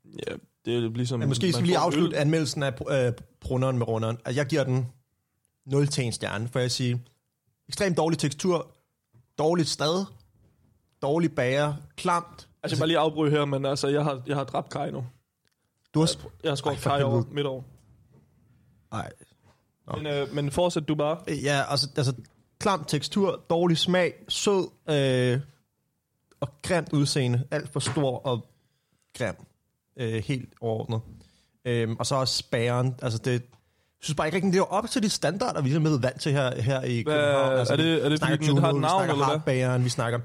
ja, 0.05 0.33
det 0.65 0.75
er 0.75 0.79
ligesom... 0.89 1.19
Men 1.19 1.27
måske 1.27 1.51
skal 1.51 1.63
vi 1.63 1.67
lige 1.67 1.77
afslutte 1.77 2.15
øl. 2.15 2.21
anmeldelsen 2.21 2.63
af 2.63 2.73
øh, 2.89 3.13
brunderen 3.41 3.77
med 3.77 3.87
runderen. 3.87 4.17
Altså, 4.25 4.39
jeg 4.39 4.45
giver 4.47 4.63
den 4.63 4.87
0 5.65 5.87
til 5.87 6.03
en 6.03 6.11
stjerne, 6.11 6.47
for 6.47 6.59
jeg 6.59 6.71
siger, 6.71 6.97
ekstremt 7.67 7.97
dårlig 7.97 8.19
tekstur, 8.19 8.71
dårligt 9.37 9.69
stad, 9.69 10.05
dårlig 11.01 11.35
bager, 11.35 11.73
klamt. 11.95 12.49
Altså, 12.63 12.75
jeg 12.75 12.79
bare 12.79 12.87
lige 12.87 12.97
afbryde 12.97 13.31
her, 13.31 13.45
men 13.45 13.65
altså, 13.65 13.87
jeg 13.87 14.03
har, 14.03 14.21
jeg 14.27 14.35
har 14.35 14.43
dræbt 14.43 14.69
Kai 14.69 14.91
nu. 14.91 15.05
Du 15.93 15.99
har... 15.99 16.09
Jeg 16.43 16.51
har 16.51 16.55
skåret 16.55 16.73
Ej, 16.75 16.79
for 16.81 16.89
Kai 16.89 17.03
over 17.03 17.15
helvede. 17.15 17.35
midt 17.35 17.47
over. 17.47 17.61
Nej. 18.91 19.09
Men, 19.97 20.07
øh, 20.07 20.33
men 20.35 20.51
fortsæt 20.51 20.87
du 20.87 20.95
bare. 20.95 21.17
Ja, 21.27 21.61
altså, 21.69 21.87
altså 21.97 22.13
klam 22.59 22.83
tekstur, 22.85 23.43
dårlig 23.49 23.77
smag, 23.77 24.13
sød 24.29 24.67
øh, 24.89 25.39
og 26.39 26.49
grimt 26.61 26.93
udseende. 26.93 27.43
Alt 27.51 27.69
for 27.73 27.79
stor 27.79 28.17
og 28.19 28.45
grim. 29.17 29.35
Øh, 29.97 30.23
helt 30.23 30.49
overordnet. 30.61 31.01
Øh, 31.65 31.89
og 31.99 32.05
så 32.05 32.15
også 32.15 32.37
spæren. 32.37 32.95
Altså 33.01 33.19
det, 33.19 33.31
jeg 33.31 33.41
synes 34.01 34.15
bare 34.15 34.27
ikke 34.27 34.35
rigtig, 34.35 34.53
det 34.53 34.59
er 34.59 34.63
op 34.73 34.89
til 34.89 35.03
de 35.03 35.09
standarder, 35.09 35.61
vi 35.61 35.67
ligesom 35.69 35.85
er 35.85 35.99
vant 35.99 36.21
til 36.21 36.31
her, 36.31 36.61
her 36.61 36.81
i 36.81 37.01
København. 37.01 37.53
Altså, 37.59 37.73
er 37.73 37.77
det- 37.77 38.05
er 38.05 38.09
det, 38.09 38.19
fordi 38.19 38.47
den 38.47 38.57
har 38.57 38.69
et 38.69 38.81
navn, 38.81 39.09
eller 39.09 39.39
hvad? 39.39 39.79
Vi 39.79 39.89
snakker... 39.89 40.19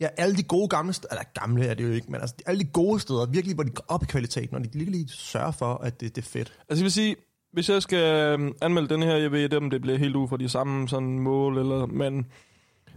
Ja, 0.00 0.08
alle 0.16 0.36
de 0.36 0.42
gode 0.42 0.68
gamle 0.68 0.92
steder, 0.92 1.14
eller 1.14 1.24
gamle 1.40 1.66
er 1.66 1.74
det 1.74 1.84
jo 1.84 1.90
ikke, 1.90 2.12
men 2.12 2.20
altså 2.20 2.36
alle 2.46 2.60
de 2.60 2.68
gode 2.68 3.00
steder, 3.00 3.26
virkelig, 3.26 3.54
hvor 3.54 3.64
de 3.64 3.70
går 3.70 3.84
op 3.88 4.02
i 4.02 4.06
kvaliteten, 4.06 4.56
og 4.56 4.64
de 4.64 4.70
virkelig 4.72 5.10
sørger 5.10 5.50
for, 5.50 5.74
at 5.74 6.00
det, 6.00 6.16
det 6.16 6.22
er 6.22 6.28
fedt. 6.28 6.52
Altså, 6.68 6.82
jeg 6.82 6.84
vil 6.84 6.92
sige, 6.92 7.16
hvis 7.52 7.68
jeg 7.68 7.82
skal 7.82 8.30
øhm, 8.30 8.52
anmelde 8.62 8.88
den 8.88 9.02
her, 9.02 9.16
jeg 9.16 9.32
ved 9.32 9.40
ikke, 9.40 9.56
om 9.56 9.70
det 9.70 9.82
bliver 9.82 9.98
helt 9.98 10.16
ud 10.16 10.28
for 10.28 10.36
de 10.36 10.48
samme 10.48 10.88
sådan 10.88 11.18
mål, 11.18 11.58
eller, 11.58 11.86
men, 11.86 12.26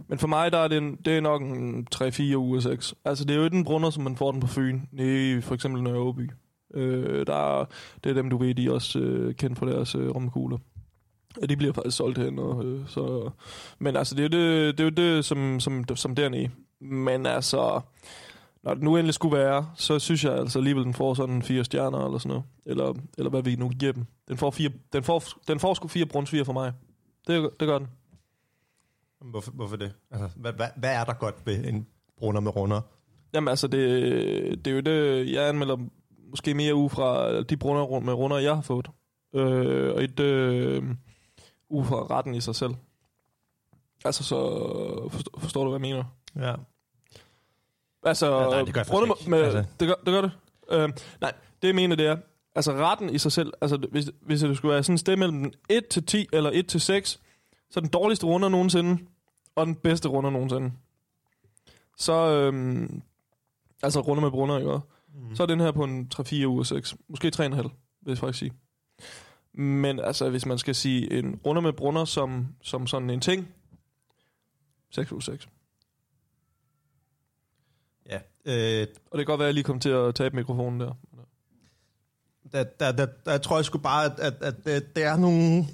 men 0.08 0.18
for 0.18 0.28
mig, 0.28 0.52
der 0.52 0.58
er 0.58 0.68
det, 0.68 0.78
en, 0.78 0.96
det 1.04 1.16
er 1.16 1.20
nok 1.20 1.42
en 1.42 1.86
3-4 1.94 2.36
uger 2.36 2.60
6. 2.60 2.94
Altså, 3.04 3.24
det 3.24 3.34
er 3.34 3.38
jo 3.38 3.44
ikke 3.44 3.56
en 3.56 3.64
brunder, 3.64 3.90
som 3.90 4.02
man 4.04 4.16
får 4.16 4.32
den 4.32 4.40
på 4.40 4.46
Fyn, 4.46 4.80
i 4.92 5.40
for 5.40 5.54
eksempel 5.54 5.82
Nørre 5.82 5.98
Åby. 5.98 6.30
Øh, 6.74 7.26
der 7.26 7.60
er, 7.60 7.64
det 8.04 8.10
er 8.10 8.14
dem, 8.14 8.30
du 8.30 8.36
ved, 8.36 8.54
de 8.54 8.66
er 8.66 8.70
også 8.70 8.98
øh, 8.98 9.34
kendt 9.34 9.58
for 9.58 9.66
deres 9.66 9.94
øh, 9.94 10.10
rumkugler. 10.10 10.58
Ja, 11.40 11.46
de 11.46 11.56
bliver 11.56 11.72
faktisk 11.72 11.96
solgt 11.96 12.18
hen, 12.18 12.38
og, 12.38 12.64
øh, 12.64 12.88
så... 12.88 13.30
Men 13.78 13.96
altså, 13.96 14.14
det 14.14 14.34
er 14.34 14.38
jo 14.38 14.44
det, 14.44 14.78
det, 14.78 14.84
er 14.84 14.84
jo 14.84 15.14
det 15.14 15.24
som, 15.24 15.60
som, 15.60 15.84
som 15.96 16.14
dernede. 16.14 16.50
Men 16.80 17.26
altså, 17.26 17.80
når 18.62 18.74
det 18.74 18.82
nu 18.82 18.96
endelig 18.96 19.14
skulle 19.14 19.38
være, 19.38 19.70
så 19.74 19.98
synes 19.98 20.24
jeg 20.24 20.32
altså 20.32 20.58
alligevel, 20.58 20.84
den 20.84 20.94
får 20.94 21.14
sådan 21.14 21.42
fire 21.42 21.64
stjerner 21.64 22.04
eller 22.04 22.18
sådan 22.18 22.28
noget. 22.28 22.44
Eller, 22.66 22.94
eller 23.18 23.30
hvad 23.30 23.42
vi 23.42 23.56
nu 23.56 23.68
giver 23.68 23.92
dem. 23.92 24.06
Den 24.28 24.36
får, 24.36 24.50
fire, 24.50 24.70
den 24.92 25.04
får, 25.04 25.22
den 25.48 25.60
får 25.60 25.74
sgu 25.74 25.88
fire 25.88 26.06
brunsviger 26.06 26.44
for 26.44 26.52
mig. 26.52 26.72
Det, 27.26 27.50
det 27.60 27.68
gør 27.68 27.78
den. 27.78 27.88
Hvorfor, 29.20 29.50
hvorfor 29.50 29.76
det? 29.76 29.92
Altså, 30.10 30.28
hvad, 30.36 30.52
hvad, 30.52 30.68
hvad 30.76 30.94
er 30.94 31.04
der 31.04 31.12
godt 31.12 31.46
ved 31.46 31.64
en 31.64 31.86
brunder 32.18 32.40
med 32.40 32.56
runder? 32.56 32.80
Jamen 33.34 33.48
altså, 33.48 33.66
det, 33.66 34.64
det 34.64 34.70
er 34.70 34.74
jo 34.74 34.80
det, 34.80 35.32
jeg 35.32 35.48
anmelder 35.48 35.76
måske 36.30 36.54
mere 36.54 36.74
ud 36.74 36.90
fra 36.90 37.42
de 37.42 37.56
brunder 37.56 38.00
med 38.00 38.12
runder, 38.12 38.38
jeg 38.38 38.54
har 38.54 38.62
fået. 38.62 38.90
Øh, 39.34 39.94
og 39.94 40.04
et 40.04 40.20
øh, 40.20 40.84
ud 41.68 41.84
fra 41.84 41.96
retten 41.96 42.34
i 42.34 42.40
sig 42.40 42.54
selv. 42.54 42.74
Altså, 44.04 44.24
så 44.24 44.38
forstår, 45.10 45.40
forstår 45.40 45.64
du, 45.64 45.70
hvad 45.70 45.80
jeg 45.80 45.94
mener? 45.94 46.04
Ja. 46.38 46.54
Altså, 48.02 48.26
Ja, 48.40 48.48
nej, 48.48 48.62
det 48.62 48.74
gør 48.74 48.80
ikke. 48.80 49.30
med, 49.30 49.38
Altså. 49.42 49.64
det, 49.80 49.88
gør, 49.88 49.94
det 49.94 50.06
gør 50.06 50.20
det. 50.20 50.30
Øh, 50.70 50.88
nej, 51.20 51.32
det 51.62 51.68
jeg 51.68 51.74
mener, 51.74 51.96
det 51.96 52.06
er, 52.06 52.16
altså 52.54 52.72
retten 52.72 53.10
i 53.10 53.18
sig 53.18 53.32
selv, 53.32 53.52
altså 53.60 53.76
hvis, 53.90 54.10
hvis 54.20 54.40
det 54.40 54.56
skulle 54.56 54.72
være 54.72 54.82
sådan 54.82 54.94
en 54.94 54.98
stemme 54.98 55.26
mellem 55.28 55.52
1 55.68 55.86
til 55.88 56.06
10 56.06 56.26
eller 56.32 56.50
1 56.54 56.66
til 56.66 56.80
6, 56.80 57.20
så 57.70 57.80
er 57.80 57.80
den 57.80 57.90
dårligste 57.90 58.26
runder 58.26 58.48
nogensinde, 58.48 59.02
og 59.54 59.66
den 59.66 59.74
bedste 59.74 60.08
runder 60.08 60.30
nogensinde. 60.30 60.72
Så, 61.96 62.12
øhm, 62.12 63.02
altså 63.82 64.00
runder 64.00 64.22
med 64.22 64.30
brunder, 64.30 64.58
ikke? 64.58 64.78
Mm. 65.14 65.36
Så 65.36 65.42
er 65.42 65.46
den 65.46 65.60
her 65.60 65.72
på 65.72 65.84
en 65.84 66.10
3-4 66.14 66.46
uger 66.46 66.62
6. 66.62 66.96
Måske 67.08 67.32
3,5, 67.36 67.44
vil 67.46 67.70
jeg 68.06 68.18
faktisk 68.18 68.38
sige. 68.38 68.52
Men 69.52 69.98
altså, 70.00 70.30
hvis 70.30 70.46
man 70.46 70.58
skal 70.58 70.74
sige 70.74 71.18
en 71.18 71.40
runder 71.46 71.62
med 71.62 71.72
brunder 71.72 72.04
som, 72.04 72.46
som 72.62 72.86
sådan 72.86 73.10
en 73.10 73.20
ting, 73.20 73.48
6 74.90 75.12
uger 75.12 75.20
6. 75.20 75.48
Øh, 78.48 78.86
Og 79.10 79.18
det 79.18 79.26
kan 79.26 79.32
godt 79.32 79.38
være, 79.38 79.46
at 79.46 79.48
jeg 79.48 79.54
lige 79.54 79.64
kom 79.64 79.80
til 79.80 79.88
at 79.88 80.14
tabe 80.14 80.36
mikrofonen 80.36 80.80
der. 80.80 80.92
der, 82.52 82.64
der, 82.64 82.92
der, 82.92 83.06
der 83.24 83.38
tror 83.38 83.56
jeg 83.56 83.64
sgu 83.64 83.78
bare, 83.78 84.04
at, 84.04 84.20
at, 84.20 84.34
at 84.42 84.64
det, 84.64 84.96
det 84.96 85.04
er 85.04 85.16
nogle... 85.16 85.66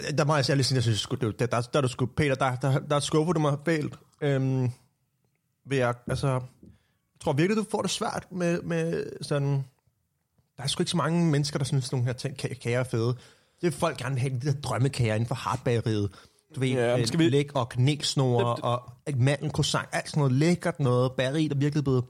Der, 0.00 0.12
der 0.16 0.24
må 0.24 0.34
jeg 0.34 0.44
særligt 0.44 0.66
sige, 0.68 0.76
jeg 0.76 0.82
synes, 0.82 1.06
der, 1.20 1.30
der, 1.32 1.46
der 1.46 1.78
er 1.78 1.80
du 1.80 1.88
sgu, 1.88 2.06
Peter, 2.06 2.34
der, 2.34 2.56
der, 2.56 2.78
der 2.78 3.00
skuffer 3.00 3.32
du 3.32 3.40
mig 3.40 3.58
fælt. 3.64 3.94
Øhm, 4.20 4.70
ved 5.64 5.78
jeg, 5.78 5.94
altså, 6.06 6.28
jeg 6.28 6.40
tror 7.20 7.32
virkelig, 7.32 7.64
du 7.64 7.70
får 7.70 7.82
det 7.82 7.90
svært 7.90 8.26
med, 8.30 8.62
med 8.62 9.04
sådan... 9.22 9.64
Der 10.56 10.62
er 10.62 10.66
sgu 10.68 10.82
ikke 10.82 10.90
så 10.90 10.96
mange 10.96 11.26
mennesker, 11.26 11.58
der 11.58 11.64
synes, 11.64 11.86
at 11.86 11.92
nogle 11.92 12.06
her 12.06 12.12
ting, 12.12 12.42
ka- 12.42 12.54
kager 12.54 12.80
er 12.80 12.84
fede. 12.84 13.16
Det 13.60 13.66
er 13.66 13.70
folk 13.70 13.96
gerne 13.98 14.18
have, 14.18 14.32
de 14.40 14.52
der 14.52 14.60
drømmekager 14.60 15.14
inden 15.14 15.26
for 15.26 15.34
hardbageriet. 15.34 16.10
Du 16.54 16.60
ved, 16.60 16.68
Ja, 16.68 16.96
men 16.96 17.06
skal 17.06 17.18
vi- 17.18 17.28
læg 17.28 17.56
og 17.56 17.68
kanelsnore 17.68 18.56
Det- 18.56 18.64
og 18.64 18.92
mandelcroissant, 19.16 19.88
alt 19.92 20.08
sådan 20.10 20.20
noget 20.20 20.32
lækkert 20.32 20.80
noget, 20.80 21.12
bageri, 21.12 21.48
der 21.48 21.54
virkelig 21.54 21.84
blevet 21.84 22.04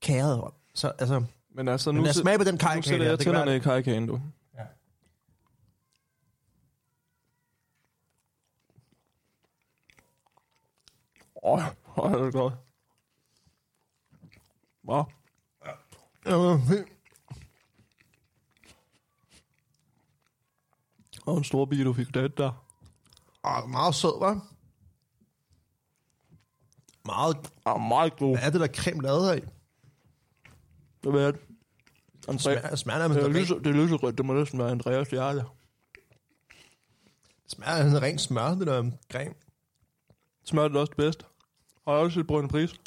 kæret. 0.00 0.50
Så 0.74 0.92
altså, 0.98 1.24
Men 1.54 1.68
altså, 1.68 1.92
men 1.92 1.96
nu, 1.96 2.02
lad 2.02 2.10
os 2.10 2.16
sæ- 2.16 2.20
smage 2.20 2.38
på 2.38 2.44
den 2.44 2.54
nu 2.54 2.58
kajkage 2.58 2.82
sætter 2.82 3.04
der. 3.06 3.12
jeg 3.12 3.18
tænderne 3.18 3.56
i 3.56 3.58
kajkagen, 3.58 4.06
du. 4.06 4.20
Ja. 4.54 4.62
Åh, 11.42 11.62
oh, 11.96 12.12
det 12.12 12.20
er 12.26 12.30
godt. 12.30 12.54
Wow. 14.88 15.04
Ja. 16.26 16.58
Og 21.26 21.36
en 21.38 21.44
stor 21.44 21.64
bil, 21.64 21.84
du 21.84 21.92
fik 21.92 22.14
det 22.14 22.38
der. 22.38 22.67
Åh, 23.48 23.68
meget 23.70 23.94
sød, 23.94 24.18
var. 24.20 24.46
Meget. 27.04 27.36
Ah, 27.66 27.80
meget 27.80 28.16
god. 28.16 28.36
Hvad 28.36 28.46
er 28.46 28.50
det 28.50 28.60
der 28.60 28.82
creme 28.82 29.02
lavet 29.02 29.30
af? 29.30 29.42
Det 31.04 31.12
ved 31.12 31.22
jeg. 31.22 31.34
Andrea, 32.28 32.38
Smager, 32.38 32.76
smager 32.76 32.98
nærmest 32.98 33.20
det, 33.20 33.26
er 33.26 33.40
lyse, 33.40 33.54
det 33.54 33.66
er 33.66 33.72
lyserødt, 33.72 34.18
det 34.18 34.26
må 34.26 34.32
næsten 34.32 34.58
være 34.58 34.70
Andreas 34.70 35.08
hjerte. 35.08 35.44
smager 37.46 37.76
nærmest 37.76 38.02
rent 38.02 38.20
smør, 38.20 38.54
det 38.54 38.66
der 38.66 38.90
creme. 39.12 39.34
Smager 40.44 40.68
det 40.68 40.76
også 40.76 40.92
det. 40.96 41.26
Har 41.84 41.94
jeg 41.94 42.02
også 42.02 42.20
et 42.20 42.26
brønd 42.26 42.48
pris? 42.48 42.80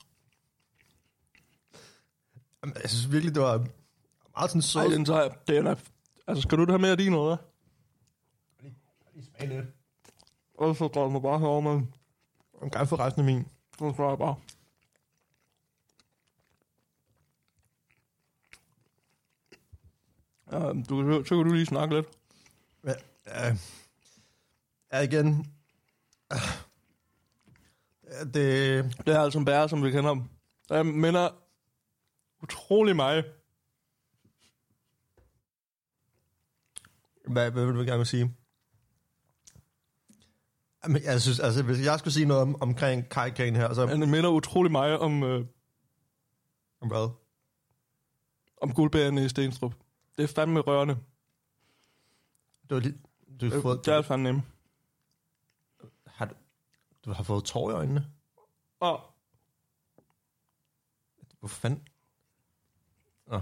Jamen, 2.64 2.76
jeg 2.82 2.90
synes 2.90 3.12
virkelig, 3.12 3.36
det 3.36 3.44
var 3.44 3.68
meget 4.38 4.52
sådan 4.52 4.62
sød. 4.62 4.82
Ej, 4.82 4.88
den 4.88 5.06
tager 5.06 5.22
jeg. 5.22 5.32
Den 5.48 5.68
er... 5.68 5.76
Altså, 6.28 6.42
skal 6.42 6.58
du 6.58 6.66
have 6.70 6.80
mere 6.80 6.92
af 6.92 6.98
din, 6.98 7.14
eller 7.14 7.26
hvad? 7.26 7.38
Lige 9.14 9.26
smage 9.26 9.56
lidt. 9.56 9.81
Og 10.62 10.76
så 10.76 10.88
går 10.88 11.10
man 11.10 11.22
bare 11.22 11.40
herover 11.40 11.62
med. 11.62 11.88
Jeg 12.62 12.72
kan 12.72 12.88
få 12.88 12.96
resten 12.96 13.22
af 13.22 13.26
min. 13.26 13.44
Så 13.80 13.92
skal 13.94 14.04
jeg 14.04 14.18
bare. 14.18 14.36
Ja, 20.52 20.60
du, 20.90 21.04
kan- 21.04 21.26
så 21.26 21.36
kan 21.36 21.46
du 21.46 21.54
lige 21.54 21.66
snakke 21.66 21.96
lidt. 21.96 22.08
Ja, 22.84 22.94
ja, 23.28 23.58
ja 24.94 25.00
igen. 25.00 25.46
Ja, 26.32 28.24
Det, 28.24 28.34
Det 29.06 29.16
er 29.16 29.20
altså 29.20 29.40
en 29.40 29.46
bære, 29.46 29.70
som 29.70 29.84
vi 29.84 29.92
kender 29.92 30.08
ham. 30.10 30.30
Der 30.70 30.84
minder 30.84 31.30
utrolig 32.44 32.96
meget. 32.96 33.26
hvad, 37.28 37.52
hvad 37.52 37.66
vil 37.66 37.76
du 37.76 37.82
gerne 37.82 38.06
sige? 38.06 38.36
Men 40.88 41.04
jeg 41.04 41.22
synes, 41.22 41.40
altså, 41.40 41.64
hvis 41.64 41.86
jeg 41.86 42.00
skulle 42.00 42.14
sige 42.14 42.26
noget 42.26 42.42
om, 42.42 42.62
omkring 42.62 43.10
Kai 43.10 43.30
Kane 43.30 43.58
her, 43.58 43.74
så... 43.74 43.88
Han 43.88 44.00
minder 44.10 44.30
utrolig 44.30 44.72
meget 44.72 45.00
om, 45.00 45.24
øh, 45.24 45.46
Om 46.82 46.88
hvad? 46.88 47.10
om 48.62 48.74
guldbærerne 48.74 49.26
i 49.26 49.30
Stenstrup. 49.30 49.74
Det 50.18 50.24
er 50.24 50.28
fandme 50.28 50.60
rørende. 50.60 50.98
Du 52.70 52.76
har, 52.76 52.82
lige, 52.82 52.98
du 53.42 53.50
har, 53.50 53.56
Øh, 53.56 53.62
fået, 53.62 53.86
Det 53.86 53.94
er 53.94 54.02
fandme 54.02 54.32
nemt. 54.32 54.44
har, 56.08 56.26
du, 56.26 56.34
du 57.06 57.12
har 57.14 57.24
fået 57.24 57.44
tår 57.44 57.70
i 57.70 57.74
øjnene. 57.74 58.08
Og 58.80 59.02
Hvor 61.40 61.48
fanden? 61.48 61.88
Nå. 63.28 63.42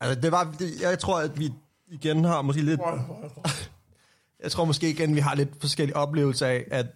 Altså, 0.00 0.20
det 0.20 0.32
var... 0.32 0.52
Det, 0.58 0.80
jeg 0.80 0.98
tror, 0.98 1.20
at 1.20 1.38
vi 1.38 1.52
igen 1.86 2.24
har 2.24 2.42
måske 2.42 2.62
lidt... 2.62 2.80
Jeg 4.40 4.52
tror 4.52 4.64
måske 4.64 4.90
igen, 4.90 5.14
vi 5.14 5.20
har 5.20 5.34
lidt 5.34 5.60
forskellige 5.60 5.96
oplevelser 5.96 6.46
af, 6.46 6.64
at 6.70 6.86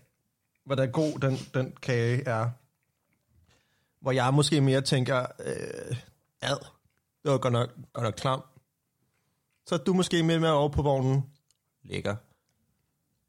hvordan 0.64 0.92
god 0.92 1.18
den, 1.18 1.36
den 1.54 1.76
kage 1.82 2.24
er. 2.28 2.50
Hvor 4.00 4.12
jeg 4.12 4.34
måske 4.34 4.60
mere 4.60 4.80
tænker, 4.80 5.20
øh, 5.20 5.96
ad, 6.40 6.58
det 7.22 7.30
var 7.30 7.38
godt 7.38 7.52
nok, 7.52 7.70
godt 7.92 8.04
nok 8.04 8.14
klam. 8.14 8.42
Så 9.66 9.74
er 9.74 9.78
du 9.78 9.92
måske 9.92 10.22
mere 10.22 10.40
med 10.40 10.48
over 10.48 10.68
på 10.68 10.82
vognen. 10.82 11.30
Lækker. 11.82 12.16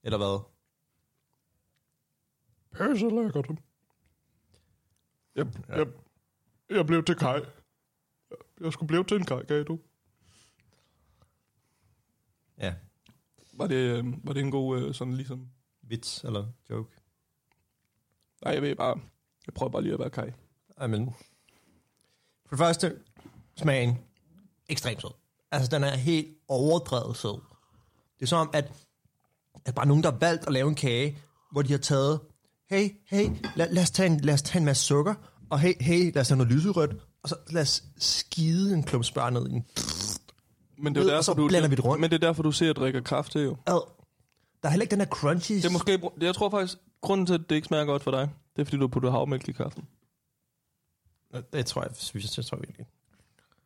Eller 0.04 0.18
hvad? 0.18 0.52
pisse 2.72 3.10
lækkert. 3.10 3.48
Jeg, 5.36 5.48
jeg, 5.68 5.88
jeg 6.70 6.86
blev 6.86 7.04
til 7.04 7.16
Kai. 7.16 7.42
Jeg 8.62 8.74
skulle 8.74 8.88
blive 8.88 9.04
til 9.04 9.18
en 9.18 9.26
Kai, 9.26 9.46
kan 9.46 9.66
du? 9.66 9.80
Ja, 12.58 12.76
Var 13.54 13.68
det, 13.68 13.76
øh, 13.76 14.06
var 14.28 14.34
det 14.34 14.42
en 14.42 14.52
god 14.52 14.82
øh, 14.82 14.94
sådan 14.94 15.14
ligesom... 15.14 15.48
vits 15.84 16.24
eller 16.24 16.46
joke. 16.70 16.96
Nej, 18.44 18.54
jeg 18.54 18.62
ved 18.62 18.76
bare... 18.76 19.00
Jeg 19.46 19.54
prøver 19.54 19.72
bare 19.72 19.82
lige 19.82 19.94
at 19.94 20.00
være 20.00 20.10
Kai. 20.10 20.30
I 20.86 20.88
men, 20.88 21.06
for 22.46 22.50
det 22.50 22.58
første, 22.58 22.96
smagen 23.58 23.98
ekstremt 24.70 25.02
sød. 25.02 25.10
Altså, 25.52 25.70
den 25.76 25.84
er 25.84 25.96
helt 25.96 26.28
overdrevet 26.48 27.18
sød. 27.18 27.42
Det 28.20 28.26
er 28.26 28.26
som 28.26 28.40
om, 28.40 28.50
at, 28.54 28.72
at 29.66 29.76
bare 29.76 29.86
nogen, 29.86 30.04
der 30.04 30.12
har 30.12 30.18
valgt 30.18 30.48
at 30.48 30.54
lave 30.54 30.70
en 30.70 30.76
kage, 30.76 31.18
hvor 31.52 31.62
de 31.62 31.72
har 31.72 31.78
taget, 31.78 32.20
hey, 32.70 32.90
hey, 33.08 33.30
lad, 33.56 33.74
lad, 33.74 33.84
os, 33.84 33.92
tage 33.92 34.10
en, 34.10 34.20
lad 34.20 34.34
os 34.34 34.42
tage 34.42 34.60
en 34.60 34.66
masse 34.66 34.84
sukker, 34.84 35.14
og 35.50 35.60
hey, 35.60 35.74
hey, 35.82 36.14
lad 36.14 36.22
os 36.22 36.28
tage 36.28 36.38
noget 36.38 36.54
lyserødt, 36.54 36.92
og 37.24 37.30
så 37.30 37.36
lad 37.50 37.62
os 37.62 37.84
skide 37.98 38.74
en 38.74 38.84
klump 38.84 39.06
smør 39.06 39.30
ned 39.30 39.50
i 39.50 39.54
en 39.54 39.66
Men 40.78 40.96
det 40.96 41.02
er 41.02 41.04
Ned, 41.04 41.12
jo 41.12 41.18
og 41.18 41.24
så 41.24 41.32
derfor, 41.32 41.42
du, 41.42 41.48
blander 41.48 41.70
vi 41.70 41.76
det 41.76 41.86
rundt. 41.86 42.02
Men 42.02 42.10
det 42.10 42.24
er 42.24 42.28
derfor, 42.28 42.44
du 42.44 42.52
ser, 42.52 42.66
at 42.66 42.68
jeg 42.68 42.76
drikker 42.76 43.02
kaffe 43.02 43.32
til, 43.32 43.42
jo. 43.42 43.58
ad. 43.68 43.82
Der 44.64 44.68
er 44.68 44.70
heller 44.70 44.84
ikke 44.84 44.92
den 44.92 45.00
her 45.00 45.08
crunchy... 45.08 45.56
Det 45.56 45.66
er 45.66 45.70
måske... 45.70 46.02
Jeg 46.22 46.36
tror 46.36 46.50
faktisk, 46.50 46.78
grunden 47.02 47.26
til, 47.26 47.34
at 47.34 47.42
det 47.50 47.56
ikke 47.56 47.66
smager 47.66 47.86
godt 47.86 48.04
for 48.04 48.12
dig, 48.12 48.30
det 48.56 48.62
er, 48.62 48.66
fordi 48.66 48.78
du 48.78 48.84
har 48.84 48.88
puttet 48.88 49.12
havmælk 49.12 49.50
i 49.50 49.52
kaffen. 49.52 49.84
Det 51.54 51.66
tror 51.66 51.82
jeg, 51.82 51.92
synes 51.96 52.38
jeg 52.38 52.46
tror 52.46 52.58
jeg 52.58 52.62
virkelig. 52.68 52.88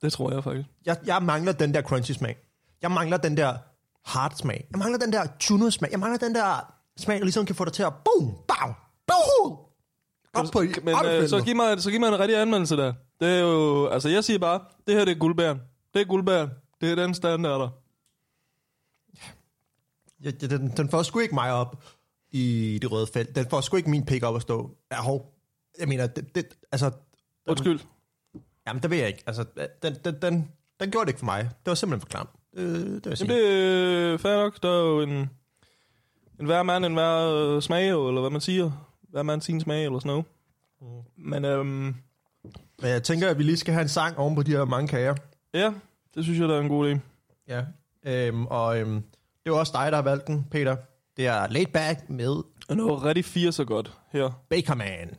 Det 0.02 0.14
tror 0.14 0.32
jeg 0.32 0.44
faktisk. 0.44 0.70
Jeg, 0.86 0.98
jeg 1.06 1.24
mangler 1.24 1.52
den 1.52 1.74
der 1.74 1.82
crunchy 1.82 2.12
smag. 2.12 2.38
Jeg 2.82 2.92
mangler 2.92 3.18
den 3.18 3.38
der 3.38 3.58
hard 4.06 4.36
smag. 4.36 4.68
Jeg 4.72 4.80
mangler 4.80 5.00
den 5.00 5.14
der 5.14 5.28
chuno 5.40 5.70
smag. 5.70 5.92
Jeg 5.92 6.00
mangler 6.00 6.18
den 6.18 6.36
der 6.36 6.74
smag, 6.98 7.18
der 7.18 7.24
ligesom 7.24 7.46
kan 7.46 7.56
få 7.56 7.66
dig 7.66 7.74
til 7.74 7.84
at 7.84 7.94
boom, 7.94 8.38
bam, 8.48 8.74
boom. 9.08 9.58
Op 10.34 10.46
på 10.52 10.64
Men 10.84 10.96
op 10.96 11.06
øh, 11.06 11.30
så, 11.30 11.42
giv 11.42 11.56
mig, 11.56 11.82
så 11.82 11.92
giv 11.92 12.00
mig 12.00 12.08
en 12.08 12.20
rigtig 12.20 12.38
anmeldelse 12.38 12.78
der. 12.78 12.94
Det 13.20 13.28
er 13.28 13.40
jo... 13.40 13.88
Altså, 13.88 14.10
jeg 14.10 14.24
siger 14.24 14.40
bare, 14.40 14.60
det 14.88 14.96
her 14.96 15.06
det 15.06 15.12
er 15.12 15.20
guldbæren. 15.20 15.62
Det 15.94 16.02
er 16.02 16.06
guldbæren. 16.06 16.50
Det 16.82 16.92
er 16.92 16.96
den 16.96 17.14
standard 17.14 17.60
der. 17.62 17.70
Ja, 20.24 20.32
ja, 20.42 20.48
den, 20.48 20.74
den 20.78 20.90
får 20.90 21.04
sgu 21.04 21.20
ikke 21.20 21.36
mig 21.36 21.52
op 21.52 21.84
i 22.32 22.80
det 22.82 22.92
røde 22.92 23.08
felt. 23.08 23.36
Den 23.36 23.50
får 23.50 23.62
sgu 23.62 23.78
ikke 23.78 23.90
min 23.90 24.06
pick 24.06 24.24
op 24.24 24.36
at 24.36 24.42
stå. 24.42 24.78
Ja, 24.92 25.02
hov. 25.02 25.34
Jeg 25.80 25.88
mener, 25.88 26.08
det, 26.08 26.36
det, 26.36 26.48
altså... 26.72 26.92
Undskyld. 27.48 27.80
Jamen, 28.68 28.84
det 28.84 28.90
ved 28.90 28.98
jeg 28.98 29.08
ikke. 29.08 29.24
Altså, 29.28 29.46
den, 29.82 29.96
den, 30.06 30.22
den, 30.22 30.52
den 30.80 30.92
gjorde 30.92 31.06
det 31.06 31.10
ikke 31.10 31.20
for 31.20 31.26
mig. 31.26 31.44
Det 31.44 31.66
var 31.66 31.74
simpelthen 31.76 32.02
for 32.02 32.08
klam. 32.10 32.28
Det, 32.56 33.04
det 33.04 33.18
sige. 33.18 33.34
Jamen, 33.34 33.44
det 33.44 34.14
er 34.14 34.18
fair 34.18 34.36
nok. 34.36 34.64
Der 34.64 34.70
er 34.70 34.80
jo 34.80 35.02
en... 35.02 35.30
En 36.40 36.46
hver 36.46 36.64
mand, 36.64 36.86
en 36.86 36.94
hver 36.94 37.32
øh, 37.56 37.62
smag, 37.62 37.88
eller 37.88 38.22
hvad 38.22 38.30
man 38.30 38.42
siger. 38.42 38.92
Hver 39.10 39.24
mand 39.24 39.42
sin 39.42 39.62
smag, 39.62 39.86
eller 39.86 40.00
sådan 40.00 40.10
noget. 40.10 40.26
Men 41.18 41.46
øhm, 41.46 41.96
Men 42.82 42.90
jeg 42.90 43.04
tænker, 43.04 43.30
at 43.30 43.38
vi 43.38 43.44
lige 43.44 43.58
skal 43.58 43.74
have 43.74 43.82
en 43.82 43.90
sang 43.90 44.18
oven 44.18 44.36
på 44.36 44.44
de 44.44 44.52
her 44.52 44.66
mange 44.66 44.88
kager. 44.88 45.16
ja, 45.54 45.74
det 46.16 46.24
synes 46.24 46.40
jeg, 46.40 46.50
der 46.50 46.56
er 46.56 46.62
en 46.62 46.70
god 46.70 46.92
idé. 46.92 47.00
Ja. 47.48 47.64
Øhm, 48.06 48.46
og 48.46 48.80
øhm, 48.80 49.04
det 49.44 49.52
er 49.52 49.56
også 49.56 49.74
dig, 49.76 49.92
der 49.92 49.96
har 49.98 50.04
valgt 50.04 50.28
den, 50.28 50.48
Peter. 50.52 50.76
Det 51.18 51.28
er 51.28 51.48
Laid 51.48 51.66
Back 51.66 52.10
med 52.10 52.44
Og 52.70 52.76
noget 52.78 53.04
rigtig 53.04 53.26
fire 53.26 53.52
så 53.52 53.66
godt 53.66 53.94
her. 54.12 54.44
Bakerman. 54.50 55.16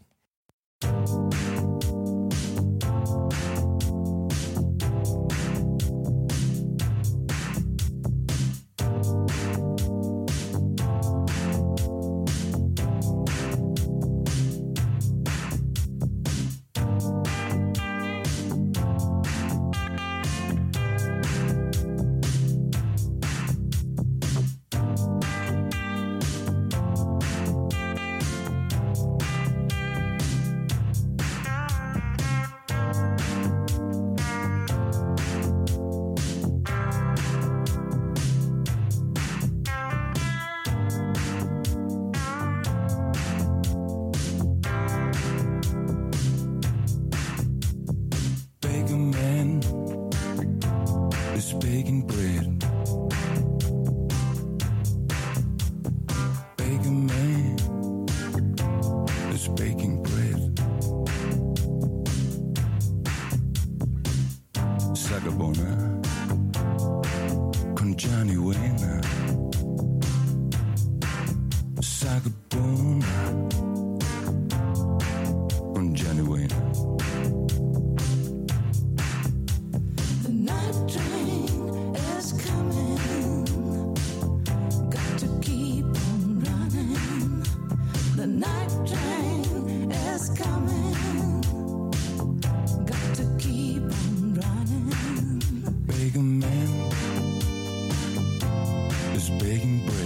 Is 99.27 99.43
baking 99.43 99.79
bread. 99.87 100.06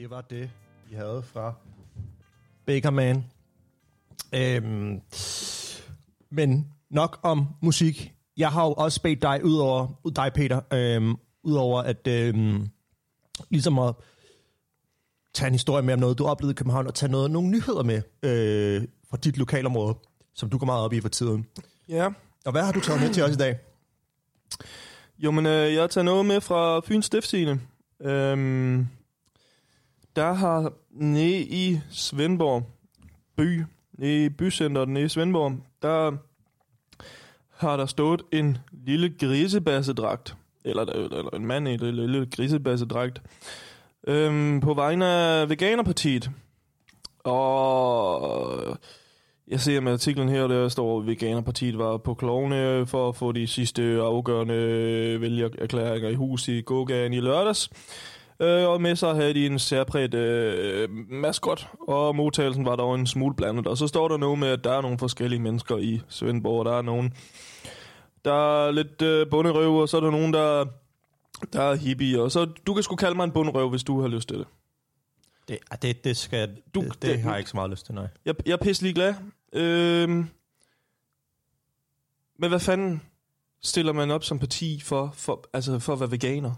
Det 0.00 0.10
var 0.10 0.20
det, 0.20 0.50
vi 0.88 0.94
havde 0.94 1.22
fra 1.22 1.54
Baker 2.66 2.90
Man. 2.90 3.24
Øhm, 4.34 5.00
men 6.30 6.72
nok 6.90 7.20
om 7.22 7.46
musik. 7.62 8.14
Jeg 8.36 8.50
har 8.50 8.64
jo 8.64 8.72
også 8.72 9.02
bedt 9.02 9.22
dig, 9.22 9.44
ud 9.44 9.56
over 9.56 10.10
dig 10.16 10.32
Peter, 10.34 10.60
øhm, 10.72 11.16
udover 11.42 11.82
at 11.82 12.06
øhm, 12.06 12.68
ligesom 13.50 13.78
at 13.78 13.94
tage 15.34 15.46
en 15.46 15.54
historie 15.54 15.82
med 15.82 15.94
om 15.94 16.00
noget, 16.00 16.18
du 16.18 16.26
oplevede 16.26 16.52
i 16.52 16.56
København, 16.56 16.86
og 16.86 16.94
tage 16.94 17.12
noget, 17.12 17.30
nogle 17.30 17.50
nyheder 17.50 17.82
med 17.82 18.02
øh, 18.22 18.88
fra 19.10 19.16
dit 19.16 19.38
lokalområde, 19.38 19.94
som 20.34 20.50
du 20.50 20.58
går 20.58 20.66
meget 20.66 20.84
op 20.84 20.92
i 20.92 21.00
for 21.00 21.08
tiden. 21.08 21.46
Ja. 21.88 22.08
Og 22.44 22.52
hvad 22.52 22.64
har 22.64 22.72
du 22.72 22.80
taget 22.80 23.00
med 23.00 23.14
til 23.14 23.22
os 23.22 23.34
i 23.34 23.38
dag? 23.38 23.58
Jo, 25.18 25.30
men 25.30 25.46
øh, 25.46 25.74
jeg 25.74 25.80
har 25.80 25.88
taget 25.88 26.04
noget 26.04 26.26
med 26.26 26.40
fra 26.40 26.80
Fyns 26.80 27.06
Stiftstidende. 27.06 27.60
Øhm, 28.02 28.88
der 30.16 30.32
har 30.32 30.72
nede 30.90 31.40
i 31.40 31.80
Svendborg 31.90 32.66
by, 33.36 33.64
nede 33.92 34.24
i 34.24 34.28
bycenteret 34.28 34.88
nede 34.88 35.04
i 35.04 35.08
Svendborg, 35.08 35.52
der 35.82 36.16
har 37.56 37.76
der 37.76 37.86
stået 37.86 38.22
en 38.32 38.58
lille 38.72 39.14
grisebassedragt, 39.20 40.36
eller, 40.64 40.82
eller 40.82 41.30
en 41.34 41.46
mand 41.46 41.68
i 41.68 41.72
en 41.72 41.80
lille, 41.80 42.26
grisebassedragt, 42.26 43.22
øhm, 44.06 44.60
på 44.60 44.74
vegne 44.74 45.06
af 45.06 45.48
Veganerpartiet. 45.48 46.30
Og 47.24 48.78
jeg 49.48 49.60
ser 49.60 49.80
med 49.80 49.92
artiklen 49.92 50.28
her, 50.28 50.46
der 50.46 50.68
står, 50.68 51.00
at 51.00 51.06
Veganerpartiet 51.06 51.78
var 51.78 51.96
på 51.96 52.14
klovne 52.14 52.86
for 52.86 53.08
at 53.08 53.16
få 53.16 53.32
de 53.32 53.46
sidste 53.46 53.82
afgørende 53.82 55.20
vælgererklæringer 55.20 56.08
i 56.08 56.14
hus 56.14 56.48
i 56.48 56.60
gågaden 56.60 57.12
i 57.12 57.20
lørdags. 57.20 57.70
Øh, 58.40 58.68
og 58.68 58.80
med 58.80 58.96
sig 58.96 59.14
havde 59.14 59.34
de 59.34 59.46
en 59.46 59.58
særpræget 59.58 60.14
øh, 60.14 60.88
maskot, 61.10 61.68
og 61.80 62.16
modtagelsen 62.16 62.64
var 62.64 62.76
dog 62.76 62.94
en 62.94 63.06
smule 63.06 63.34
blandet. 63.34 63.66
Og 63.66 63.76
så 63.78 63.86
står 63.86 64.08
der 64.08 64.16
noget 64.16 64.38
med, 64.38 64.48
at 64.48 64.64
der 64.64 64.72
er 64.72 64.80
nogle 64.80 64.98
forskellige 64.98 65.40
mennesker 65.40 65.76
i 65.76 66.00
Svendborg. 66.08 66.64
Der 66.64 66.78
er 66.78 66.82
nogen, 66.82 67.14
der 68.24 68.66
er 68.66 68.70
lidt 68.70 69.02
øh, 69.02 69.30
bunderøv, 69.30 69.76
og 69.76 69.88
så 69.88 69.96
er 69.96 70.00
der 70.00 70.10
nogen, 70.10 70.32
der, 70.32 70.66
der 71.52 71.62
er 71.62 71.74
hippie. 71.74 72.22
Og 72.22 72.32
så 72.32 72.44
du 72.66 72.74
kan 72.74 72.82
sgu 72.82 72.96
kalde 72.96 73.16
mig 73.16 73.24
en 73.24 73.32
bunderøv, 73.32 73.70
hvis 73.70 73.82
du 73.84 74.00
har 74.00 74.08
lyst 74.08 74.28
til 74.28 74.38
det. 74.38 74.46
Det, 75.48 75.58
ah, 75.70 75.78
det, 75.82 76.04
det, 76.04 76.16
skal, 76.16 76.56
Du- 76.74 76.80
det, 76.82 76.92
det- 76.92 77.02
det 77.02 77.20
har 77.20 77.30
jeg 77.30 77.38
ikke 77.38 77.50
så 77.50 77.56
meget 77.56 77.70
lyst 77.70 77.86
til, 77.86 77.94
nej. 77.94 78.08
Jeg, 78.24 78.34
jeg 78.46 78.52
er 78.52 78.56
pisselig 78.56 78.94
glad. 78.94 79.14
Øhm, 79.52 80.26
men 82.38 82.48
hvad 82.50 82.60
fanden 82.60 83.02
stiller 83.62 83.92
man 83.92 84.10
op 84.10 84.24
som 84.24 84.38
parti 84.38 84.80
for, 84.80 85.10
for, 85.14 85.44
altså 85.52 85.78
for 85.78 85.92
at 85.92 86.00
være 86.00 86.10
veganer? 86.10 86.52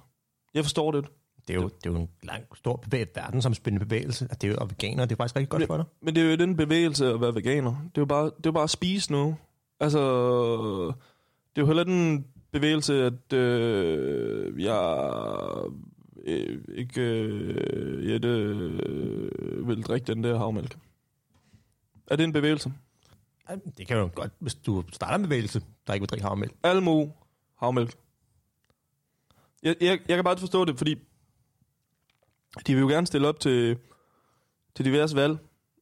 Jeg 0.54 0.64
forstår 0.64 0.90
det. 0.90 1.04
Det 1.48 1.56
er 1.56 1.60
jo, 1.60 1.68
det 1.68 1.86
er 1.86 1.90
jo 1.90 1.96
en 1.96 2.08
lang, 2.22 2.44
stor 2.54 2.76
bevæg, 2.76 3.06
verdensomspændende 3.14 3.86
bevægelse. 3.86 4.26
At 4.30 4.42
det 4.42 4.48
er 4.48 4.52
jo, 4.52 4.66
veganer, 4.68 5.04
det 5.04 5.12
er 5.12 5.16
faktisk 5.16 5.36
rigtig 5.36 5.48
godt 5.48 5.66
for 5.66 5.76
dig. 5.76 5.86
Men 6.00 6.14
det 6.14 6.22
er 6.22 6.30
jo 6.30 6.36
den 6.36 6.56
bevægelse 6.56 7.06
at 7.06 7.20
være 7.20 7.34
veganer. 7.34 7.70
Det 7.70 7.98
er 7.98 8.02
jo 8.02 8.04
bare, 8.04 8.24
det 8.24 8.30
er 8.30 8.46
jo 8.46 8.52
bare 8.52 8.64
at 8.64 8.70
spise 8.70 9.12
noget. 9.12 9.36
Altså, 9.80 10.00
det 11.56 11.56
er 11.56 11.62
jo 11.62 11.66
heller 11.66 11.84
den 11.84 12.26
bevægelse, 12.52 13.04
at 13.04 13.32
øh, 13.32 14.62
jeg 14.62 15.64
øh, 16.24 16.58
ikke 16.74 17.00
øh, 17.00 18.10
Jette, 18.10 18.28
øh, 18.28 19.68
vil 19.68 19.82
drikke 19.82 20.06
den 20.06 20.24
der 20.24 20.38
havmælk. 20.38 20.78
Er 22.06 22.16
det 22.16 22.24
en 22.24 22.32
bevægelse? 22.32 22.72
Det 23.78 23.86
kan 23.86 23.96
jo 23.96 24.10
godt, 24.14 24.32
hvis 24.38 24.54
du 24.54 24.84
starter 24.92 25.14
en 25.14 25.22
bevægelse, 25.22 25.62
der 25.86 25.94
ikke 25.94 26.02
vil 26.02 26.08
drikke 26.08 26.26
havmælk. 26.26 26.52
Almo 26.62 27.06
havmælk. 27.56 27.94
Jeg, 29.62 29.76
jeg, 29.80 29.98
jeg 30.08 30.16
kan 30.16 30.24
bare 30.24 30.32
ikke 30.32 30.40
forstå 30.40 30.64
det, 30.64 30.78
fordi 30.78 30.96
de 32.66 32.74
vil 32.74 32.80
jo 32.80 32.88
gerne 32.88 33.06
stille 33.06 33.28
op 33.28 33.40
til, 33.40 33.76
til 34.76 34.84
diverse 34.84 35.16
valg, 35.16 35.38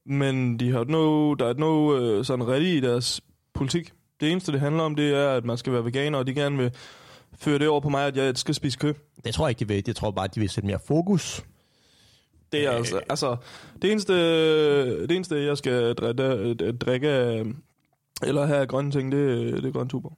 men 0.07 0.61
de 0.61 0.71
har 0.71 0.85
noget, 0.85 1.39
der 1.39 1.47
er 1.47 1.55
noget 1.55 2.03
øh, 2.03 2.25
sådan 2.25 2.49
rigtigt 2.49 2.85
i 2.85 2.89
deres 2.89 3.21
politik. 3.55 3.93
Det 4.21 4.31
eneste, 4.33 4.53
det 4.53 4.61
handler 4.61 4.83
om, 4.83 4.95
det 4.97 5.15
er, 5.15 5.29
at 5.29 5.45
man 5.45 5.59
skal 5.59 5.73
være 5.73 5.85
veganer, 5.85 6.19
og 6.19 6.27
de 6.27 6.35
gerne 6.35 6.57
vil 6.59 6.73
føre 7.39 7.59
det 7.59 7.69
over 7.69 7.81
på 7.81 7.89
mig, 7.89 8.07
at 8.07 8.17
jeg 8.17 8.39
skal 8.39 8.55
spise 8.55 8.79
kød. 8.79 8.95
Det 9.25 9.35
tror 9.35 9.47
jeg 9.47 9.51
ikke, 9.51 9.59
de 9.59 9.69
vil. 9.69 9.83
Jeg 9.87 9.97
tror 9.97 10.11
bare, 10.11 10.25
at 10.25 10.35
de 10.35 10.41
vil 10.41 10.49
sætte 10.49 10.67
mere 10.67 10.79
fokus. 10.87 11.45
Det 12.53 12.67
er 12.67 12.71
Øh. 12.71 12.77
altså, 12.77 13.01
altså 13.09 13.37
det 13.83 13.93
eneste, 13.93 14.13
det 15.03 15.11
eneste, 15.11 15.45
jeg 15.45 15.59
skal 15.59 15.95
drikke, 15.95 16.73
drikke 16.73 17.09
eller 18.23 18.47
have 18.47 18.67
grønne 18.67 18.91
ting, 18.91 19.13
det, 19.13 19.53
det 19.53 19.65
er 19.65 19.73
grøn 19.73 19.89
tuber. 19.89 20.11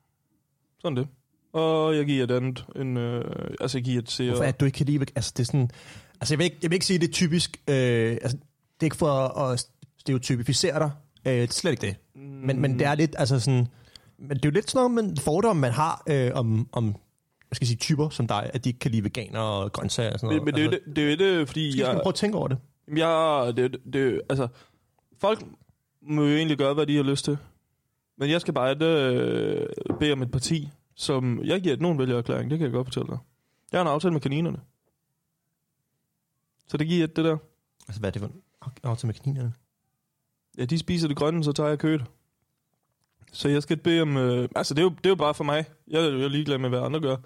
Sådan 0.80 0.96
det. 0.96 1.08
Og 1.52 1.96
jeg 1.96 2.06
giver 2.06 2.26
den 2.26 2.58
en, 2.76 2.96
øh, 2.96 3.24
altså 3.60 3.78
jeg 3.78 3.84
giver 3.84 4.02
seer. 4.06 4.28
Hvorfor 4.28 4.44
er 4.44 4.50
det, 4.50 4.60
du 4.60 4.64
ikke 4.64 4.76
kan 4.76 4.86
lide 4.86 5.06
Altså, 5.16 5.32
det 5.36 5.42
er 5.42 5.46
sådan... 5.46 5.70
Altså, 6.20 6.34
jeg 6.34 6.38
vil 6.38 6.44
ikke, 6.44 6.56
jeg 6.62 6.70
vil 6.70 6.74
ikke 6.74 6.86
sige, 6.86 6.98
det 6.98 7.08
er 7.08 7.12
typisk... 7.12 7.56
Øh, 7.68 8.12
altså, 8.22 8.36
det 8.36 8.80
er 8.80 8.84
ikke 8.86 8.96
for 8.96 9.38
at 9.38 9.66
stereotypificere 9.98 10.78
dig. 10.78 10.90
Øh, 11.26 11.32
det 11.32 11.42
er 11.42 11.52
slet 11.52 11.70
ikke 11.70 11.86
det. 11.86 11.96
Men, 12.22 12.60
men 12.60 12.78
det 12.78 12.86
er 12.86 12.94
lidt, 12.94 13.14
altså 13.18 13.40
sådan... 13.40 13.68
Men 14.18 14.36
det 14.36 14.44
er 14.44 14.48
jo 14.48 14.50
lidt 14.50 14.70
sådan 14.70 14.94
noget, 14.94 15.20
fordom, 15.20 15.56
man 15.56 15.72
har 15.72 16.02
øh, 16.06 16.30
om, 16.34 16.68
om 16.72 16.84
hvad 17.52 17.54
skal 17.54 17.64
jeg 17.64 17.68
sige, 17.68 17.78
typer 17.78 18.08
som 18.08 18.26
dig, 18.26 18.50
at 18.54 18.64
de 18.64 18.68
ikke 18.68 18.78
kan 18.78 18.90
lide 18.90 19.04
veganer 19.04 19.38
og 19.40 19.72
grøntsager 19.72 20.12
og 20.12 20.20
sådan 20.20 20.34
Men, 20.34 20.54
noget. 20.54 20.54
men 20.54 20.54
det, 20.54 20.60
er 20.60 20.64
jo 20.64 20.70
altså, 20.70 20.88
det, 20.88 20.96
det 20.96 21.26
er 21.26 21.32
jo 21.32 21.38
ikke, 21.38 21.46
fordi 21.46 21.72
skal 21.72 21.84
jeg... 21.84 21.94
prøve 22.02 22.08
at 22.08 22.14
tænke 22.14 22.38
over 22.38 22.48
det. 22.48 22.58
jeg 22.96 23.52
det, 23.56 23.76
det, 23.92 24.20
altså, 24.30 24.48
folk 25.20 25.44
må 26.02 26.22
jo 26.22 26.36
egentlig 26.36 26.58
gøre, 26.58 26.74
hvad 26.74 26.86
de 26.86 26.96
har 26.96 27.02
lyst 27.02 27.24
til. 27.24 27.38
Men 28.18 28.30
jeg 28.30 28.40
skal 28.40 28.54
bare 28.54 28.70
ikke 28.70 28.84
øh, 28.84 29.68
bede 30.00 30.12
om 30.12 30.22
et 30.22 30.30
parti, 30.30 30.68
som 30.94 31.44
jeg 31.44 31.60
giver 31.60 31.76
nogen 31.76 31.98
vælgererklæring, 31.98 32.50
det 32.50 32.58
kan 32.58 32.64
jeg 32.64 32.72
godt 32.72 32.86
fortælle 32.86 33.08
dig. 33.08 33.18
Jeg 33.72 33.78
har 33.78 33.82
en 33.82 33.94
aftale 33.94 34.12
med 34.12 34.20
kaninerne. 34.20 34.60
Så 36.66 36.76
det 36.76 36.86
giver 36.86 37.04
et, 37.04 37.16
det 37.16 37.24
der. 37.24 37.36
Altså, 37.88 38.00
hvad 38.00 38.10
er 38.10 38.12
det 38.12 38.20
for 38.20 38.28
en 38.28 38.72
aftale 38.82 39.08
med 39.08 39.14
kaninerne? 39.14 39.52
Ja, 40.58 40.64
de 40.64 40.78
spiser 40.78 41.08
det 41.08 41.16
grønne, 41.16 41.44
så 41.44 41.52
tager 41.52 41.68
jeg 41.68 41.78
kødet. 41.78 42.04
Så 43.32 43.48
jeg 43.48 43.62
skal 43.62 43.76
bede 43.76 44.02
om... 44.02 44.16
Øh, 44.16 44.48
altså, 44.56 44.74
det 44.74 44.80
er, 44.80 44.84
jo, 44.84 44.90
det 44.90 45.06
er 45.06 45.10
jo 45.10 45.14
bare 45.14 45.34
for 45.34 45.44
mig. 45.44 45.64
Jeg, 45.88 46.02
jeg 46.02 46.22
er 46.24 46.28
ligeglad 46.28 46.58
med, 46.58 46.68
hvad 46.68 46.80
andre 46.80 47.00
gør. 47.00 47.16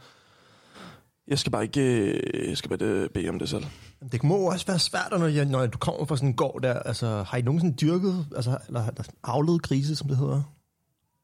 Jeg 1.28 1.38
skal 1.38 1.52
bare 1.52 1.62
ikke 1.62 1.80
øh, 1.80 2.48
jeg 2.48 2.56
skal 2.56 2.78
bare 2.78 2.88
øh, 2.88 3.10
bede 3.10 3.28
om 3.28 3.38
det 3.38 3.48
selv. 3.48 3.64
Det 4.12 4.24
må 4.24 4.36
også 4.36 4.66
være 4.66 4.78
svært, 4.78 5.10
når, 5.10 5.26
jeg, 5.26 5.44
når 5.44 5.66
du 5.66 5.78
kommer 5.78 6.04
fra 6.04 6.16
sådan 6.16 6.28
en 6.28 6.36
gård 6.36 6.62
der. 6.62 6.74
Altså, 6.74 7.22
har 7.22 7.38
I 7.38 7.42
nogensinde 7.42 7.76
dyrket, 7.76 8.26
altså, 8.36 8.58
eller, 8.66 8.86
eller 8.86 9.04
avlet 9.24 9.62
grise, 9.62 9.96
som 9.96 10.08
det 10.08 10.16
hedder? 10.16 10.42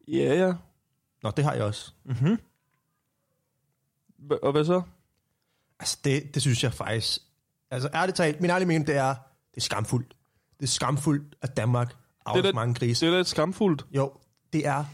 Ja, 0.08 0.46
ja. 0.46 0.54
Nå, 1.22 1.30
det 1.30 1.44
har 1.44 1.52
jeg 1.52 1.62
også. 1.62 1.92
Mm-hmm. 2.04 2.38
Og 4.42 4.52
hvad 4.52 4.64
så? 4.64 4.82
Altså, 5.80 5.98
det, 6.04 6.34
det 6.34 6.42
synes 6.42 6.64
jeg 6.64 6.72
faktisk... 6.74 7.18
Altså, 7.70 7.88
ærligt 7.94 8.16
talt, 8.16 8.40
min 8.40 8.50
ærlige 8.50 8.68
mening, 8.68 8.86
det 8.86 8.96
er, 8.96 9.14
det 9.50 9.56
er 9.56 9.60
skamfuldt. 9.60 10.16
Det 10.60 10.66
er 10.66 10.70
skamfuldt, 10.70 11.34
at 11.42 11.56
Danmark 11.56 11.96
avler 12.26 12.42
da- 12.42 12.48
så 12.48 12.54
mange 12.54 12.74
grise. 12.74 13.06
Det 13.06 13.14
er 13.14 13.20
et 13.20 13.26
skamfuldt. 13.26 13.86
Jo, 13.90 14.12
det 14.52 14.66
er... 14.66 14.84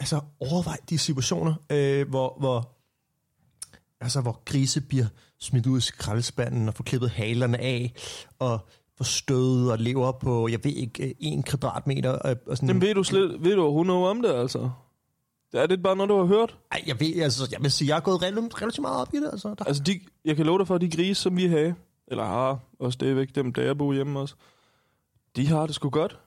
Altså, 0.00 0.20
overvej 0.40 0.76
de 0.90 0.98
situationer, 0.98 1.54
øh, 1.70 2.08
hvor, 2.08 2.36
hvor, 2.38 2.76
altså, 4.00 4.20
hvor 4.20 4.42
grise 4.44 4.80
bliver 4.80 5.06
smidt 5.38 5.66
ud 5.66 5.78
i 5.78 5.80
skraldespanden 5.80 6.68
og 6.68 6.74
får 6.74 6.84
klippet 6.84 7.10
halerne 7.10 7.58
af, 7.58 7.92
og 8.38 8.68
får 8.96 9.04
stød 9.04 9.70
og 9.70 9.78
lever 9.78 10.12
på, 10.12 10.48
jeg 10.48 10.64
ved 10.64 10.72
ikke, 10.72 11.08
øh, 11.08 11.14
en 11.18 11.42
kvadratmeter. 11.42 12.10
Og, 12.10 12.36
og 12.46 12.56
sådan, 12.56 12.68
Jamen, 12.68 12.80
ved 12.82 12.94
du, 12.94 13.02
slet, 13.02 13.44
ved 13.44 13.54
du 13.54 13.62
overhovedet 13.62 13.86
noget 13.86 14.10
om 14.10 14.22
det, 14.22 14.34
altså? 14.34 14.70
Er 15.52 15.66
det 15.66 15.82
bare 15.82 15.96
noget, 15.96 16.10
du 16.10 16.16
har 16.18 16.24
hørt? 16.24 16.58
Ej, 16.72 16.82
jeg 16.86 17.00
ved, 17.00 17.22
altså, 17.22 17.48
jeg 17.52 17.62
vil 17.62 17.70
sige, 17.72 17.88
jeg 17.88 17.96
er 17.96 18.00
gået 18.00 18.22
relativt, 18.22 18.62
relativt 18.62 18.82
meget 18.82 19.00
op 19.00 19.14
i 19.14 19.16
det, 19.16 19.28
altså. 19.32 19.54
Der, 19.58 19.64
Altså, 19.64 19.82
de, 19.82 20.00
jeg 20.24 20.36
kan 20.36 20.46
love 20.46 20.58
dig 20.58 20.66
for, 20.66 20.74
at 20.74 20.80
de 20.80 20.90
grise, 20.90 21.22
som 21.22 21.36
vi 21.36 21.46
har, 21.46 21.74
eller 22.08 22.24
har, 22.24 22.58
også 22.78 22.98
det 23.00 23.10
er 23.10 23.14
væk 23.14 23.34
dem, 23.34 23.52
der 23.52 23.62
jeg 23.62 23.78
bor 23.78 23.92
hjemme 23.92 24.20
også, 24.20 24.34
de 25.36 25.46
har 25.46 25.66
det 25.66 25.74
sgu 25.74 25.90
godt. 25.90 26.18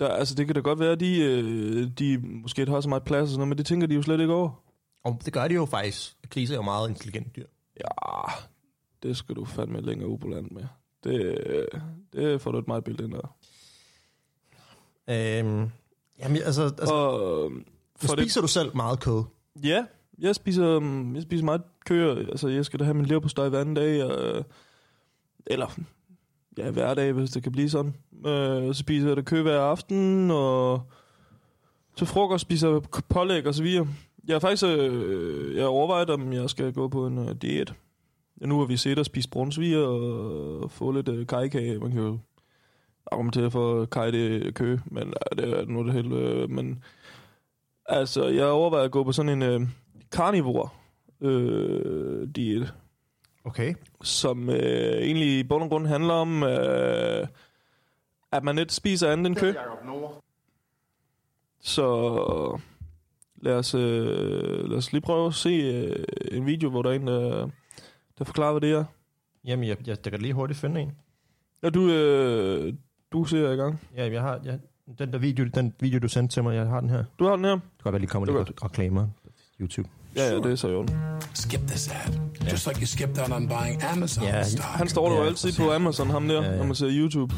Der, 0.00 0.08
altså, 0.08 0.34
det 0.34 0.46
kan 0.46 0.54
da 0.54 0.60
godt 0.60 0.78
være, 0.78 0.92
at 0.92 1.00
de, 1.00 1.18
øh, 1.22 1.88
de 1.98 2.18
måske 2.18 2.62
ikke 2.62 2.72
har 2.72 2.80
så 2.80 2.88
meget 2.88 3.04
plads 3.04 3.22
og 3.22 3.28
sådan 3.28 3.38
noget, 3.38 3.48
men 3.48 3.58
det 3.58 3.66
tænker 3.66 3.86
de 3.86 3.94
jo 3.94 4.02
slet 4.02 4.20
ikke 4.20 4.34
over. 4.34 4.62
og 5.04 5.20
det 5.24 5.32
gør 5.32 5.48
de 5.48 5.54
jo 5.54 5.64
faktisk. 5.66 6.16
Grise 6.30 6.54
er 6.54 6.56
jo 6.56 6.62
meget 6.62 6.88
intelligent 6.88 7.36
dyr. 7.36 7.46
Ja, 7.80 8.32
det 9.02 9.16
skal 9.16 9.34
du 9.36 9.44
fandme 9.44 9.80
længere 9.80 10.18
landet 10.30 10.52
med. 10.52 10.64
Det, 11.04 11.38
det 12.12 12.40
får 12.40 12.52
du 12.52 12.58
et 12.58 12.68
meget 12.68 12.84
billede 12.84 13.04
ind 13.04 13.14
af. 13.14 13.28
Øhm, 15.08 15.70
jamen, 16.18 16.42
altså, 16.42 16.62
altså 16.62 16.94
Og, 16.94 17.50
øh, 17.50 17.60
for 17.96 18.16
spiser 18.16 18.40
du 18.40 18.46
selv 18.46 18.76
meget 18.76 19.00
kød? 19.00 19.22
Ja, 19.62 19.84
jeg 20.18 20.34
spiser, 20.34 20.78
mm, 20.78 21.14
jeg 21.14 21.22
spiser 21.22 21.44
meget 21.44 21.62
køer. 21.86 22.16
Altså, 22.16 22.48
jeg 22.48 22.64
skal 22.64 22.80
da 22.80 22.84
have 22.84 22.94
min 22.94 23.06
leverpostej 23.06 23.48
hver 23.48 23.60
anden 23.60 23.74
dag. 23.74 24.04
Og, 24.04 24.44
eller, 25.46 25.78
ja, 26.58 26.70
hver 26.70 26.94
dag, 26.94 27.12
hvis 27.12 27.30
det 27.30 27.42
kan 27.42 27.52
blive 27.52 27.70
sådan. 27.70 27.94
Øh, 28.26 28.74
så 28.74 28.78
spiser 28.78 29.08
jeg 29.08 29.16
det 29.16 29.24
kø 29.24 29.42
hver 29.42 29.60
aften, 29.60 30.30
og 30.30 30.82
til 31.96 32.06
frokost 32.06 32.42
spiser 32.42 32.70
jeg 32.70 32.82
pålæg 33.08 33.46
og 33.46 33.54
så 33.54 33.62
videre. 33.62 33.88
Jeg 34.28 34.34
har 34.34 34.40
faktisk 34.40 34.64
øh, 34.64 35.56
jeg 35.56 35.66
overvejet, 35.66 36.10
om 36.10 36.32
jeg 36.32 36.50
skal 36.50 36.72
gå 36.72 36.88
på 36.88 37.06
en 37.06 37.18
øh, 37.18 37.34
diæt. 37.42 37.74
Ja, 38.40 38.46
nu 38.46 38.58
har 38.58 38.66
vi 38.66 38.76
set 38.76 38.98
at 38.98 39.06
spise 39.06 39.28
brunsviger 39.28 39.86
og 39.86 40.70
få 40.70 40.90
lidt 40.90 41.08
øh, 41.08 41.26
kajkage. 41.26 41.78
Man 41.78 41.90
kan 41.90 42.00
jo 42.00 42.18
argumentere 43.12 43.50
for 43.50 43.84
kaj 43.84 44.10
det 44.10 44.54
kø, 44.54 44.78
men 44.86 45.08
øh, 45.08 45.38
det 45.38 45.58
er 45.58 45.64
nu 45.64 45.84
det 45.84 45.92
helt... 45.92 46.12
Øh, 46.12 46.50
men 46.50 46.84
altså, 47.88 48.28
jeg 48.28 48.46
overvejer 48.46 48.84
at 48.84 48.90
gå 48.90 49.04
på 49.04 49.12
sådan 49.12 49.42
en 49.42 49.42
øh, 49.42 49.60
carnivore 50.10 50.68
øh, 51.20 52.28
diæt 52.36 52.72
Okay. 53.46 53.74
som 54.02 54.50
øh, 54.50 55.02
egentlig 55.02 55.38
i 55.38 55.42
bund 55.42 55.62
og 55.62 55.68
grund 55.68 55.86
handler 55.86 56.14
om, 56.14 56.42
øh, 56.42 57.26
at 58.32 58.44
man 58.44 58.58
ikke 58.58 58.74
spiser 58.74 59.12
andet 59.12 59.26
end 59.26 59.36
kød. 59.36 59.54
Så 61.60 62.60
lad 63.36 63.54
os, 63.54 63.74
øh, 63.74 64.70
lad 64.70 64.76
os 64.76 64.92
lige 64.92 65.02
prøve 65.02 65.26
at 65.26 65.34
se 65.34 65.48
øh, 65.50 66.04
en 66.30 66.46
video, 66.46 66.70
hvor 66.70 66.82
der 66.82 66.90
er 66.90 66.94
en, 66.94 67.06
der, 67.06 67.48
der 68.18 68.24
forklarer, 68.24 68.52
hvad 68.52 68.60
det 68.60 68.72
er. 68.72 68.84
Jamen, 69.44 69.68
jeg, 69.68 69.76
jeg, 69.86 69.96
jeg 70.04 70.12
kan 70.12 70.20
lige 70.20 70.34
hurtigt 70.34 70.58
finde 70.58 70.80
en. 70.80 70.92
Og 71.62 71.74
du, 71.74 71.90
øh, 71.90 72.74
du 73.12 73.24
ser 73.24 73.50
i 73.50 73.56
gang. 73.56 73.80
Ja, 73.96 74.12
jeg 74.12 74.22
har... 74.22 74.40
Jeg, 74.44 74.60
den 74.98 75.12
der 75.12 75.18
video, 75.18 75.46
den 75.54 75.72
video, 75.80 75.98
du 75.98 76.08
sendte 76.08 76.34
til 76.34 76.42
mig, 76.42 76.54
jeg 76.56 76.66
har 76.66 76.80
den 76.80 76.90
her. 76.90 76.96
Det 76.96 77.06
Du 77.18 77.24
har 77.24 77.36
den 77.36 77.44
her? 77.44 77.52
kan 77.52 77.60
godt 77.82 77.92
være, 77.92 78.00
lige 78.00 78.08
kommer 78.10 78.26
Det 78.38 78.46
lidt 78.48 78.64
reklamer. 78.64 79.06
YouTube. 79.60 79.88
Ja, 80.16 80.28
ja, 80.28 80.36
det 80.36 80.46
er 80.46 80.54
så 80.56 80.68
jo. 80.68 80.86
Skip 81.34 81.60
this 81.60 81.88
ad. 81.88 82.12
Just 82.50 82.66
like 82.66 82.80
you 82.80 82.86
skipped 82.86 83.18
out 83.18 83.30
on 83.32 83.48
buying 83.48 83.82
Amazon 83.84 84.24
Yeah, 84.24 84.44
stock. 84.44 84.64
Han 84.64 84.88
står 84.88 85.08
der 85.08 85.16
jo 85.16 85.22
Ja, 85.22 85.28
altid 85.28 85.52
på 85.58 85.72
Amazon, 85.72 86.10
ham 86.10 86.28
der, 86.28 86.42
Ja, 86.42 86.50
ja. 86.50 86.56
når 86.56 86.64
man 86.64 86.74
ser 86.74 86.86
YouTube. 86.90 87.34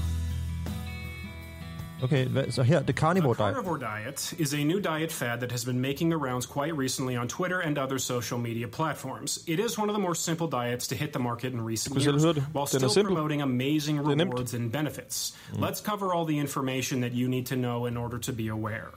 Okay, 2.03 2.28
so 2.51 2.62
here, 2.62 2.78
her, 2.78 2.84
The 2.84 2.92
Carnivore 2.92 3.34
The 3.34 3.38
Diet. 3.38 3.55
carnivore 3.55 3.78
diet 3.78 4.32
is 4.38 4.53
a 4.55 4.59
new 4.59 4.80
diet 4.80 5.11
fad 5.11 5.40
that 5.40 5.51
has 5.51 5.64
been 5.64 5.80
making 5.80 6.11
the 6.11 6.16
rounds 6.16 6.46
quite 6.46 6.76
recently 6.76 7.16
on 7.16 7.26
Twitter 7.28 7.59
and 7.59 7.76
other 7.76 7.99
social 7.99 8.38
media 8.38 8.68
platforms. 8.68 9.42
It 9.46 9.59
is 9.59 9.76
one 9.76 9.88
of 9.88 9.94
the 9.94 10.01
more 10.01 10.14
simple 10.14 10.46
diets 10.46 10.88
to 10.88 10.94
hit 10.94 11.12
the 11.12 11.18
market 11.18 11.53
in 11.53 11.61
recent 11.61 11.99
years, 12.01 12.24
while 12.53 12.66
still 12.66 12.92
promoting 12.92 13.42
amazing 13.42 13.99
rewards 13.99 14.55
and 14.55 14.70
benefits. 14.70 15.36
Mm. 15.53 15.61
Let's 15.61 15.80
cover 15.80 16.14
all 16.14 16.24
the 16.24 16.38
information 16.38 17.01
that 17.01 17.12
you 17.12 17.28
need 17.28 17.46
to 17.46 17.57
know 17.57 17.86
in 17.86 17.96
order 17.96 18.18
to 18.18 18.32
be 18.32 18.49
aware. 18.49 18.90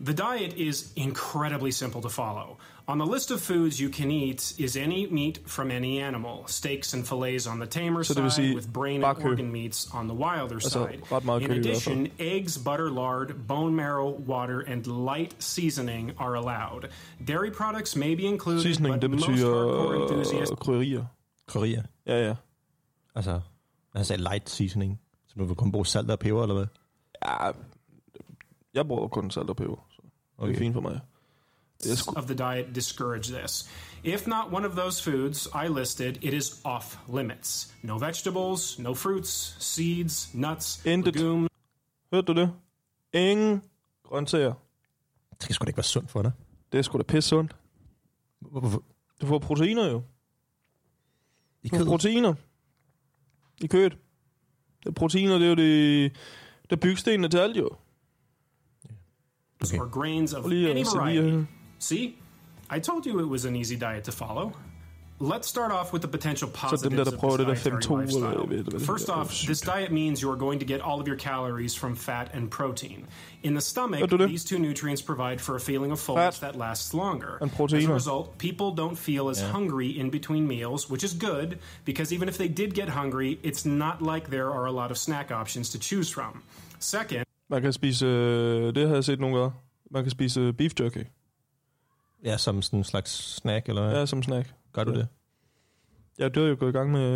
The 0.00 0.14
diet 0.14 0.54
is 0.54 0.92
incredibly 0.96 1.70
simple 1.70 2.00
to 2.02 2.08
follow. 2.08 2.58
On 2.86 2.98
the 2.98 3.06
list 3.06 3.30
of 3.30 3.40
foods 3.40 3.80
you 3.80 3.90
can 3.92 4.10
eat 4.10 4.54
is 4.58 4.76
any 4.76 5.06
meat 5.10 5.40
from 5.46 5.70
any 5.70 5.98
animal. 6.00 6.44
Steaks 6.46 6.94
and 6.94 7.04
fillets 7.06 7.46
on 7.46 7.58
the 7.58 7.66
tamer 7.66 8.02
Så 8.02 8.14
det 8.14 8.22
vil 8.22 8.30
side, 8.30 8.54
with 8.54 8.72
brain 8.72 9.04
and 9.04 9.24
organ 9.24 9.52
meats 9.52 9.90
on 9.94 10.08
the 10.08 10.14
wilder 10.16 10.54
Altså, 10.54 10.70
side. 10.70 10.94
In 10.94 11.46
kød 11.46 11.54
i 11.56 11.58
addition, 11.58 12.06
eggs, 12.18 12.58
butter, 12.64 12.90
lard, 12.90 13.34
bone 13.48 13.76
marrow, 13.76 14.10
water, 14.28 14.60
and 14.66 14.86
light 14.86 15.36
seasoning 15.38 16.12
are 16.18 16.34
allowed. 16.36 16.88
Dairy 17.28 17.50
products 17.50 17.96
may 17.96 18.14
be 18.14 18.22
included, 18.22 18.62
Seasoning, 18.62 18.94
but 18.94 19.02
det 19.02 19.10
most 19.10 19.26
betyder 19.26 19.46
hardcore 19.54 20.02
enthusiasts 20.02 20.54
krydderier. 20.60 21.04
Korea. 21.48 21.82
Ja, 22.06 22.26
ja. 22.26 22.34
Altså, 23.14 23.40
han 23.96 24.04
sagde 24.04 24.22
light 24.22 24.50
seasoning. 24.50 25.00
Så 25.28 25.34
du 25.38 25.44
vil 25.44 25.56
kun 25.56 25.72
bruge 25.72 25.86
salt 25.86 26.10
og 26.10 26.18
peber, 26.18 26.42
eller 26.42 26.54
hvad? 26.54 26.66
Ja, 27.24 27.50
jeg 28.74 28.86
bruger 28.88 29.08
kun 29.08 29.30
salt 29.30 29.50
og 29.50 29.56
peber, 29.56 29.86
så 30.36 30.46
det 30.46 30.54
er 30.54 30.58
fint 30.58 30.74
for 30.74 30.80
mig. 30.80 31.00
Det 31.82 31.92
er 32.08 32.12
of 32.16 32.24
the 32.26 32.34
diet 32.34 32.74
discourage 32.74 33.32
this. 33.38 33.70
If 34.04 34.26
not 34.26 34.52
one 34.52 34.66
of 34.66 34.72
those 34.76 35.02
foods 35.10 35.48
I 35.64 35.68
listed, 35.68 36.16
it 36.24 36.34
is 36.34 36.60
off 36.64 36.98
limits. 37.08 37.74
No 37.82 37.98
vegetables, 37.98 38.78
no 38.78 38.94
fruits, 38.94 39.56
seeds, 39.58 40.34
nuts, 40.34 40.84
Intet. 40.86 41.16
legumes, 41.16 41.48
hørte 42.12 42.26
du 42.34 42.40
det? 42.40 42.52
Ingen 43.12 43.62
grøntsager. 44.04 44.54
Det 45.30 45.42
skal 45.42 45.54
sgu 45.54 45.64
da 45.64 45.68
ikke 45.68 45.76
være 45.76 45.84
sundt 45.84 46.10
for 46.10 46.22
dig. 46.22 46.32
Det 46.72 46.78
er 46.78 46.82
sgu 46.82 46.98
da 46.98 47.02
pisse 47.02 47.28
sundt. 47.28 47.56
Hvorfor? 48.40 48.82
Du 49.20 49.26
får 49.26 49.38
proteiner 49.38 49.90
jo. 49.90 50.02
I 51.62 51.68
Du 51.68 51.76
får 51.76 51.78
kød? 51.84 51.86
proteiner. 51.86 52.34
I 53.62 53.66
kødet. 53.66 53.92
Det 54.82 54.88
er 54.88 54.92
proteiner, 54.92 55.38
det 55.38 55.44
er 55.44 55.48
jo 55.48 55.54
det, 55.54 56.12
det 56.62 56.72
er 56.72 56.76
bygstenene 56.76 57.28
til 57.28 57.38
alt 57.38 57.56
jo. 57.56 57.70
Okay. 59.64 59.78
or 59.78 59.88
grains 60.00 60.32
of 60.32 60.42
Prøv 60.42 60.52
any 60.70 60.84
variety. 60.96 61.46
Lige 61.90 61.98
See? 61.98 62.14
I 62.76 62.80
told 62.80 63.06
you 63.06 63.20
it 63.20 63.28
was 63.28 63.44
an 63.44 63.56
easy 63.56 63.76
diet 63.76 64.04
to 64.04 64.12
follow. 64.12 64.52
Let's 65.20 65.46
start 65.46 65.72
off 65.72 65.92
with 65.92 66.02
the 66.02 66.08
potential 66.08 66.48
dem 66.50 66.56
positives 66.70 66.96
der, 66.96 67.04
der 67.04 67.16
of 67.16 67.46
this 67.46 67.62
det 67.62 67.72
dietary 67.72 68.00
lifestyle. 68.00 68.40
jeg 68.40 68.50
ved 68.50 68.58
ikke, 68.58 68.70
hvad 68.70 68.80
det 68.80 68.86
First 68.86 69.08
off, 69.08 69.28
this 69.28 69.60
diet 69.60 69.92
means 69.92 70.20
you 70.20 70.30
are 70.32 70.38
going 70.38 70.60
to 70.60 70.66
get 70.66 70.80
all 70.84 71.00
of 71.00 71.06
your 71.06 71.18
calories 71.18 71.78
from 71.78 71.96
fat 71.96 72.30
and 72.34 72.50
protein. 72.50 73.06
In 73.42 73.52
the 73.52 73.60
stomach, 73.60 74.02
oh, 74.02 74.08
Hvad 74.08 74.18
det? 74.18 74.28
these 74.28 74.44
two 74.48 74.58
nutrients 74.58 75.02
provide 75.02 75.38
for 75.38 75.54
a 75.56 75.60
feeling 75.60 75.92
of 75.92 75.98
fullness 75.98 76.38
that 76.38 76.56
lasts 76.56 76.94
longer. 76.94 77.38
and 77.40 77.50
As 77.74 77.84
a 77.84 77.94
result, 77.94 78.38
people 78.38 78.68
don't 78.82 78.98
feel 78.98 79.28
as 79.28 79.40
hungry 79.40 79.88
in 80.00 80.10
between 80.10 80.46
meals, 80.46 80.90
which 80.90 81.04
is 81.04 81.14
good 81.28 81.48
because 81.84 82.14
even 82.14 82.28
if 82.28 82.36
they 82.36 82.48
did 82.48 82.74
get 82.74 82.88
hungry, 82.88 83.38
it's 83.42 83.64
not 83.66 83.96
like 84.12 84.30
there 84.30 84.50
are 84.56 84.66
a 84.66 84.72
lot 84.80 84.90
of 84.90 84.96
snack 84.98 85.30
options 85.30 85.70
to 85.70 85.78
choose 85.78 86.08
from. 86.14 86.42
Second, 86.78 87.24
Man 87.50 87.62
kan 87.62 87.72
spise, 87.72 88.06
øh, 88.06 88.74
det 88.74 88.88
har 88.88 88.94
jeg 88.94 89.04
set 89.04 89.20
nogle 89.20 89.38
gange. 89.38 89.52
Man 89.90 90.02
kan 90.04 90.10
spise 90.10 90.52
beef 90.52 90.72
jerky. 90.80 91.04
Ja, 92.24 92.36
som 92.36 92.62
sådan 92.62 92.78
en 92.80 92.84
slags 92.84 93.34
snack, 93.36 93.68
eller 93.68 93.82
hvad? 93.88 93.98
Ja, 93.98 94.06
som 94.06 94.22
snack. 94.22 94.50
Gør 94.72 94.84
du 94.84 94.92
ja. 94.92 94.98
det? 94.98 95.08
Ja, 96.18 96.28
det 96.28 96.36
er 96.36 96.46
jo 96.48 96.56
gået 96.60 96.70
i 96.70 96.72
gang 96.72 96.92
med, 96.92 97.10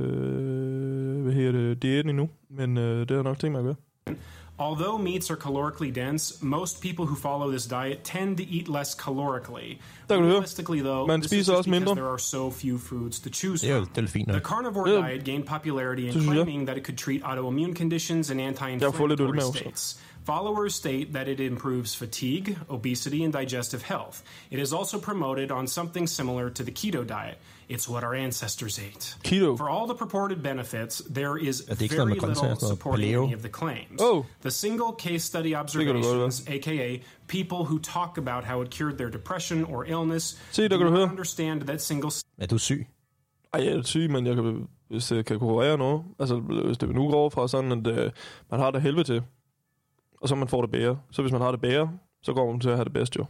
øh, 0.00 1.22
hvad 1.22 1.32
hedder 1.32 1.52
det, 1.52 1.82
diæten 1.82 2.08
endnu. 2.10 2.28
Men 2.50 2.78
øh, 2.78 3.08
det 3.08 3.16
har 3.16 3.22
nok 3.22 3.38
tænkt 3.38 3.52
mig 3.52 3.58
at 3.58 3.64
gøre. 3.64 4.16
Although 4.58 5.00
meats 5.04 5.30
are 5.30 5.38
calorically 5.40 5.90
dense, 5.90 6.34
most 6.46 6.82
people 6.82 7.04
who 7.04 7.14
follow 7.14 7.50
this 7.50 7.66
diet 7.66 7.98
tend 8.04 8.36
to 8.36 8.44
eat 8.52 8.68
less 8.68 8.90
calorically. 9.04 9.78
Der 10.08 10.14
kan 10.14 10.16
du 10.16 10.22
høre. 10.24 10.32
Realistically, 10.34 10.80
though, 10.80 11.06
Man 11.08 11.20
this 11.20 11.32
is 11.32 11.38
spiser 11.38 11.52
just 11.52 11.58
også 11.58 11.70
because 11.70 11.80
mindre. 11.80 11.94
there 11.94 12.10
are 12.12 12.18
so 12.18 12.50
few 12.50 12.78
foods 12.78 13.20
to 13.20 13.30
choose 13.30 13.66
Det 13.66 13.72
er 13.72 13.76
jo 13.76 13.84
from. 13.84 13.92
det 13.94 14.04
er 14.04 14.08
fint 14.08 14.28
The 14.28 14.40
carnivore 14.40 14.90
Ja. 14.90 15.08
diet 15.08 15.24
gained 15.24 15.44
popularity 15.46 16.00
in 16.00 16.12
claiming 16.12 16.66
that 16.66 16.76
it 16.78 16.84
could 16.86 16.98
treat 16.98 17.22
autoimmune 17.22 17.74
conditions 17.74 18.30
and 18.30 18.40
anti-inflammatory 18.40 19.40
states. 19.56 20.00
Followers 20.30 20.76
state 20.76 21.14
that 21.14 21.26
it 21.26 21.40
improves 21.40 21.92
fatigue, 21.92 22.56
obesity, 22.68 23.24
and 23.24 23.32
digestive 23.32 23.82
health. 23.82 24.22
It 24.52 24.60
is 24.60 24.72
also 24.72 25.00
promoted 25.00 25.50
on 25.50 25.66
something 25.66 26.06
similar 26.06 26.50
to 26.50 26.62
the 26.62 26.70
keto 26.70 27.04
diet. 27.04 27.38
It's 27.68 27.88
what 27.88 28.04
our 28.04 28.14
ancestors 28.14 28.78
ate. 28.78 29.16
Keto. 29.24 29.58
For 29.58 29.68
all 29.68 29.88
the 29.88 29.94
purported 29.96 30.40
benefits, 30.40 31.02
there 31.14 31.36
is 31.36 31.60
det 31.60 31.78
er 31.78 31.82
ikke 31.82 31.94
sådan 31.94 32.08
very 32.08 32.14
little 32.14 32.34
sådan 32.34 32.48
noget 32.48 32.60
supporting 32.60 33.14
any 33.14 33.34
of 33.34 33.40
the 33.40 33.48
claims. 33.48 34.00
Oh. 34.00 34.24
The 34.42 34.50
single 34.50 34.92
case 34.98 35.24
study 35.24 35.54
observations, 35.56 36.44
aka 36.48 37.02
people 37.26 37.64
who 37.64 37.78
talk 37.80 38.18
about 38.18 38.44
how 38.44 38.62
it 38.62 38.70
cured 38.70 38.98
their 38.98 39.10
depression 39.10 39.64
or 39.64 39.84
illness, 39.84 40.38
Se, 40.52 40.68
do 40.68 40.78
not 40.78 41.10
understand 41.10 41.62
that 41.62 41.82
single 41.82 42.10
Er 42.38 42.46
du 42.46 42.58
syg? 42.58 42.86
Ej, 43.52 43.64
jeg 43.64 43.72
er 43.72 43.82
syg, 43.82 44.10
men 44.10 44.26
jeg 44.26 44.34
kan, 44.34 44.68
hvis 44.88 45.12
jeg 45.12 45.24
kan 45.24 45.38
kurere 45.38 45.78
noget, 45.78 46.02
altså 46.18 46.36
hvis 46.36 46.78
det 46.78 46.88
nu 46.88 47.10
går 47.10 47.16
over 47.16 47.30
fra 47.30 47.48
sådan, 47.48 47.72
at 47.72 47.86
øh, 47.86 48.10
man 48.50 48.60
har 48.60 48.70
det 48.70 48.82
helvede 48.82 49.04
til, 49.04 49.22
og 50.20 50.28
så 50.28 50.34
man 50.34 50.48
får 50.48 50.60
det 50.62 50.70
bedre. 50.70 50.98
Så 51.12 51.22
hvis 51.22 51.32
man 51.32 51.40
har 51.40 51.50
det 51.50 51.60
bedre, 51.60 51.90
så 52.22 52.32
går 52.32 52.50
man 52.50 52.60
til 52.60 52.68
at 52.68 52.76
have 52.76 52.84
det 52.84 52.92
bedst 52.92 53.16
jo. 53.16 53.24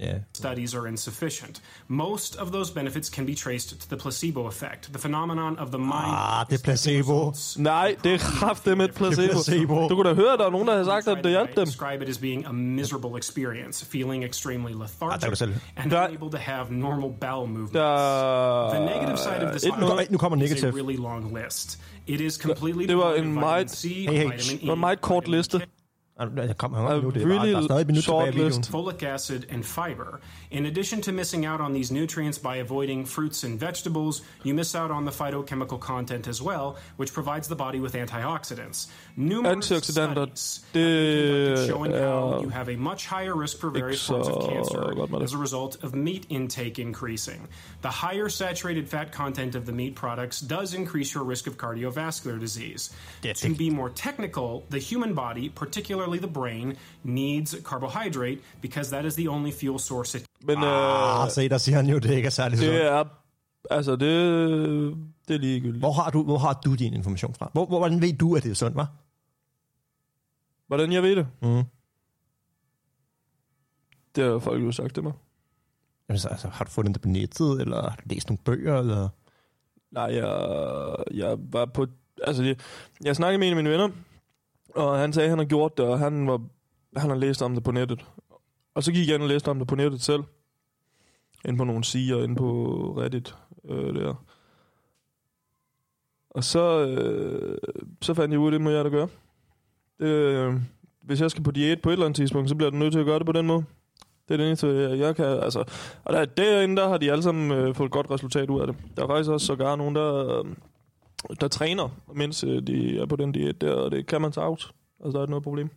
Ja. 0.00 0.12
studies 0.34 0.74
are 0.74 0.88
insufficient. 0.88 1.62
Most 1.88 2.36
of 2.36 2.50
those 2.50 2.74
benefits 2.74 3.08
can 3.08 3.26
be 3.26 3.34
traced 3.34 3.78
to 3.80 3.86
the 3.88 3.96
placebo 3.96 4.48
effect, 4.48 4.82
the 4.82 4.98
phenomenon 4.98 5.58
of 5.58 5.68
the 5.68 5.78
mind. 5.78 5.92
Ah, 6.16 6.46
det 6.50 6.58
er 6.60 6.62
placebo. 6.64 7.32
Nej, 7.58 7.96
det 8.04 8.14
er 8.14 8.18
kraftigt 8.18 8.76
med 8.76 8.84
et 8.88 8.94
placebo. 8.94 9.32
placebo. 9.32 9.88
Du 9.88 9.94
kunne 9.94 10.08
da 10.08 10.14
høre, 10.14 10.32
at 10.32 10.38
der 10.38 10.46
er 10.46 10.50
nogen, 10.50 10.68
der 10.68 10.76
har 10.76 10.84
sagt, 10.84 11.08
at 11.08 11.24
det 11.24 11.30
hjalp 11.30 11.56
dem. 11.56 11.66
Describe 11.66 12.02
it 12.04 12.08
as 12.10 12.18
being 12.18 12.46
a 12.46 12.52
miserable 12.52 13.18
experience, 13.18 13.86
feeling 13.86 14.24
extremely 14.24 14.72
Ah, 14.72 14.80
lethargic 14.80 15.38
selv. 15.38 15.54
and 15.76 15.90
Der- 15.90 16.08
unable 16.08 16.30
to 16.30 16.36
have 16.36 16.66
normal 16.70 17.10
bowel 17.20 17.48
movements. 17.48 17.72
Der 17.72 18.70
The 18.74 18.84
negative 18.84 19.16
side 19.18 19.46
of 19.46 19.50
this 19.50 19.64
et 19.64 19.72
noget, 19.80 20.10
nu 20.10 20.18
kommer 20.18 20.42
is 20.44 20.64
a 20.64 20.66
really 20.66 20.96
long 20.96 21.38
list. 21.44 21.80
It 22.06 22.20
is 22.20 22.34
completely 22.34 22.86
det 22.86 22.96
var 22.96 23.12
en 23.14 23.32
meget- 23.34 23.82
Hey, 23.84 24.16
hey, 24.16 24.32
vitamin. 24.32 24.70
E, 24.70 24.76
meget 24.76 25.00
kort 25.00 25.28
liste. 25.28 25.60
K, 26.28 26.36
Jeg 26.36 26.56
kommer 26.56 26.78
A 26.78 27.00
nu, 27.00 27.10
det 27.10 27.22
er 27.22 27.26
bare, 27.26 27.38
really 27.38 27.52
der 27.52 27.58
er 27.58 27.62
stadig 27.64 27.86
minut 27.86 28.02
short 28.02 28.24
tilbage 28.24 28.32
videoen. 28.32 28.60
list. 28.60 28.70
folic 28.70 29.02
acid, 29.02 29.42
and 29.50 29.64
fiber. 29.64 30.20
In 30.50 30.66
addition 30.66 31.02
to 31.02 31.12
missing 31.12 31.46
out 31.46 31.60
on 31.60 31.72
these 31.74 31.94
nutrients 31.94 32.38
by 32.38 32.56
avoiding 32.56 33.08
fruits 33.08 33.44
and 33.44 33.60
vegetables, 33.60 34.22
you 34.44 34.54
miss 34.54 34.74
out 34.74 34.90
on 34.90 35.04
the 35.06 35.12
phytochemical 35.12 35.78
content 35.80 36.28
as 36.28 36.42
well, 36.42 36.76
which 36.96 37.12
provides 37.12 37.48
the 37.48 37.56
body 37.56 37.80
with 37.80 37.94
antioxidants. 37.94 38.88
Numerous 39.16 39.70
Antioxidanter, 39.70 40.26
studies 40.34 40.64
det 40.74 41.56
conducted 41.56 41.68
showing 41.68 41.92
how 41.92 42.38
er 42.38 42.42
you 42.42 42.48
have 42.48 42.68
a 42.72 42.76
much 42.76 43.06
higher 43.06 43.34
risk 43.42 43.60
for 43.60 43.70
various 43.70 44.06
forms 44.08 44.28
of 44.28 44.48
cancer 44.48 44.80
det. 44.94 45.22
as 45.22 45.32
a 45.34 45.38
result 45.38 45.84
of 45.84 45.94
meat 45.94 46.26
intake 46.28 46.78
increasing. 46.78 47.40
The 47.82 47.88
higher 47.88 48.28
saturated 48.28 48.88
fat 48.88 49.12
content 49.12 49.54
of 49.54 49.64
the 49.66 49.72
meat 49.72 49.94
products 49.94 50.40
does 50.40 50.74
increase 50.74 51.14
your 51.14 51.24
risk 51.24 51.46
of 51.46 51.56
cardiovascular 51.56 52.38
disease. 52.40 52.90
To 53.22 53.54
be 53.54 53.70
more 53.70 53.90
technical, 53.90 54.64
the 54.70 54.78
human 54.78 55.14
body, 55.14 55.48
particularly 55.48 56.11
the 56.18 56.32
brain, 56.32 56.76
needs 57.04 57.56
carbohydrate 57.64 58.38
because 58.62 58.90
that 58.90 59.04
is 59.04 59.14
the 59.14 59.28
only 59.28 59.52
fuel 59.52 59.78
source 59.78 60.18
it 60.18 60.24
Men 60.44 60.56
øh, 60.56 61.22
Ah, 61.24 61.30
se, 61.30 61.48
der 61.48 61.58
siger 61.58 61.76
han 61.76 61.86
jo, 61.86 61.98
det 61.98 62.10
ikke 62.10 62.26
er 62.26 62.30
særlig 62.30 62.58
sundt. 62.58 62.72
det 62.72 62.86
er... 62.86 63.04
Altså, 63.70 63.92
det, 63.92 64.00
det 65.28 65.34
er 65.34 65.38
ligegyldigt. 65.38 65.78
Hvor 65.78 65.92
har, 65.92 66.10
du, 66.10 66.22
hvor 66.22 66.38
har 66.38 66.60
du 66.64 66.74
din 66.74 66.94
information 66.94 67.34
fra? 67.34 67.50
Hvor, 67.52 67.66
hvor, 67.66 67.78
hvordan 67.78 68.00
ved 68.02 68.12
du, 68.12 68.36
at 68.36 68.42
det 68.42 68.50
er 68.50 68.54
sundt, 68.54 68.76
hva'? 68.76 68.84
Hvordan 70.66 70.92
jeg 70.92 71.02
ved 71.02 71.16
det? 71.16 71.26
Mm. 71.42 71.62
Det 74.16 74.24
har 74.24 74.38
folk 74.38 74.64
jo 74.64 74.72
sagt 74.72 74.94
til 74.94 75.02
mig. 75.02 75.12
Jamen, 76.08 76.18
så, 76.18 76.28
altså, 76.28 76.48
har 76.48 76.64
du 76.64 76.70
fundet 76.70 76.94
det 76.94 77.02
på 77.02 77.08
nettet, 77.08 77.60
eller 77.60 77.82
har 77.82 77.96
du 77.96 78.02
læst 78.06 78.28
nogle 78.28 78.38
bøger, 78.44 78.78
eller... 78.78 79.08
Nej, 79.90 80.04
jeg, 80.04 80.96
jeg 81.14 81.36
var 81.38 81.64
på... 81.64 81.86
Altså, 82.24 82.42
jeg, 82.42 82.56
jeg 83.04 83.16
snakkede 83.16 83.38
med 83.38 83.46
en 83.46 83.52
af 83.52 83.56
mine 83.56 83.70
venner, 83.70 83.88
og 84.74 84.98
han 84.98 85.12
sagde, 85.12 85.24
at 85.24 85.30
han 85.30 85.38
har 85.38 85.44
gjort 85.44 85.76
det, 85.76 85.84
og 85.84 85.98
han, 85.98 86.26
var, 86.26 86.40
han 86.96 87.10
har 87.10 87.16
læst 87.16 87.42
om 87.42 87.54
det 87.54 87.64
på 87.64 87.72
nettet. 87.72 88.06
Og 88.74 88.82
så 88.82 88.92
gik 88.92 89.08
jeg 89.08 89.14
ind 89.14 89.22
og 89.22 89.28
læste 89.28 89.48
om 89.48 89.58
det 89.58 89.68
på 89.68 89.74
nettet 89.74 90.02
selv. 90.02 90.22
Inde 91.44 91.58
på 91.58 91.64
nogle 91.64 91.84
sider, 91.84 92.22
inde 92.22 92.36
på 92.36 92.50
Reddit. 92.98 93.36
Øh, 93.68 93.94
der. 93.94 94.24
Og 96.30 96.44
så, 96.44 96.86
øh, 96.86 97.58
så 98.02 98.14
fandt 98.14 98.32
jeg 98.32 98.40
ud 98.40 98.46
af, 98.46 98.52
det 98.52 98.60
må 98.60 98.70
jeg 98.70 98.84
da 98.84 98.90
gøre. 98.90 99.08
Det, 100.00 100.06
øh, 100.06 100.54
hvis 101.02 101.20
jeg 101.20 101.30
skal 101.30 101.44
på 101.44 101.50
diæt 101.50 101.82
på 101.82 101.88
et 101.88 101.92
eller 101.92 102.06
andet 102.06 102.16
tidspunkt, 102.16 102.48
så 102.48 102.54
bliver 102.54 102.70
jeg 102.70 102.78
nødt 102.78 102.92
til 102.92 103.00
at 103.00 103.06
gøre 103.06 103.18
det 103.18 103.26
på 103.26 103.32
den 103.32 103.46
måde. 103.46 103.64
Det 104.28 104.34
er 104.34 104.36
det 104.36 104.46
eneste, 104.46 104.66
jeg, 104.66 104.98
jeg 104.98 105.16
kan. 105.16 105.24
Altså, 105.24 105.64
og 106.04 106.12
der, 106.12 106.24
derinde, 106.24 106.76
der 106.76 106.88
har 106.88 106.98
de 106.98 107.12
alle 107.12 107.22
sammen 107.22 107.52
øh, 107.52 107.74
fået 107.74 107.86
et 107.86 107.92
godt 107.92 108.10
resultat 108.10 108.50
ud 108.50 108.60
af 108.60 108.66
det. 108.66 108.76
Der 108.96 109.02
er 109.02 109.06
faktisk 109.06 109.30
også 109.30 109.46
sågar 109.46 109.76
nogen, 109.76 109.94
der, 109.94 110.38
øh, 110.38 110.44
der 111.40 111.48
træner, 111.48 111.88
mens 112.14 112.44
øh, 112.44 112.66
de 112.66 112.98
er 112.98 113.06
på 113.06 113.16
den 113.16 113.32
diæt 113.32 113.60
der, 113.60 113.72
og 113.72 113.90
det 113.90 114.06
kan 114.06 114.20
man 114.22 114.32
tage 114.32 114.46
out. 114.46 114.72
Altså, 115.04 115.18
der 115.18 115.22
er 115.24 115.28
noget 115.30 115.42
problem. 115.42 115.70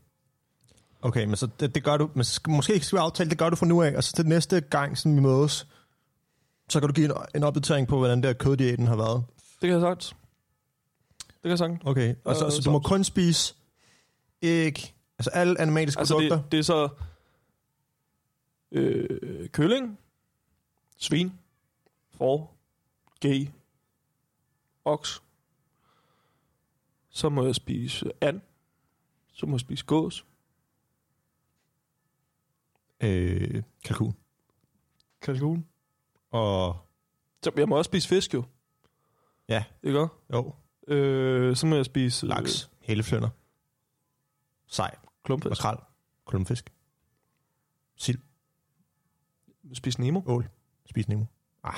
Okay, 1.02 1.26
men 1.26 1.36
så 1.36 1.48
det, 1.60 1.76
det 1.76 1.84
gør 1.84 1.98
du, 1.98 2.10
men 2.14 2.26
måske 2.48 2.74
ikke 2.74 2.86
skal 2.86 2.98
vi 2.98 3.02
aftale, 3.02 3.30
det 3.30 3.38
gør 3.38 3.50
du 3.50 3.56
fra 3.56 3.66
nu 3.66 3.82
af, 3.82 3.96
og 3.96 4.04
så 4.04 4.14
til 4.16 4.26
næste 4.26 4.62
gang, 4.62 4.98
som 4.98 5.16
vi 5.16 5.22
mødes, 5.22 5.68
så 6.70 6.80
kan 6.80 6.90
du 6.90 6.94
give 6.94 7.06
en, 7.06 7.12
en 7.36 7.44
opdatering 7.44 7.88
på, 7.88 7.98
hvordan 7.98 8.24
der 8.24 8.34
køddiæten 8.34 8.88
har 8.88 8.96
været. 8.96 9.24
Det 9.38 9.60
kan 9.62 9.70
jeg 9.70 9.82
sagt. 9.82 10.16
Det 11.20 11.42
kan 11.42 11.50
jeg 11.50 11.58
sagt. 11.58 11.74
Okay, 11.86 12.16
og 12.24 12.36
så, 12.36 12.46
Øh, 12.46 12.52
så 12.52 12.62
du 12.66 12.72
må 12.72 12.80
kun 12.80 13.04
spise 13.04 13.56
æg, 14.42 14.94
altså 15.20 15.30
alle 15.30 15.62
animatiske 15.62 16.00
Altså, 16.00 16.14
produkter. 16.14 16.36
det, 16.42 16.52
det 16.52 16.60
er 16.60 16.64
så 16.64 16.90
øh, 18.72 19.50
kylling, 19.50 19.98
svin, 20.98 21.34
får, 22.18 22.56
gay, 23.20 23.48
oks. 24.86 25.22
Så 27.16 27.30
må 27.30 27.46
jeg 27.46 27.56
spise 27.56 28.12
and. 28.22 28.42
Så 29.34 29.46
må 29.46 29.54
jeg 29.54 29.60
spise 29.60 29.86
gås. 29.86 30.26
Øh, 33.04 33.64
kalkun. 33.86 34.14
Kalkun. 35.22 35.66
Og 36.32 36.78
Så 37.44 37.52
jeg 37.58 37.70
må 37.70 37.78
også 37.78 37.90
spise 37.90 38.08
fisk 38.08 38.34
jo. 38.34 38.44
Ja. 39.50 39.64
Ikke 39.84 40.00
også? 40.00 40.14
jo, 40.34 40.54
Øh, 40.88 41.56
så 41.56 41.66
må 41.66 41.76
jeg 41.76 41.86
spise... 41.86 42.26
laks, 42.28 42.70
hæleflønder, 42.82 43.30
sej, 44.68 44.92
Øh, 45.04 45.08
klumpfisk. 45.24 45.50
makrel, 45.64 45.78
klumpfisk, 46.28 46.74
sild, 47.96 48.20
Spise 49.74 50.02
Nemo. 50.02 50.22
ål, 50.26 50.50
spis 50.86 51.08
nemo. 51.08 51.26
Ah, 51.64 51.74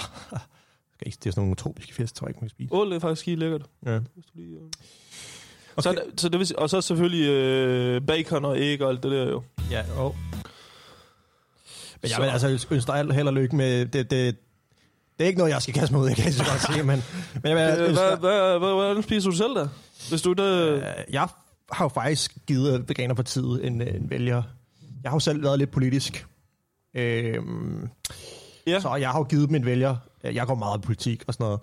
skal 0.94 1.08
ikke, 1.08 1.18
det 1.18 1.26
er 1.26 1.32
sådan 1.32 1.42
nogle 1.44 1.56
tropiske 1.56 1.94
fisk, 1.94 2.16
tror 2.16 2.28
jeg 2.28 2.30
ikke, 2.30 2.38
man 2.38 2.50
kan 2.50 2.50
spise. 2.50 2.74
Ål 2.74 2.92
er 2.92 3.00
faktisk 3.00 3.26
helt 3.26 3.40
lækkert. 3.40 3.70
Ja. 3.86 4.00
Hvis 4.00 4.26
du 4.26 4.32
lige, 4.34 4.58
øh. 4.60 4.72
Okay. 5.78 5.96
så, 5.96 6.02
så 6.18 6.30
det 6.30 6.40
vil, 6.40 6.48
og 6.58 6.70
så 6.70 6.82
selvfølgelig 6.82 7.28
øh, 7.30 8.02
bacon 8.02 8.46
og 8.46 8.58
æg 8.60 8.82
og 8.82 8.90
alt 8.90 9.04
det 9.04 9.12
der 9.12 9.30
jo. 9.30 9.44
Ja, 9.72 9.84
jo. 9.98 10.16
Men 12.02 12.10
jeg 12.10 12.10
Så- 12.10 12.22
vil 12.22 12.30
altså 12.30 12.48
ønske 12.72 12.92
dig 12.92 13.12
held 13.16 13.28
og 13.28 13.34
lykke 13.34 13.56
med... 13.56 13.86
Det, 13.86 13.94
det, 14.12 14.36
det 15.18 15.24
er 15.24 15.28
ikke 15.28 15.38
noget, 15.38 15.52
jeg 15.52 15.62
skal 15.62 15.74
kaste 15.74 15.94
mig 15.94 16.02
ud, 16.04 16.08
jeg 16.08 16.16
kan 16.16 16.34
så 16.34 16.46
godt 16.46 16.74
sige, 16.74 16.84
men, 16.84 17.04
men 17.44 17.58
jeg, 17.58 17.78
vil 17.78 17.86
Øh, 17.88 17.94
hvad, 17.94 18.18
hvad, 18.18 18.60
hvad, 18.60 18.74
hvordan 18.74 19.04
spiser 19.04 19.30
du 19.30 19.36
selv 19.36 19.56
da? 19.56 19.68
Hvis 20.10 20.22
du 20.22 20.34
der... 20.34 20.74
Øh, 20.76 20.82
jeg 21.10 21.28
har 21.72 21.86
jo 21.86 21.90
faktisk 21.90 22.38
givet 22.48 22.90
Veganerpartiet 22.90 23.66
en, 23.66 23.82
en 23.82 24.10
vælger. 24.10 24.44
Jeg 25.04 25.12
har 25.12 25.16
jo 25.16 25.20
selv 25.20 25.44
været 25.44 25.60
lidt 25.60 25.72
politisk. 25.72 26.26
Øhm, 26.96 27.90
Ja. 28.68 28.80
Så 28.80 28.96
jeg 28.96 29.10
har 29.10 29.20
jo 29.20 29.24
givet 29.24 29.48
dem 29.48 29.56
en 29.56 29.66
vælger. 29.66 29.96
Jeg 30.24 30.48
går 30.48 30.56
meget 30.56 30.78
i 30.78 30.82
politik 30.82 31.24
og 31.28 31.34
sådan 31.34 31.44
noget. 31.46 31.60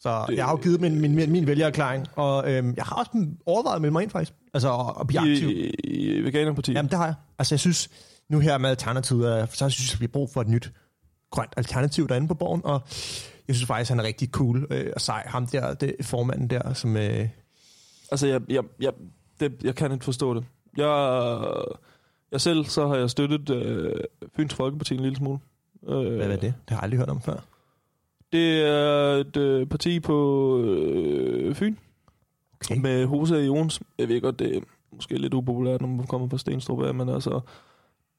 Så 0.00 0.24
Det- 0.28 0.36
jeg 0.36 0.44
har 0.44 0.52
jo 0.52 0.56
givet 0.62 0.80
min, 0.80 1.00
min, 1.00 1.14
min, 1.14 1.32
min 1.32 1.46
vælgererklæring, 1.46 2.06
og 2.16 2.52
øhm, 2.52 2.74
jeg 2.76 2.84
har 2.84 2.96
også 2.96 3.26
overvejet 3.46 3.76
at 3.76 3.82
melde 3.82 3.92
mig 3.92 4.02
ind 4.02 4.10
faktisk. 4.10 4.32
Altså 4.54 4.74
at, 4.74 4.94
at 5.00 5.06
blive 5.06 5.20
aktiv. 5.20 5.48
I, 5.48 5.70
i 5.84 6.20
Veganerpartiet? 6.20 6.74
Jamen, 6.74 6.90
det 6.90 6.98
har 6.98 7.04
jeg. 7.06 7.14
Altså, 7.38 7.54
jeg 7.54 7.60
synes, 7.60 7.88
nu 8.28 8.38
her 8.38 8.58
med 8.58 8.70
Alternativet, 8.70 9.42
øh, 9.42 9.48
så 9.52 9.68
synes 9.68 9.92
jeg, 9.92 10.00
vi 10.00 10.04
har 10.04 10.08
brug 10.12 10.30
for 10.32 10.40
et 10.40 10.48
nyt 10.48 10.72
grønt 11.30 11.52
alternativ 11.56 12.08
derinde 12.08 12.28
på 12.28 12.34
borgen, 12.34 12.60
og 12.64 12.80
jeg 13.48 13.56
synes 13.56 13.66
faktisk, 13.66 13.88
han 13.88 13.98
er 14.00 14.04
rigtig 14.04 14.28
cool 14.30 14.66
øh, 14.70 14.92
og 14.94 15.00
sej. 15.00 15.22
Ham 15.26 15.46
der, 15.46 15.74
det, 15.74 15.94
formanden 16.02 16.50
der, 16.50 16.72
som... 16.74 16.96
Øh, 16.96 17.28
Altså, 18.10 18.26
jeg, 18.26 18.40
jeg, 18.48 18.62
jeg, 18.80 18.92
det, 19.40 19.52
jeg 19.64 19.74
kan 19.74 19.92
ikke 19.92 20.04
forstå 20.04 20.34
det. 20.34 20.44
Jeg, 20.76 21.40
jeg 22.32 22.40
selv, 22.40 22.64
så 22.64 22.88
har 22.88 22.96
jeg 22.96 23.10
støttet 23.10 23.50
øh, 23.50 23.92
Fyns 24.36 24.54
Folkeparti 24.54 24.94
en 24.94 25.00
lille 25.00 25.16
smule. 25.16 25.38
Øh, 25.88 26.14
hvad 26.16 26.26
er 26.26 26.36
det? 26.36 26.40
Det 26.42 26.54
har 26.68 26.76
jeg 26.76 26.82
aldrig 26.82 26.98
hørt 26.98 27.08
om 27.08 27.20
før. 27.22 27.36
Det 28.36 28.62
er 28.62 29.12
et 29.12 29.36
øh, 29.36 29.66
parti 29.66 30.00
på 30.00 30.58
øh, 30.60 31.54
Fyn, 31.54 31.76
Okay. 32.70 32.80
med 32.80 33.06
Hose 33.06 33.34
Jons. 33.36 33.80
Jeg 33.98 34.08
ved 34.08 34.20
godt, 34.20 34.38
det 34.38 34.56
er 34.56 34.60
måske 34.92 35.18
lidt 35.18 35.34
upopulært, 35.34 35.80
når 35.80 35.88
man 35.88 36.06
kommer 36.06 36.28
fra 36.28 36.38
Stenstrup 36.38 36.82
af, 36.82 36.94
men 36.94 37.08
altså, 37.08 37.40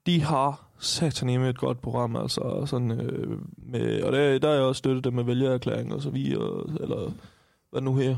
de 0.06 0.22
har 0.24 0.68
sataneme 0.80 1.50
et 1.50 1.58
godt 1.58 1.82
program, 1.82 2.16
altså 2.16 2.64
sådan, 2.66 2.92
øh, 2.92 3.38
med, 3.58 4.04
og 4.04 4.12
der, 4.12 4.40
der 4.40 4.50
er 4.50 4.54
jeg 4.54 4.64
også 4.64 4.80
støttet 4.80 5.04
dem 5.04 5.14
med 5.14 5.24
vælgererklæring 5.24 5.94
og 5.94 6.02
så 6.02 6.10
videre, 6.10 6.66
eller 6.82 7.12
hvad 7.72 7.82
nu 7.82 7.96
her. 7.96 8.16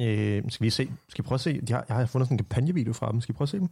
Øh, 0.00 0.42
skal 0.48 0.64
vi 0.64 0.70
se? 0.70 0.90
Skal 1.08 1.24
vi 1.24 1.26
prøve 1.26 1.36
at 1.36 1.40
se? 1.40 1.60
De 1.60 1.72
har, 1.72 1.84
jeg 1.88 1.96
har 1.96 2.06
fundet 2.06 2.26
sådan 2.28 2.34
en 2.34 2.38
kampagnevideo 2.38 2.92
fra 2.92 3.12
dem. 3.12 3.20
Skal 3.20 3.32
vi 3.32 3.36
prøve 3.36 3.44
at 3.46 3.48
se 3.48 3.58
dem? 3.58 3.68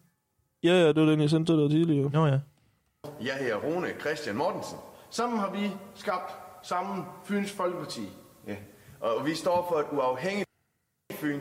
Ja, 0.64 0.72
ja, 0.72 0.88
det 0.88 0.96
var 0.96 1.10
den, 1.10 1.20
jeg 1.20 1.30
sendte 1.30 1.52
til 1.52 1.60
dig 1.62 1.70
tidligere. 1.70 2.10
Nå 2.12 2.26
ja. 2.26 2.38
Jeg 3.20 3.34
hedder 3.40 3.56
Rune 3.56 3.86
Christian 4.00 4.36
Mortensen. 4.36 4.78
Sammen 5.10 5.38
har 5.38 5.50
vi 5.52 5.70
skabt 5.94 6.32
sammen 6.62 7.04
Fyns 7.24 7.52
Folkeparti. 7.52 8.08
Ja. 8.46 8.56
Og 9.00 9.26
vi 9.26 9.34
står 9.34 9.66
for 9.72 9.78
et 9.80 9.86
uafhængigt 9.98 10.48
Fyn. 11.12 11.40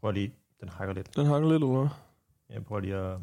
Prøv 0.00 0.10
lige. 0.10 0.34
Den 0.60 0.68
hakker 0.68 0.94
lidt. 0.94 1.16
Den 1.16 1.26
hang 1.26 1.48
lidt 1.52 1.62
over. 1.62 1.88
Jeg 2.50 2.64
prøver 2.64 2.80
lige 2.80 2.94
at... 2.96 3.18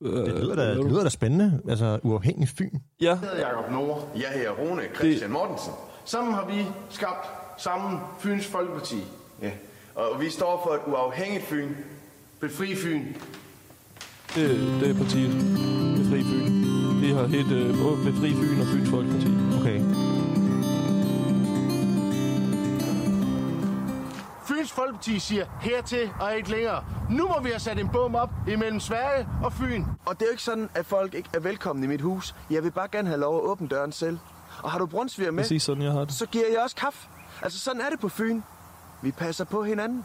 Øh, 0.00 0.12
Det 0.26 0.34
lyder 0.40 0.54
da, 0.54 0.74
det 0.74 0.84
lyder 0.90 1.02
da 1.02 1.08
spændende. 1.08 1.62
Altså, 1.68 2.00
uafhængig 2.02 2.48
Fyn. 2.48 2.70
Ja, 3.00 3.06
Jeg 3.08 3.18
hedder 3.18 3.48
Jacob 3.48 3.70
Nord. 3.70 4.10
Jeg 4.16 4.28
hedder 4.30 4.50
Rune 4.50 4.82
Christian 4.94 5.30
Mortensen. 5.30 5.72
Sammen 6.04 6.34
har 6.34 6.46
vi 6.46 6.66
skabt 6.90 7.26
sammen 7.56 8.00
Fyns 8.18 8.46
Folkeparti. 8.46 9.04
Ja. 9.42 9.52
Og 9.94 10.20
vi 10.20 10.30
står 10.30 10.62
for 10.66 10.74
et 10.74 10.92
uafhængigt 10.92 11.44
Fyn. 11.44 11.74
Befri 12.40 12.74
Fyn. 12.74 13.04
det, 14.34 14.48
det 14.80 14.90
er 14.90 14.94
partiet. 14.94 15.32
Befri 15.98 16.22
Fyn. 16.22 16.61
De 17.02 17.14
har 17.14 17.26
helt 17.26 17.52
øh, 17.52 17.82
både 17.82 17.96
Befri 18.04 18.30
Fyn 18.34 18.60
og 18.60 18.66
Fyns 18.66 18.90
Folkeparti. 18.90 19.28
Okay. 19.60 19.80
Fyns 24.48 24.72
Folkeparti 24.72 25.18
siger 25.18 25.44
hertil 25.60 26.10
og 26.20 26.36
ikke 26.36 26.50
længere. 26.50 26.84
Nu 27.10 27.26
må 27.28 27.34
vi 27.42 27.48
have 27.48 27.60
sat 27.60 27.78
en 27.78 27.88
bom 27.92 28.14
op 28.14 28.30
imellem 28.48 28.80
Sverige 28.80 29.26
og 29.44 29.52
Fyn. 29.52 29.84
Og 30.06 30.14
det 30.14 30.22
er 30.22 30.26
jo 30.26 30.30
ikke 30.30 30.42
sådan, 30.42 30.68
at 30.74 30.86
folk 30.86 31.14
ikke 31.14 31.28
er 31.34 31.40
velkomne 31.40 31.84
i 31.84 31.88
mit 31.88 32.00
hus. 32.00 32.34
Jeg 32.50 32.64
vil 32.64 32.70
bare 32.70 32.88
gerne 32.92 33.08
have 33.08 33.20
lov 33.20 33.36
at 33.36 33.42
åbne 33.42 33.68
døren 33.68 33.92
selv. 33.92 34.18
Og 34.62 34.70
har 34.70 34.78
du 34.78 34.86
brunsviger 34.86 35.30
med, 35.30 35.44
Præcis 35.44 35.62
sådan, 35.62 35.82
jeg 35.82 35.92
har 35.92 36.00
det. 36.04 36.12
så 36.14 36.26
giver 36.26 36.44
jeg 36.52 36.60
også 36.64 36.76
kaffe. 36.76 37.08
Altså, 37.42 37.58
sådan 37.58 37.80
er 37.80 37.90
det 37.90 38.00
på 38.00 38.08
Fyn. 38.08 38.40
Vi 39.02 39.10
passer 39.10 39.44
på 39.44 39.62
hinanden. 39.64 40.04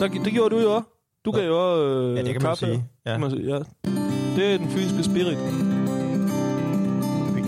Der, 0.00 0.08
det 0.08 0.32
gjorde 0.32 0.54
du 0.56 0.60
jo 0.60 0.74
også. 0.74 0.86
Du 1.24 1.30
gav 1.30 1.46
jo 1.46 1.70
også 1.72 1.82
øh, 1.84 2.16
Ja, 2.16 2.22
det 2.22 2.32
kan 2.32 2.34
man 2.34 2.40
kaffe. 2.50 2.66
sige. 2.66 2.84
Ja. 3.06 3.10
Kan 3.12 3.20
man 3.20 3.30
sige. 3.30 3.42
ja. 3.54 3.58
Det 4.36 4.54
er 4.54 4.58
den 4.58 4.68
fynske 4.70 5.04
spirit. 5.04 5.38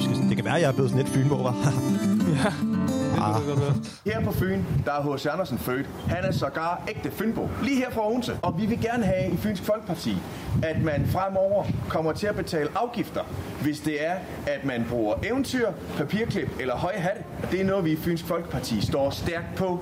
Fynske- 0.01 0.29
Det 0.29 0.37
kan 0.37 0.45
være, 0.45 0.55
at 0.55 0.61
jeg 0.63 0.69
er 0.69 0.73
blevet 0.73 0.91
sådan 0.91 1.05
lidt 1.05 1.15
Fynbo, 1.15 1.35
var. 1.35 1.55
Ja, 3.17 3.33
være. 3.55 3.75
Her 4.07 4.21
på 4.25 4.33
Fyn, 4.33 4.63
der 4.85 4.93
er 4.93 5.15
H.C. 5.17 5.27
Andersen 5.27 5.59
født. 5.59 5.87
Han 6.09 6.25
er 6.25 6.33
sågar 6.33 6.83
ægte 6.89 7.11
Fynbo. 7.11 7.49
Lige 7.63 7.77
her 7.77 7.91
fra 7.91 8.11
Odense. 8.11 8.33
Og 8.43 8.61
vi 8.61 8.67
vil 8.67 8.81
gerne 8.81 9.05
have 9.05 9.33
i 9.33 9.37
Fynsk 9.37 9.63
Folkeparti, 9.65 10.17
at 10.63 10.83
man 10.83 11.07
fremover 11.07 11.65
kommer 11.89 12.13
til 12.13 12.27
at 12.27 12.37
betale 12.37 12.69
afgifter, 12.75 13.21
hvis 13.63 13.81
det 13.81 14.07
er, 14.07 14.15
at 14.47 14.65
man 14.65 14.85
bruger 14.91 15.15
eventyr, 15.25 15.69
papirklip 15.97 16.49
eller 16.61 16.75
høje 16.77 16.97
hatte. 16.97 17.21
Det 17.51 17.61
er 17.61 17.65
noget, 17.65 17.85
vi 17.85 17.91
i 17.93 17.97
Fynsk 17.97 18.25
Folkeparti 18.25 18.81
står 18.87 19.11
stærkt 19.11 19.55
på. 19.57 19.81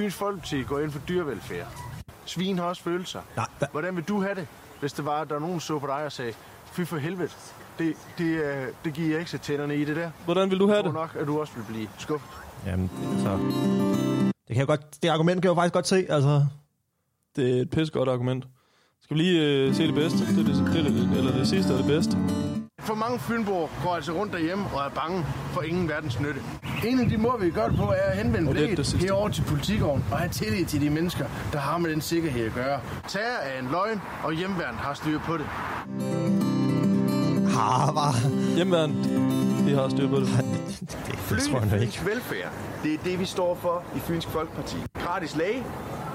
Fyns 0.00 0.14
Folkeparti 0.14 0.62
går 0.62 0.78
ind 0.80 0.90
for 0.90 1.00
dyrevelfærd. 1.08 1.66
Svin 2.26 2.58
har 2.58 2.64
også 2.64 2.82
følelser. 2.82 3.20
Nej, 3.36 3.46
hva- 3.62 3.70
Hvordan 3.70 3.96
vil 3.96 4.04
du 4.04 4.22
have 4.22 4.34
det, 4.34 4.46
hvis 4.80 4.92
det 4.92 5.04
var, 5.04 5.20
at 5.20 5.28
der 5.28 5.34
var 5.34 5.40
nogen, 5.40 5.54
der 5.54 5.60
så 5.60 5.78
på 5.78 5.86
dig 5.86 5.94
og 6.04 6.12
sagde, 6.12 6.32
fy 6.72 6.80
for 6.80 6.96
helvede, 6.96 7.28
det, 7.78 7.94
det, 8.18 8.24
øh, 8.24 8.66
det 8.84 8.92
giver 8.94 9.08
jeg 9.10 9.18
ikke 9.18 9.30
sætte 9.30 9.46
tænderne 9.46 9.76
i 9.76 9.84
det 9.84 9.96
der. 9.96 10.10
Hvordan 10.24 10.50
vil 10.50 10.58
du 10.60 10.66
have 10.66 10.76
tror 10.76 10.82
det? 10.82 10.94
nok, 10.94 11.16
at 11.20 11.26
du 11.26 11.40
også 11.40 11.52
vil 11.56 11.62
blive 11.68 11.88
skuffet. 11.98 12.30
Jamen, 12.66 12.90
altså... 13.12 13.36
Det, 14.22 14.46
kan 14.48 14.56
jeg 14.56 14.66
godt, 14.66 15.02
det 15.02 15.08
argument 15.08 15.42
kan 15.42 15.48
jeg 15.48 15.56
jo 15.56 15.60
faktisk 15.60 15.74
godt 15.74 15.86
se, 15.86 16.06
altså... 16.08 16.46
Det 17.36 17.56
er 17.58 17.62
et 17.62 17.70
pissegodt 17.70 18.08
argument. 18.08 18.44
Skal 19.02 19.16
vi 19.16 19.22
lige 19.22 19.42
øh, 19.42 19.74
se 19.74 19.86
det 19.86 19.94
bedste? 19.94 20.18
Det 20.18 20.28
er 20.38 20.44
det, 20.44 20.46
det, 20.74 21.08
det, 21.10 21.18
eller 21.18 21.32
det 21.38 21.48
sidste 21.48 21.72
er 21.72 21.76
det 21.76 21.86
bedste. 21.86 22.16
For 22.82 22.94
mange 22.94 23.18
fynboer 23.18 23.68
går 23.84 23.94
altså 23.94 24.12
rundt 24.12 24.32
derhjemme 24.32 24.64
og 24.74 24.80
er 24.80 24.88
bange 24.88 25.26
for 25.52 25.62
ingen 25.62 25.88
verdens 25.88 26.20
nytte. 26.20 26.40
En 26.86 27.00
af 27.00 27.08
de 27.08 27.16
måder, 27.16 27.36
vi 27.36 27.50
gør 27.50 27.68
det 27.68 27.76
på, 27.76 27.82
er 27.82 28.10
at 28.10 28.16
henvende 28.16 28.46
det 28.46 28.56
blikket 28.56 28.78
det 28.78 28.94
herover 29.00 29.28
til 29.28 29.42
politikeren 29.42 30.04
og 30.10 30.18
have 30.18 30.30
tillid 30.30 30.66
til 30.66 30.80
de 30.80 30.90
mennesker, 30.90 31.24
der 31.52 31.58
har 31.58 31.78
med 31.78 31.90
den 31.90 32.00
sikkerhed 32.00 32.46
at 32.46 32.54
gøre. 32.54 32.80
Terror 33.08 33.38
er 33.42 33.58
en 33.58 33.68
løgn, 33.70 34.00
og 34.24 34.32
hjemværen 34.32 34.76
har 34.76 34.94
styr 34.94 35.18
på 35.18 35.36
det. 35.36 35.46
Ha, 37.50 37.92
var... 37.92 38.14
Hjemmeværn, 38.56 38.90
de 39.66 39.74
har 39.74 39.88
styr 39.88 40.08
på 40.08 40.16
det. 40.16 40.28
Det, 40.80 40.98
det 41.30 41.42
tror 41.42 41.60
jeg 41.60 41.68
nu 41.68 41.76
ikke. 41.76 42.00
Velfærd. 42.04 42.52
Det 42.82 42.94
er 42.94 42.98
det, 43.04 43.18
vi 43.18 43.24
står 43.24 43.54
for 43.54 43.82
i 43.96 43.98
Fynsk 43.98 44.28
Folkeparti. 44.28 44.76
Gratis 45.04 45.36
læge, 45.36 45.64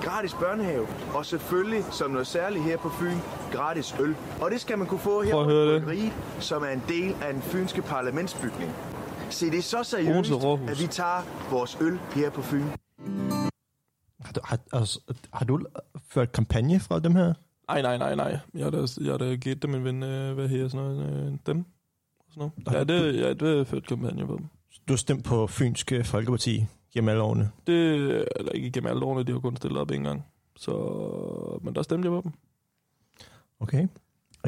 gratis 0.03 0.33
børnehave, 0.33 0.87
og 1.13 1.25
selvfølgelig, 1.25 1.83
som 1.91 2.11
noget 2.11 2.27
særligt 2.27 2.63
her 2.63 2.77
på 2.77 2.89
Fyn, 2.89 3.17
gratis 3.55 3.95
øl. 3.99 4.15
Og 4.41 4.51
det 4.51 4.61
skal 4.61 4.77
man 4.77 4.87
kunne 4.87 4.99
få 4.99 5.21
her 5.21 5.31
på 5.33 5.43
bryggeriet, 5.43 6.13
som 6.39 6.63
er 6.63 6.67
en 6.69 6.83
del 6.87 7.15
af 7.21 7.33
den 7.33 7.41
fynske 7.41 7.81
parlamentsbygning. 7.81 8.71
Se, 9.29 9.45
det 9.51 9.57
er 9.57 9.61
så 9.61 9.83
seriøst, 9.83 10.31
at 10.69 10.79
vi 10.81 10.87
tager 10.87 11.49
vores 11.51 11.77
øl 11.81 11.99
her 12.15 12.29
på 12.29 12.41
Fyn. 12.41 12.63
Har 14.21 14.33
du, 14.35 14.39
har, 14.43 14.59
altså, 14.73 14.99
har 15.33 15.45
du 15.45 15.59
ført 16.09 16.31
kampagne 16.31 16.79
fra 16.79 16.99
dem 16.99 17.15
her? 17.15 17.33
Nej, 17.67 17.81
nej, 17.81 17.97
nej, 17.97 18.15
nej. 18.15 18.39
Jeg 18.53 18.63
har 18.63 18.69
da, 18.71 18.77
jeg 19.01 19.11
har 19.11 19.17
da 19.17 19.35
givet 19.35 19.61
dem 19.63 19.75
en 19.75 19.83
ven, 19.83 20.03
øh, 20.03 20.33
hvad 20.33 20.47
her 20.47 20.67
sådan 20.67 20.85
noget, 20.85 21.25
øh, 21.27 21.33
dem. 21.45 21.65
og 22.19 22.25
Sådan 22.33 22.51
noget. 22.67 22.89
Ja, 22.89 22.93
det, 22.93 23.19
ja, 23.19 23.33
det 23.33 23.57
har 23.57 23.63
ført 23.63 23.87
kampagne 23.87 24.27
på 24.27 24.35
dem. 24.37 24.45
Du 24.87 24.93
har 24.93 24.97
stemt 24.97 25.25
på 25.25 25.47
Fynske 25.47 26.03
Folkeparti 26.03 26.65
gennem 26.93 27.09
alle 27.09 27.21
årene. 27.23 27.51
Det, 27.67 27.75
eller 28.35 28.51
ikke 28.51 28.71
gennem 28.71 28.89
alle 28.91 29.05
årene, 29.05 29.23
de 29.23 29.31
har 29.31 29.39
kun 29.39 29.55
stillet 29.57 29.81
op 29.81 29.91
en 29.91 30.03
gang. 30.03 30.25
Så, 30.55 30.71
men 31.61 31.75
der 31.75 31.81
stemte 31.81 32.05
jeg 32.05 32.11
på 32.11 32.21
dem. 32.23 32.31
Okay. 33.59 33.87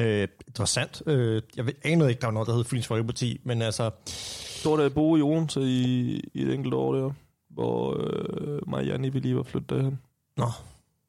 Øh, 0.00 0.28
interessant. 0.46 1.02
Øh, 1.06 1.42
jeg 1.56 1.66
ved, 1.66 1.72
anede 1.84 2.10
ikke, 2.10 2.20
der 2.20 2.26
var 2.26 2.32
noget, 2.32 2.48
der 2.48 2.54
hed 2.54 2.64
Fyns 2.64 2.86
Folkeparti, 2.86 3.40
men 3.44 3.62
altså... 3.62 3.90
Så 4.06 4.70
var 4.70 4.76
der 4.76 4.88
Bo 4.88 5.16
i 5.16 5.22
Odense 5.22 5.60
i, 5.60 6.14
i 6.34 6.42
et 6.42 6.54
enkelt 6.54 6.74
år 6.74 6.94
der, 6.94 7.10
hvor 7.50 7.96
øh, 8.00 8.60
mig 8.68 8.78
og 8.78 8.86
Janni, 8.86 9.08
vi 9.08 9.18
lige 9.18 9.36
var 9.36 9.42
flyttet 9.42 9.70
derhen. 9.70 9.98
Nå. 10.36 10.46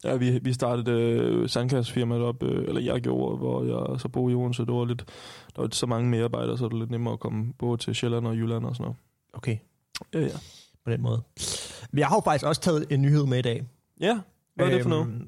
Ja, 0.03 0.15
vi, 0.15 0.39
vi 0.39 0.53
startede 0.53 0.91
øh, 0.91 1.49
sandkassefirmaet 1.49 2.21
op, 2.21 2.43
øh, 2.43 2.67
eller 2.67 2.81
jeg 2.81 3.01
gjorde, 3.01 3.37
hvor 3.37 3.63
jeg 3.91 3.99
så 3.99 4.07
boede 4.07 4.31
i 4.31 4.35
Odense. 4.35 4.65
Det 4.65 4.73
var 4.73 4.85
lidt, 4.85 5.05
der 5.55 5.61
var 5.61 5.69
så 5.71 5.85
mange 5.85 6.09
medarbejdere, 6.09 6.57
så 6.57 6.65
det 6.65 6.73
var 6.73 6.79
lidt 6.79 6.91
nemmere 6.91 7.13
at 7.13 7.19
komme 7.19 7.53
både 7.53 7.77
til 7.77 7.95
Sjælland 7.95 8.27
og 8.27 8.35
Jylland 8.35 8.65
og 8.65 8.75
sådan 8.75 8.83
noget. 8.83 8.97
Okay, 9.33 9.57
Ja, 10.13 10.19
ja. 10.19 10.37
på 10.85 10.91
den 10.91 11.01
måde. 11.01 11.21
Men 11.91 11.99
jeg 11.99 12.07
har 12.07 12.15
jo 12.15 12.21
faktisk 12.23 12.45
også 12.45 12.61
taget 12.61 12.85
en 12.91 13.01
nyhed 13.01 13.25
med 13.25 13.39
i 13.39 13.41
dag. 13.41 13.63
Ja, 14.01 14.19
hvad 14.55 14.65
er 14.65 14.69
det 14.71 14.81
for 14.81 14.89
noget? 14.89 15.27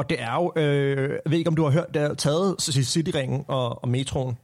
Og 0.00 0.10
det 0.10 0.22
er 0.22 0.34
jo, 0.34 0.52
øh, 0.56 1.10
jeg 1.10 1.30
ved 1.32 1.38
ikke 1.38 1.48
om 1.48 1.56
du 1.56 1.64
har 1.64 1.70
hørt, 1.70 1.86
det 1.94 2.02
er 2.02 2.14
taget 2.14 2.62
Cityringen 2.62 3.44
og, 3.48 3.82
og 3.82 3.88
metroen. 3.88 4.38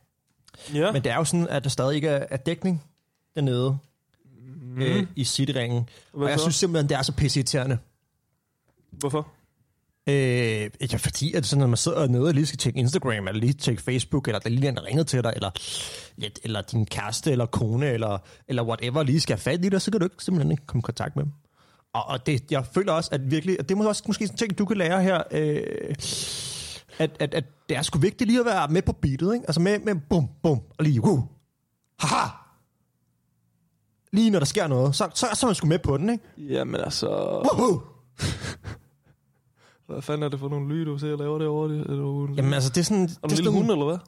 Ja, 0.74 0.92
Men 0.92 1.04
det 1.04 1.12
er 1.12 1.16
jo 1.16 1.24
sådan, 1.24 1.48
at 1.48 1.64
der 1.64 1.70
stadig 1.70 1.94
ikke 1.94 2.08
er, 2.08 2.26
er 2.30 2.36
dækning 2.36 2.84
dernede 3.34 3.78
mm. 4.24 4.82
øh, 4.82 5.06
i 5.16 5.24
Cityringen. 5.24 5.88
Og 6.12 6.30
jeg 6.30 6.40
synes 6.40 6.54
simpelthen, 6.54 6.88
det 6.88 6.96
er 6.96 7.02
så 7.02 7.12
pisseirriterende. 7.12 7.78
hvorfor? 8.90 9.28
Øh, 10.08 10.70
ja, 10.92 10.96
fordi 10.96 11.34
at 11.34 11.46
sådan, 11.46 11.60
når 11.60 11.66
man 11.66 11.76
sidder 11.76 12.06
nede 12.06 12.24
og 12.24 12.34
lige 12.34 12.46
skal 12.46 12.58
tjekke 12.58 12.78
Instagram, 12.78 13.28
eller 13.28 13.40
lige 13.40 13.52
tjekke 13.52 13.82
Facebook, 13.82 14.28
eller 14.28 14.38
der 14.38 14.50
lige 14.50 14.68
er 14.68 14.84
ringer 14.84 15.02
til 15.02 15.24
dig, 15.24 15.32
eller, 15.36 15.50
eller 16.44 16.62
din 16.62 16.86
kæreste, 16.86 17.32
eller 17.32 17.46
kone, 17.46 17.86
eller, 17.86 18.18
eller 18.48 18.64
whatever, 18.64 19.02
lige 19.02 19.20
skal 19.20 19.36
have 19.36 19.40
fat 19.40 19.64
i 19.64 19.68
dig, 19.68 19.82
så 19.82 19.90
kan 19.90 20.00
du 20.00 20.06
ikke, 20.06 20.16
simpelthen 20.18 20.50
ikke 20.50 20.66
komme 20.66 20.80
i 20.80 20.82
kontakt 20.82 21.16
med 21.16 21.24
dem. 21.24 21.32
Og, 21.96 22.06
og 22.06 22.26
det, 22.26 22.50
jeg 22.50 22.66
føler 22.66 22.92
også, 22.92 23.08
at 23.12 23.30
virkelig, 23.30 23.56
at 23.60 23.68
det 23.68 23.78
er 23.78 23.86
også 23.88 24.02
måske 24.06 24.26
sådan 24.26 24.34
en 24.34 24.38
ting, 24.38 24.58
du 24.58 24.64
kan 24.64 24.76
lære 24.76 25.02
her, 25.02 25.22
øh, 25.30 25.94
at, 26.98 27.16
at, 27.20 27.34
at 27.34 27.44
det 27.68 27.76
er 27.76 27.82
sgu 27.82 27.98
vigtigt 27.98 28.28
lige 28.28 28.40
at 28.40 28.46
være 28.46 28.68
med 28.68 28.82
på 28.82 28.92
beatet, 28.92 29.34
ikke? 29.34 29.46
Altså 29.48 29.60
med, 29.60 29.78
med 29.78 29.94
bum, 30.10 30.28
bum, 30.42 30.60
og 30.78 30.84
lige, 30.84 31.00
woo, 31.04 31.28
haha, 31.98 32.28
lige 34.12 34.30
når 34.30 34.38
der 34.38 34.46
sker 34.46 34.66
noget, 34.66 34.94
så, 34.96 35.10
så, 35.14 35.26
så 35.34 35.46
er 35.46 35.48
man 35.48 35.54
sgu 35.54 35.66
med 35.66 35.78
på 35.78 35.96
den, 35.96 36.10
ikke? 36.10 36.24
Jamen 36.38 36.80
altså, 36.80 37.08
Woohoo! 37.08 37.80
hvad 39.86 40.02
fanden 40.02 40.22
er 40.22 40.28
det 40.28 40.40
for 40.40 40.48
nogle 40.48 40.68
lyde, 40.68 40.84
du 40.84 40.98
ser 40.98 41.12
og 41.12 41.40
laver? 41.40 41.68
Det, 41.68 41.80
er 41.80 41.84
du, 41.96 42.28
Jamen 42.36 42.54
altså, 42.54 42.70
det 42.70 42.80
er 42.80 42.84
sådan... 42.84 43.02
er 43.02 43.06
det 43.08 43.16
du 43.22 43.26
en 43.26 43.30
lille 43.30 43.44
sådan- 43.44 43.52
hund, 43.58 43.70
eller 43.70 43.84
hvad? 43.84 43.98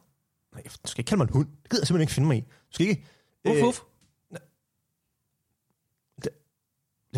Nej, 0.54 0.62
du 0.62 0.90
skal 0.90 1.00
ikke 1.00 1.08
kalde 1.08 1.18
mig 1.18 1.24
en 1.28 1.32
hund. 1.32 1.46
Det 1.62 1.70
gider 1.70 1.82
jeg 1.82 1.86
simpelthen 1.86 2.02
ikke 2.02 2.12
finde 2.12 2.28
mig 2.28 2.36
i. 2.36 2.40
Du 2.40 2.46
skal 2.70 2.86
ikke... 2.86 3.04
Uff, 3.48 3.56
øh, 3.56 3.64
uff. 3.68 3.80
Lad 4.32 4.40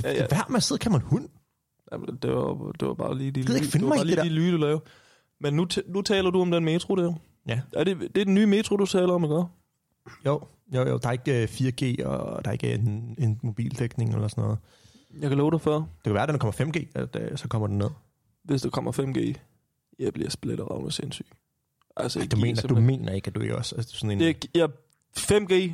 Ja, 0.04 0.12
ja, 0.12 0.26
være 0.30 0.44
med 0.48 0.56
at 0.56 0.62
sidde 0.62 0.90
mig 0.90 0.96
en 0.96 1.02
hund. 1.02 1.28
Jamen, 1.92 2.18
det 2.22 2.30
var, 2.30 2.72
det 2.80 2.88
var 2.88 2.94
bare 2.94 3.18
lige 3.18 3.30
de, 3.30 3.40
ikke 3.40 3.52
lyde- 3.52 3.64
finde 3.64 3.84
det 3.86 3.90
var 3.90 3.96
bare 3.96 3.98
det 4.06 4.06
lige 4.14 4.22
de 4.24 4.28
lyde, 4.28 4.52
du 4.52 4.56
lavede. 4.56 4.80
Men 5.40 5.54
nu, 5.54 5.66
nu 5.86 6.02
taler 6.02 6.30
du 6.30 6.40
om 6.40 6.50
den 6.50 6.64
metro 6.64 6.94
der. 6.96 7.12
Ja. 7.48 7.60
Er 7.72 7.84
det, 7.84 8.00
det 8.00 8.20
er 8.20 8.24
den 8.24 8.34
nye 8.34 8.46
metro, 8.46 8.76
du 8.76 8.86
taler 8.86 9.12
om, 9.12 9.24
ikke? 9.24 9.34
Jo, 10.26 10.40
jo, 10.74 10.88
jo. 10.88 10.98
Der 10.98 11.08
er 11.08 11.12
ikke 11.12 11.42
øh, 11.42 11.48
4G, 11.48 12.06
og 12.06 12.44
der 12.44 12.48
er 12.48 12.52
ikke 12.52 12.74
en, 12.74 13.14
en 13.18 13.40
mobildækning 13.42 14.14
eller 14.14 14.28
sådan 14.28 14.44
noget. 14.44 14.58
Jeg 15.20 15.28
kan 15.28 15.38
love 15.38 15.50
dig 15.50 15.60
for, 15.60 15.74
Det 15.74 15.86
kan 16.04 16.14
være, 16.14 16.22
at 16.22 16.28
når 16.28 16.32
der 16.32 16.38
kommer 16.38 16.72
5G, 16.72 16.86
at, 16.94 17.16
øh, 17.20 17.38
så 17.38 17.48
kommer 17.48 17.66
den 17.68 17.78
ned. 17.78 17.90
hvis 18.44 18.62
der 18.62 18.70
kommer 18.70 18.92
5G, 18.92 19.34
jeg 19.98 20.12
bliver 20.12 20.30
splitteravne 20.30 20.92
sindssyg. 20.92 21.26
Altså, 21.96 22.18
Ej, 22.18 22.22
jeg 22.22 22.32
du, 22.32 22.36
mener, 22.36 22.54
du 22.54 22.60
simpelthen- 22.60 22.86
mener 22.86 23.12
ikke, 23.12 23.26
at 23.28 23.34
du 23.34 23.40
ikke 23.40 23.56
også 23.56 23.74
er 23.78 23.82
sådan 23.82 24.10
en... 24.10 24.20
Det, 24.20 24.46
jeg, 24.54 24.68
5G, 25.18 25.72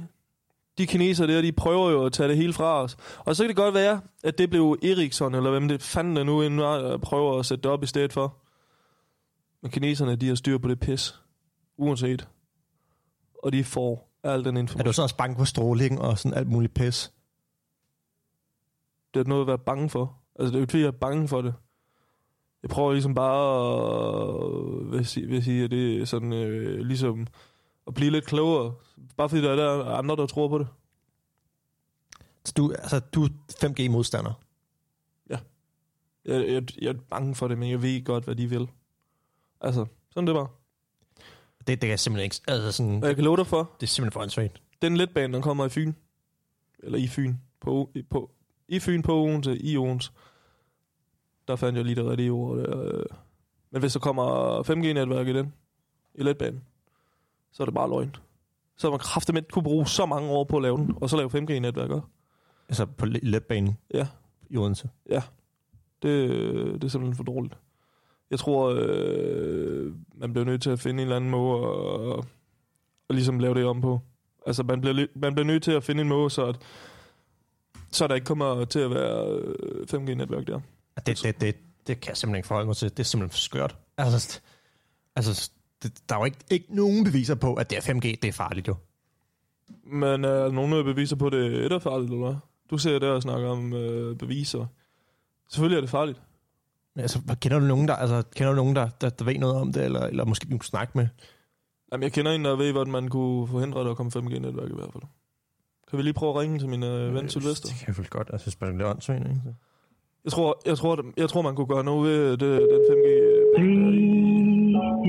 de 0.78 0.86
kinesere 0.86 1.26
der, 1.26 1.42
de 1.42 1.52
prøver 1.52 1.90
jo 1.90 2.04
at 2.04 2.12
tage 2.12 2.28
det 2.28 2.36
hele 2.36 2.52
fra 2.52 2.82
os. 2.82 2.96
Og 3.18 3.36
så 3.36 3.42
kan 3.42 3.48
det 3.48 3.56
godt 3.56 3.74
være, 3.74 4.00
at 4.24 4.38
det 4.38 4.50
blev 4.50 4.78
Ericsson, 4.82 5.34
eller 5.34 5.50
hvem 5.50 5.68
det 5.68 5.82
fanden 5.82 6.16
der 6.16 6.24
nu 6.24 6.42
end 6.42 6.60
prøver 7.00 7.38
at 7.38 7.46
sætte 7.46 7.62
det 7.62 7.70
op 7.70 7.82
i 7.82 7.86
stedet 7.86 8.12
for. 8.12 8.36
Men 9.62 9.70
kineserne, 9.70 10.16
de 10.16 10.28
har 10.28 10.34
styr 10.34 10.58
på 10.58 10.68
det 10.68 10.80
pis. 10.80 11.20
Uanset. 11.76 12.28
Og 13.42 13.52
de 13.52 13.64
får 13.64 14.12
al 14.22 14.44
den 14.44 14.56
er 14.56 14.60
information. 14.60 14.86
du 14.86 14.92
så 14.92 15.02
også 15.02 15.16
bange 15.16 15.36
for 15.36 15.44
stråling 15.44 16.00
og 16.00 16.18
sådan 16.18 16.38
alt 16.38 16.48
muligt 16.48 16.74
pis? 16.74 17.12
Det 19.14 19.20
er 19.20 19.24
noget 19.28 19.40
at 19.42 19.46
være 19.46 19.58
bange 19.58 19.90
for. 19.90 20.18
Altså, 20.38 20.50
det 20.50 20.54
er 20.54 20.58
jo 20.58 20.62
ikke, 20.62 20.80
jeg 20.80 20.86
er 20.86 20.90
bange 20.90 21.28
for 21.28 21.42
det. 21.42 21.54
Jeg 22.62 22.70
prøver 22.70 22.92
ligesom 22.92 23.14
bare 23.14 23.60
at, 24.82 24.86
hvad 24.86 25.04
sige, 25.04 25.26
hvad 25.26 25.42
sige, 25.42 25.64
at 25.64 25.70
det 25.70 26.00
er 26.00 26.04
sådan, 26.04 26.32
øh, 26.32 26.80
ligesom 26.80 27.26
at 27.86 27.94
blive 27.94 28.10
lidt 28.10 28.26
klogere. 28.26 28.74
Bare 29.16 29.28
fordi 29.28 29.42
der 29.42 29.50
er 29.50 29.56
der 29.56 29.84
andre, 29.84 30.16
der 30.16 30.26
tror 30.26 30.48
på 30.48 30.58
det. 30.58 30.68
Så 32.44 32.52
du, 32.56 32.72
altså, 32.72 33.00
du 33.00 33.24
er 33.24 33.28
5G-modstander. 33.64 34.32
Jeg, 36.26 36.48
jeg, 36.48 36.82
jeg 36.82 36.88
er 36.88 36.98
bange 37.10 37.34
for 37.34 37.48
det, 37.48 37.58
men 37.58 37.70
jeg 37.70 37.82
ved 37.82 38.04
godt, 38.04 38.24
hvad 38.24 38.34
de 38.36 38.46
vil. 38.46 38.68
Altså, 39.60 39.86
sådan 40.10 40.26
det 40.26 40.34
var. 40.34 40.50
Det, 41.58 41.66
det 41.68 41.80
kan 41.80 41.88
jeg 41.88 42.00
simpelthen 42.00 42.24
ikke... 42.24 42.36
Altså 42.48 42.72
sådan, 42.72 43.02
Og 43.02 43.08
jeg 43.08 43.14
kan 43.14 43.24
love 43.24 43.36
dig 43.36 43.46
for, 43.46 43.70
det 43.80 43.86
er 43.86 43.90
simpelthen 43.90 44.12
for 44.12 44.22
ansvaret. 44.22 44.62
den 44.82 44.96
letbane, 44.96 45.32
der 45.32 45.40
kommer 45.40 45.66
i 45.66 45.68
Fyn, 45.68 45.92
eller 46.78 46.98
i 46.98 47.06
Fyn, 47.06 47.34
på, 47.60 47.90
i, 47.94 48.02
på, 48.02 48.30
i 48.68 48.78
Fyn 48.80 49.02
på 49.02 49.14
Odense, 49.14 49.58
i 49.58 49.76
Odense, 49.76 50.12
der 51.48 51.56
fandt 51.56 51.76
jeg 51.76 51.84
lige 51.84 51.94
det 51.94 52.04
rigtige 52.04 52.30
ord. 52.30 52.58
Øh. 52.58 53.04
Men 53.70 53.80
hvis 53.80 53.92
der 53.92 54.00
kommer 54.00 54.62
5G-netværk 54.62 55.28
i 55.28 55.32
den, 55.32 55.54
i 56.14 56.22
letbanen, 56.22 56.64
så 57.56 57.62
er 57.62 57.64
det 57.64 57.74
bare 57.74 57.88
løgn. 57.90 58.16
Så 58.76 58.90
man 58.90 58.98
kraftigt 58.98 59.52
kunne 59.52 59.62
bruge 59.62 59.86
så 59.86 60.06
mange 60.06 60.30
år 60.30 60.44
på 60.44 60.56
at 60.56 60.62
lave 60.62 60.76
den, 60.76 60.94
og 61.00 61.10
så 61.10 61.16
lave 61.16 61.30
5G-netværk 61.30 61.90
også. 61.90 62.06
Altså 62.68 62.86
på 62.86 63.06
le- 63.06 63.20
letbanen 63.22 63.76
Ja. 63.94 64.06
i 64.50 64.56
Odense. 64.56 64.88
Ja, 65.10 65.22
det, 66.02 66.28
det 66.74 66.84
er 66.84 66.88
simpelthen 66.88 67.16
for 67.16 67.24
dårligt. 67.24 67.54
Jeg 68.30 68.38
tror, 68.38 68.74
øh, 68.78 69.92
man 70.14 70.32
bliver 70.32 70.44
nødt 70.44 70.62
til 70.62 70.70
at 70.70 70.80
finde 70.80 71.02
en 71.02 71.06
eller 71.08 71.16
anden 71.16 71.30
måde 71.30 71.66
at, 72.18 72.24
at 73.08 73.14
ligesom 73.14 73.38
lave 73.38 73.54
det 73.54 73.64
om 73.64 73.80
på. 73.80 74.00
Altså, 74.46 74.62
man 74.62 74.80
bliver, 74.80 74.94
li- 75.06 75.18
man 75.18 75.34
bliver 75.34 75.46
nødt 75.46 75.62
til 75.62 75.72
at 75.72 75.84
finde 75.84 76.00
en 76.02 76.08
måde, 76.08 76.30
så, 76.30 76.46
at, 76.46 76.56
så 77.90 78.06
der 78.06 78.14
ikke 78.14 78.24
kommer 78.24 78.64
til 78.64 78.78
at 78.78 78.90
være 78.90 79.28
øh, 79.28 79.86
5G-netværk 79.90 80.46
der. 80.46 80.60
Det, 81.06 81.22
det, 81.22 81.40
det, 81.40 81.56
det 81.86 82.00
kan 82.00 82.08
jeg 82.08 82.16
simpelthen 82.16 82.36
ikke 82.36 82.46
forholde 82.48 82.66
mig 82.66 82.76
til. 82.76 82.90
Det 82.90 82.98
er 82.98 83.04
simpelthen 83.04 83.30
for 83.30 83.38
skørt. 83.38 83.76
Altså, 83.98 84.40
altså 85.16 85.50
det, 85.82 86.08
der 86.08 86.14
er 86.14 86.18
jo 86.18 86.24
ikke, 86.24 86.38
ikke 86.50 86.76
nogen 86.76 87.04
beviser 87.04 87.34
på, 87.34 87.54
at 87.54 87.70
det 87.70 87.78
er 87.78 87.92
5G, 87.92 88.00
det 88.00 88.24
er 88.24 88.32
farligt 88.32 88.68
jo. 88.68 88.74
Men 89.84 90.24
er 90.24 90.44
der 90.44 90.50
nogen, 90.52 90.72
der 90.72 90.82
beviser 90.82 91.16
på, 91.16 91.26
at 91.26 91.32
det 91.32 91.72
er 91.72 91.78
farligt, 91.78 92.10
eller 92.10 92.26
hvad? 92.26 92.36
Du 92.70 92.78
ser 92.78 92.98
der 92.98 93.10
og 93.10 93.22
snakker 93.22 93.48
om 93.48 93.72
øh, 93.72 94.16
beviser. 94.16 94.66
Selvfølgelig 95.48 95.76
er 95.76 95.80
det 95.80 95.90
farligt. 95.90 96.22
Men 96.94 97.02
Altså, 97.02 97.36
kender 97.40 97.58
du 97.58 97.66
nogen, 97.66 97.88
der, 97.88 97.94
altså, 97.94 98.22
kender 98.36 98.52
du 98.52 98.56
nogen, 98.56 98.76
der, 98.76 98.88
der, 99.00 99.08
der 99.08 99.24
ved 99.24 99.38
noget 99.38 99.56
om 99.56 99.72
det, 99.72 99.84
eller, 99.84 100.00
eller 100.00 100.24
måske 100.24 100.46
du 100.50 100.58
kan 100.58 100.60
snakke 100.60 100.92
med? 100.94 101.08
Jamen, 101.92 102.02
jeg 102.02 102.12
kender 102.12 102.32
en, 102.32 102.44
der 102.44 102.56
ved, 102.56 102.72
hvordan 102.72 102.92
man 102.92 103.08
kunne 103.08 103.48
forhindre, 103.48 103.80
at 103.80 103.86
der 103.86 103.94
kom 103.94 104.06
5G-netværk 104.06 104.70
i 104.70 104.74
hvert 104.74 104.92
fald. 104.92 105.02
Kan 105.90 105.96
vi 105.98 106.02
lige 106.02 106.14
prøve 106.14 106.30
at 106.30 106.36
ringe 106.36 106.58
til 106.58 106.68
min 106.68 106.82
øh, 106.82 107.14
ven 107.14 107.28
Sylvester? 107.28 107.68
Det 107.68 107.78
kan 107.78 107.88
jeg 107.88 107.98
vel 107.98 108.08
godt. 108.08 108.30
Altså, 108.32 108.56
jeg 108.60 108.72
det 108.72 108.80
er 108.80 108.90
åndssvagt, 108.90 109.28
ikke? 109.28 109.40
Jeg 110.24 110.32
tror, 110.32 110.62
jeg, 110.66 110.78
tror, 110.78 111.04
jeg 111.16 111.28
tror, 111.28 111.42
man 111.42 111.56
kunne 111.56 111.66
gøre 111.66 111.84
noget 111.84 112.10
ved 112.10 112.30
det, 112.30 112.60
den 112.60 112.80
5G 112.90 113.08
øh, 113.60 114.15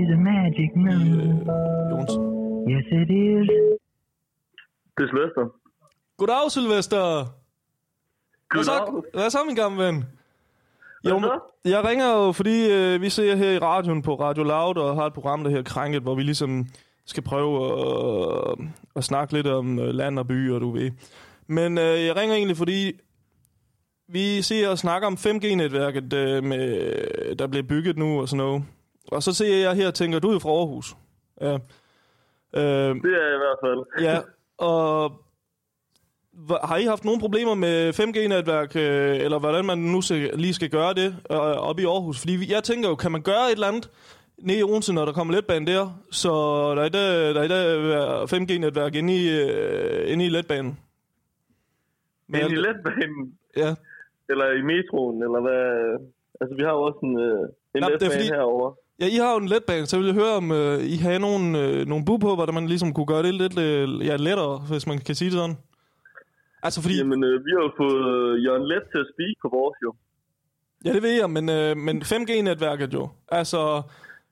is 0.01 0.09
a 0.17 0.19
magic 0.31 0.71
number. 0.75 1.23
øh, 1.23 1.89
Jons. 1.91 2.13
Yes, 2.71 2.85
it 3.01 3.09
is. 3.25 3.47
Det 4.97 5.03
er 5.03 5.09
Sylvester. 5.11 5.45
Goddag, 6.17 6.51
Sylvester! 6.51 7.03
Hvad 8.53 8.63
så, 8.63 9.01
hvad 9.13 9.29
så 9.29 9.37
min 9.47 9.55
gamle 9.55 9.83
ven? 9.83 10.05
Jo, 11.09 11.41
jeg 11.65 11.83
ringer 11.85 12.13
jo, 12.13 12.31
fordi 12.31 12.71
øh, 12.71 13.01
vi 13.01 13.09
ser 13.09 13.35
her 13.35 13.51
i 13.51 13.57
radioen 13.59 14.01
på 14.01 14.15
Radio 14.15 14.43
Loud 14.43 14.77
og 14.77 14.95
har 14.95 15.05
et 15.05 15.13
program, 15.13 15.43
der 15.43 15.51
her 15.51 15.63
Krænket, 15.63 16.01
hvor 16.01 16.15
vi 16.15 16.23
ligesom 16.23 16.65
skal 17.05 17.23
prøve 17.23 17.53
at, 17.65 18.57
at 18.95 19.03
snakke 19.03 19.33
lidt 19.33 19.47
om 19.47 19.79
øh, 19.79 19.93
land 19.93 20.19
og 20.19 20.27
by, 20.27 20.51
og 20.51 20.61
du 20.61 20.71
ved. 20.71 20.91
Men 21.47 21.77
øh, 21.77 22.05
jeg 22.05 22.15
ringer 22.15 22.35
egentlig, 22.35 22.57
fordi 22.57 22.91
vi 24.07 24.41
ser 24.41 24.69
og 24.69 24.77
snakker 24.77 25.07
om 25.07 25.13
5G-netværket, 25.13 26.13
øh, 26.13 26.43
med, 26.43 27.35
der 27.35 27.47
bliver 27.47 27.63
bygget 27.63 27.97
nu 27.97 28.21
og 28.21 28.29
sådan 28.29 28.37
noget. 28.45 28.63
Og 29.11 29.23
så 29.23 29.33
ser 29.33 29.57
jeg 29.57 29.75
her 29.75 29.91
tænker, 29.91 30.19
du 30.19 30.27
er 30.29 30.33
jo 30.33 30.39
fra 30.39 30.49
Aarhus. 30.49 30.95
Ja. 31.41 31.53
Øh, 31.53 32.95
Det 32.95 33.13
er 33.13 33.23
jeg 33.27 33.35
i 33.35 33.41
hvert 33.43 33.59
fald. 33.63 34.03
Ja, 34.05 34.19
og 34.57 35.11
har 36.63 36.77
I 36.77 36.83
haft 36.83 37.05
nogle 37.05 37.19
problemer 37.19 37.55
med 37.55 37.93
5G-netværk, 37.93 38.75
øh, 38.75 39.15
eller 39.25 39.39
hvordan 39.39 39.65
man 39.65 39.77
nu 39.77 40.01
skal, 40.01 40.31
lige 40.33 40.53
skal 40.53 40.69
gøre 40.69 40.93
det 40.93 41.15
øh, 41.31 41.37
oppe 41.37 41.81
i 41.81 41.85
Aarhus? 41.85 42.19
Fordi 42.19 42.51
jeg 42.53 42.63
tænker 42.63 42.89
jo, 42.89 42.95
kan 42.95 43.11
man 43.11 43.21
gøre 43.21 43.45
et 43.47 43.51
eller 43.51 43.67
andet 43.67 43.89
nede 44.37 44.59
i 44.59 44.63
Odense, 44.63 44.93
når 44.93 45.05
der 45.05 45.11
kommer 45.13 45.33
letbane 45.33 45.65
der, 45.67 46.01
så 46.11 46.29
der 46.75 46.83
er 46.83 46.89
dag, 46.89 47.35
der 47.35 47.41
er 47.41 47.43
i 47.43 47.47
dag 47.47 48.23
5G-netværk 48.33 48.95
inde 48.95 49.15
i, 49.15 49.29
øh, 49.41 50.11
inde 50.11 50.25
i 50.25 50.29
letbanen. 50.29 50.79
Men 52.27 52.41
Ind 52.41 52.51
i 52.51 52.55
letbanen? 52.55 53.37
Ja. 53.57 53.75
Eller 54.29 54.51
i 54.51 54.61
metroen, 54.61 55.23
eller 55.23 55.41
hvad? 55.41 55.97
Altså, 56.41 56.55
vi 56.55 56.63
har 56.63 56.71
jo 56.71 56.81
også 56.81 56.99
en, 57.03 57.19
øh, 57.19 57.31
en 57.31 57.37
Nå, 57.41 57.49
det 57.73 57.83
er 57.85 57.89
letbane 57.89 58.11
fordi- 58.11 58.27
herovre. 58.27 58.75
Ja, 58.99 59.07
I 59.07 59.15
har 59.15 59.31
jo 59.31 59.37
en 59.37 59.47
letbane, 59.47 59.85
så 59.85 59.97
jeg 59.97 60.05
vil 60.05 60.13
høre, 60.13 60.33
om 60.33 60.51
øh, 60.51 60.83
I 60.83 60.95
har 60.95 61.17
nogle, 61.17 61.59
øh, 61.59 61.87
nogle 61.87 62.05
bud 62.05 62.19
på, 62.19 62.35
hvordan 62.35 62.55
man 62.55 62.67
ligesom 62.67 62.93
kunne 62.93 63.05
gøre 63.05 63.23
det 63.23 63.33
lidt 63.33 63.59
øh, 63.59 64.05
ja, 64.05 64.15
lettere, 64.15 64.57
hvis 64.69 64.87
man 64.87 64.97
kan 64.97 65.15
sige 65.15 65.29
det 65.31 65.37
sådan. 65.37 65.57
Altså 66.63 66.81
fordi... 66.81 66.97
Jamen, 66.97 67.23
øh, 67.23 67.45
vi 67.45 67.51
har 67.55 67.61
jo 67.67 67.71
fået 67.77 68.01
øh, 68.13 68.43
Jørgen 68.45 68.67
Let 68.67 68.83
til 68.91 68.99
at 68.99 69.07
speak 69.13 69.35
på 69.41 69.49
vores 69.57 69.77
jo. 69.83 69.93
Ja, 70.85 70.93
det 70.93 71.03
ved 71.03 71.11
jeg, 71.11 71.29
men, 71.29 71.49
øh, 71.49 71.77
men 71.77 72.01
5G-netværket 72.01 72.93
jo. 72.93 73.09
Altså, 73.29 73.81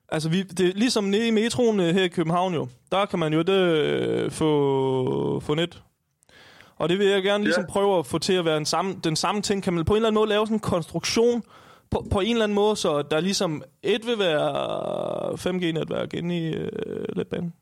altså 0.08 0.28
vi, 0.28 0.42
det 0.42 0.68
er 0.68 0.72
ligesom 0.74 1.04
nede 1.04 1.28
i 1.28 1.30
metroen 1.30 1.80
øh, 1.80 1.86
her 1.86 2.04
i 2.04 2.08
København 2.08 2.54
jo. 2.54 2.68
Der 2.92 3.06
kan 3.06 3.18
man 3.18 3.32
jo 3.32 3.42
det, 3.42 3.60
øh, 3.60 4.30
få, 4.30 5.40
få 5.40 5.54
net. 5.54 5.82
Og 6.76 6.88
det 6.88 6.98
vil 6.98 7.06
jeg 7.06 7.22
gerne 7.22 7.44
ligesom 7.44 7.64
ja. 7.68 7.72
prøve 7.72 7.98
at 7.98 8.06
få 8.06 8.18
til 8.18 8.32
at 8.32 8.44
være 8.44 8.56
en 8.56 8.66
samme, 8.66 8.94
den 9.04 9.16
samme 9.16 9.42
ting. 9.42 9.62
Kan 9.62 9.72
man 9.72 9.84
på 9.84 9.92
en 9.92 9.96
eller 9.96 10.08
anden 10.08 10.20
måde 10.20 10.28
lave 10.28 10.46
sådan 10.46 10.56
en 10.56 10.60
konstruktion 10.60 11.42
på, 11.92 11.98
på 12.14 12.18
en 12.26 12.34
eller 12.34 12.46
anden 12.46 12.60
måde, 12.62 12.76
så 12.84 12.90
der 13.10 13.26
ligesom 13.28 13.52
et 13.94 14.02
vil 14.08 14.18
være 14.28 14.48
5G-netværk 15.44 16.10
inde 16.20 16.32
i 16.42 16.44
øh, 16.62 17.06
letbanen. 17.18 17.52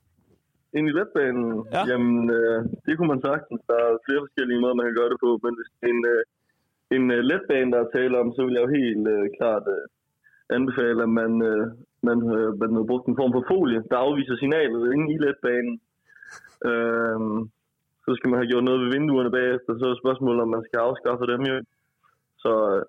Ind 0.76 0.86
i 0.90 0.96
letbanen? 0.98 1.46
Ja. 1.76 1.82
Jamen, 1.90 2.18
øh, 2.38 2.58
det 2.86 2.92
kunne 2.94 3.12
man 3.14 3.24
sagtens. 3.28 3.60
Der 3.70 3.78
er 3.86 4.02
flere 4.06 4.24
forskellige 4.26 4.60
måder, 4.60 4.78
man 4.78 4.86
kan 4.86 4.98
gøre 5.00 5.12
det 5.12 5.20
på. 5.24 5.30
Men 5.44 5.52
hvis 5.58 5.70
det 5.72 5.86
er 5.88 5.94
en, 5.96 6.02
øh, 6.14 6.22
en 6.96 7.04
øh, 7.16 7.20
letbane, 7.30 7.72
der 7.72 7.80
er 7.80 7.94
tale 7.96 8.14
om, 8.22 8.28
så 8.34 8.40
vil 8.44 8.56
jeg 8.56 8.64
jo 8.66 8.76
helt 8.80 9.06
øh, 9.14 9.24
klart 9.38 9.64
øh, 9.76 9.84
anbefale, 10.56 11.00
at 11.06 11.12
man, 11.20 11.32
øh, 11.50 11.64
man, 12.08 12.18
øh, 12.36 12.48
man 12.60 12.70
har 12.78 12.90
brugt 12.90 13.06
en 13.06 13.18
form 13.20 13.32
for 13.36 13.44
folie, 13.52 13.80
der 13.90 13.96
afviser 14.06 14.36
signalet 14.36 14.92
inde 14.92 15.06
i 15.14 15.16
letbanen. 15.24 15.76
Øh, 16.68 17.18
så 18.04 18.10
skal 18.16 18.28
man 18.30 18.38
have 18.40 18.50
gjort 18.50 18.66
noget 18.68 18.80
ved 18.82 18.92
vinduerne 18.96 19.30
bagefter. 19.38 19.70
Så 19.80 19.84
er 19.86 20.02
spørgsmålet, 20.04 20.40
om 20.42 20.50
man 20.56 20.66
skal 20.66 20.78
afskaffe 20.88 21.24
dem 21.32 21.42
jo. 21.50 21.56
Så 22.44 22.52
øh, 22.74 22.82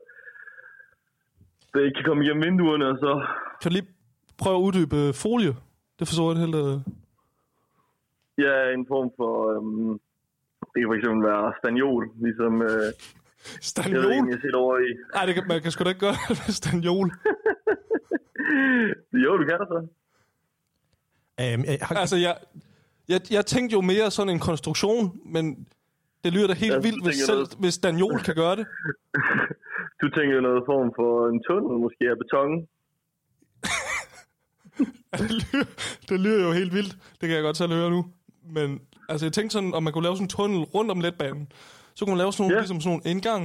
det 1.75 1.85
ikke 1.85 1.95
kan 1.95 2.05
komme 2.05 2.23
igennem 2.23 2.43
vinduerne, 2.43 2.85
og 2.87 2.97
så... 3.03 3.11
Kan 3.61 3.71
du 3.71 3.73
lige 3.73 3.87
prøve 4.37 4.57
at 4.57 4.65
uddybe 4.67 4.95
øh, 4.95 5.13
folie? 5.13 5.53
Det 5.99 6.07
forstår 6.07 6.31
jeg 6.31 6.39
helt. 6.43 6.55
Øh. 6.55 6.75
Ja, 8.45 8.53
en 8.77 8.85
form 8.91 9.09
for... 9.17 9.31
Øhm, 9.51 9.99
det 10.71 10.77
kan 10.81 10.87
for 10.91 10.97
eksempel 10.99 11.21
være 11.29 11.53
stagnol, 11.59 12.03
ligesom... 12.25 12.61
Øh, 12.61 12.89
Stagnol? 13.71 13.93
Jeg 14.01 14.09
ved 14.09 14.15
ikke, 14.15 14.31
jeg 14.31 14.39
set 14.41 14.55
over 14.55 14.77
i... 14.77 14.89
Nej, 15.15 15.25
det 15.25 15.35
kan, 15.35 15.43
man 15.47 15.61
kan 15.61 15.71
sgu 15.71 15.83
da 15.83 15.89
ikke 15.89 16.05
gøre 16.07 16.17
det 16.29 16.37
med 16.45 16.53
stagnol. 16.59 17.07
jo, 19.23 19.37
du 19.37 19.43
kan 19.49 19.57
da 19.61 19.65
så. 19.73 19.79
Øhm, 21.41 21.63
jeg 21.65 21.77
har... 21.81 21.95
Altså, 21.95 22.17
jeg, 22.17 22.35
jeg, 23.09 23.21
jeg 23.31 23.45
tænkte 23.45 23.73
jo 23.73 23.81
mere 23.81 24.11
sådan 24.11 24.33
en 24.33 24.39
konstruktion, 24.39 25.19
men 25.25 25.67
det 26.23 26.33
lyder 26.33 26.47
da 26.47 26.53
helt 26.53 26.73
så 26.73 26.79
vildt, 26.79 27.03
hvis, 27.05 27.15
selv, 27.15 27.45
hvis 27.59 27.77
Daniel 27.77 28.19
kan 28.19 28.35
gøre 28.35 28.55
det. 28.55 28.65
Du 30.01 30.07
tænker 30.17 30.41
noget 30.47 30.61
form 30.71 30.89
for 30.99 31.11
en 31.31 31.39
tunnel, 31.47 31.75
måske 31.85 32.03
af 32.13 32.17
beton. 32.21 32.51
det, 35.21 35.31
lyder, 35.41 35.67
det 36.09 36.17
lyder 36.25 36.41
jo 36.47 36.51
helt 36.59 36.73
vildt. 36.77 36.93
Det 37.19 37.25
kan 37.27 37.35
jeg 37.37 37.43
godt 37.47 37.57
selv 37.57 37.73
høre 37.79 37.89
nu. 37.95 38.01
Men 38.57 38.67
altså, 39.09 39.25
jeg 39.25 39.33
tænkte 39.33 39.53
sådan, 39.53 39.73
om 39.77 39.83
man 39.83 39.93
kunne 39.93 40.07
lave 40.07 40.15
sådan 40.15 40.25
en 40.29 40.35
tunnel 40.37 40.61
rundt 40.75 40.91
om 40.91 40.99
letbanen. 41.05 41.45
Så 41.95 41.99
kunne 42.01 42.13
man 42.15 42.21
lave 42.23 42.31
sådan 42.33 42.41
nogle, 42.43 42.55
ja. 42.55 42.59
ligesom 42.61 42.79
sådan 42.81 42.89
nogle 42.91 43.05
indgang. 43.11 43.43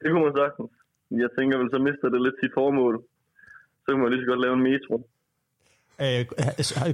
Det 0.00 0.08
kunne 0.10 0.24
man 0.26 0.34
sagtens. 0.42 0.70
Jeg 1.24 1.30
tænker 1.38 1.54
vel, 1.60 1.68
så 1.74 1.78
mister 1.88 2.06
det 2.14 2.20
lidt 2.26 2.36
sit 2.42 2.52
formål. 2.58 2.94
Så 3.82 3.86
kan 3.90 3.98
man 4.00 4.10
lige 4.12 4.22
så 4.24 4.28
godt 4.32 4.42
lave 4.44 4.54
en 4.58 4.64
metro. 4.70 4.96
Øh, 6.04 6.22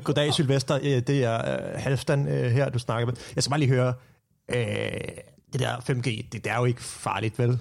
goddag, 0.07 0.29
Sylvester. 0.37 0.75
Øh, 0.89 0.99
Det 1.11 1.19
er 1.33 1.37
øh, 1.51 1.71
Halvdan 1.85 2.21
øh, 2.35 2.49
her, 2.57 2.67
du 2.77 2.79
snakker 2.87 3.07
med. 3.09 3.15
Jeg 3.35 3.43
skal 3.43 3.51
bare 3.55 3.63
lige 3.65 3.75
høre, 3.79 3.93
øh, 4.49 5.17
det 5.53 5.61
der 5.61 5.73
5G, 5.89 6.09
det, 6.33 6.45
det 6.45 6.51
er 6.55 6.59
jo 6.59 6.65
ikke 6.65 6.83
farligt, 6.83 7.39
vel? 7.39 7.53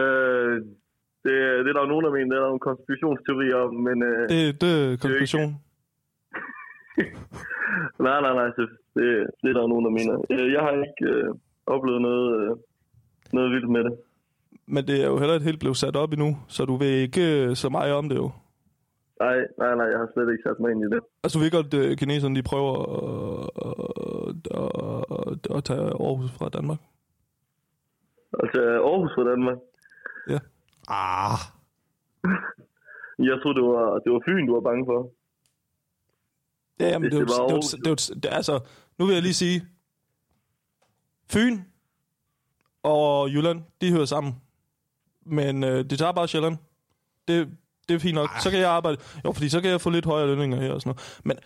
Øh, 0.00 0.54
det, 1.24 1.32
det 1.64 1.68
er 1.70 1.76
der 1.76 1.80
jo 1.84 1.92
nogen, 1.92 2.04
der 2.04 2.12
mener, 2.12 2.28
det 2.30 2.36
er 2.36 2.40
der 2.44 2.52
nogle 2.52 2.68
konspirationsteorier 2.70 3.56
om, 3.56 3.74
men... 3.74 3.96
Øh, 4.02 4.28
Det, 4.28 4.60
det 4.60 4.92
er 4.92 4.96
konklusion. 4.96 5.50
nej, 8.06 8.20
nej, 8.20 8.34
nej, 8.40 8.48
det, 8.58 8.68
det, 8.96 9.04
det 9.42 9.48
er 9.50 9.54
der 9.56 9.60
jo 9.60 9.72
nogen, 9.72 9.84
der 9.84 9.90
mener. 9.98 10.14
Øh, 10.30 10.52
Jeg 10.52 10.60
har 10.62 10.72
ikke 10.86 11.04
øh, 11.16 11.34
oplevet 11.66 12.02
noget, 12.02 12.26
øh, 12.42 12.56
noget 13.32 13.50
vildt 13.50 13.70
med 13.70 13.84
det. 13.84 13.94
Men 14.66 14.86
det 14.86 15.02
er 15.02 15.06
jo 15.06 15.18
heller 15.18 15.34
ikke 15.34 15.44
helt 15.44 15.60
blevet 15.60 15.76
sat 15.76 15.96
op 15.96 16.12
endnu, 16.12 16.36
så 16.48 16.64
du 16.64 16.76
ved 16.76 16.88
ikke 17.06 17.44
øh, 17.44 17.56
så 17.56 17.68
meget 17.68 17.92
om 17.92 18.08
det 18.08 18.16
jo. 18.16 18.30
Nej, 19.20 19.36
nej, 19.58 19.74
nej, 19.74 19.86
jeg 19.92 19.98
har 19.98 20.08
slet 20.14 20.32
ikke 20.32 20.42
sat 20.48 20.60
mig 20.60 20.70
ind 20.72 20.82
i 20.84 20.88
det. 20.94 21.00
Altså, 21.22 21.38
du 21.38 21.42
ved 21.42 21.50
godt, 21.50 21.74
at 21.74 21.98
kineserne 21.98 22.36
de 22.36 22.42
prøver 22.42 22.74
at, 23.68 23.74
at, 24.60 24.70
at, 25.50 25.56
at 25.56 25.64
tage 25.64 25.80
Aarhus 26.04 26.30
fra 26.38 26.48
Danmark. 26.48 26.78
Altså, 28.42 28.60
Aarhus 28.60 29.10
fra 29.16 29.30
Danmark? 29.30 29.58
Ja. 30.28 30.38
Ah. 30.88 31.38
Jeg 33.28 33.36
troede, 33.42 33.56
det 33.60 33.64
var, 33.68 33.98
det 33.98 34.12
var 34.12 34.22
Fyn, 34.26 34.46
du 34.46 34.54
var 34.54 34.60
bange 34.60 34.84
for. 34.86 35.10
Ja, 36.80 36.88
jamen, 36.88 37.10
det, 37.10 37.16
er 37.16 37.20
jo- 37.20 37.26
det 37.26 37.34
var 37.38 37.46
det, 37.46 37.52
Aarhus. 37.52 37.70
det, 37.84 37.86
jo- 37.90 38.14
det, 38.22 38.28
altså, 38.32 38.60
nu 38.98 39.06
vil 39.06 39.12
jeg 39.14 39.22
lige 39.22 39.34
sige, 39.34 39.66
Fyn 41.32 41.58
og 42.82 43.28
Jylland, 43.30 43.62
de 43.80 43.92
hører 43.92 44.04
sammen. 44.04 44.32
Men 45.26 45.64
øh, 45.64 45.84
det 45.90 45.98
tager 45.98 46.12
bare 46.12 46.28
Sjælland. 46.28 46.56
Det, 47.28 47.48
det 47.88 47.94
er 47.94 47.98
fint 47.98 48.14
nok. 48.14 48.28
Så 48.42 48.50
kan 48.50 48.60
jeg 48.60 48.70
arbejde. 48.70 48.98
Jo, 49.24 49.32
fordi 49.32 49.48
så 49.48 49.60
kan 49.60 49.70
jeg 49.70 49.80
få 49.80 49.90
lidt 49.90 50.04
højere 50.04 50.26
lønninger 50.26 50.60
her 50.60 50.72
og 50.72 50.80
sådan 50.80 50.90
noget. 50.90 51.20
Men 51.24 51.36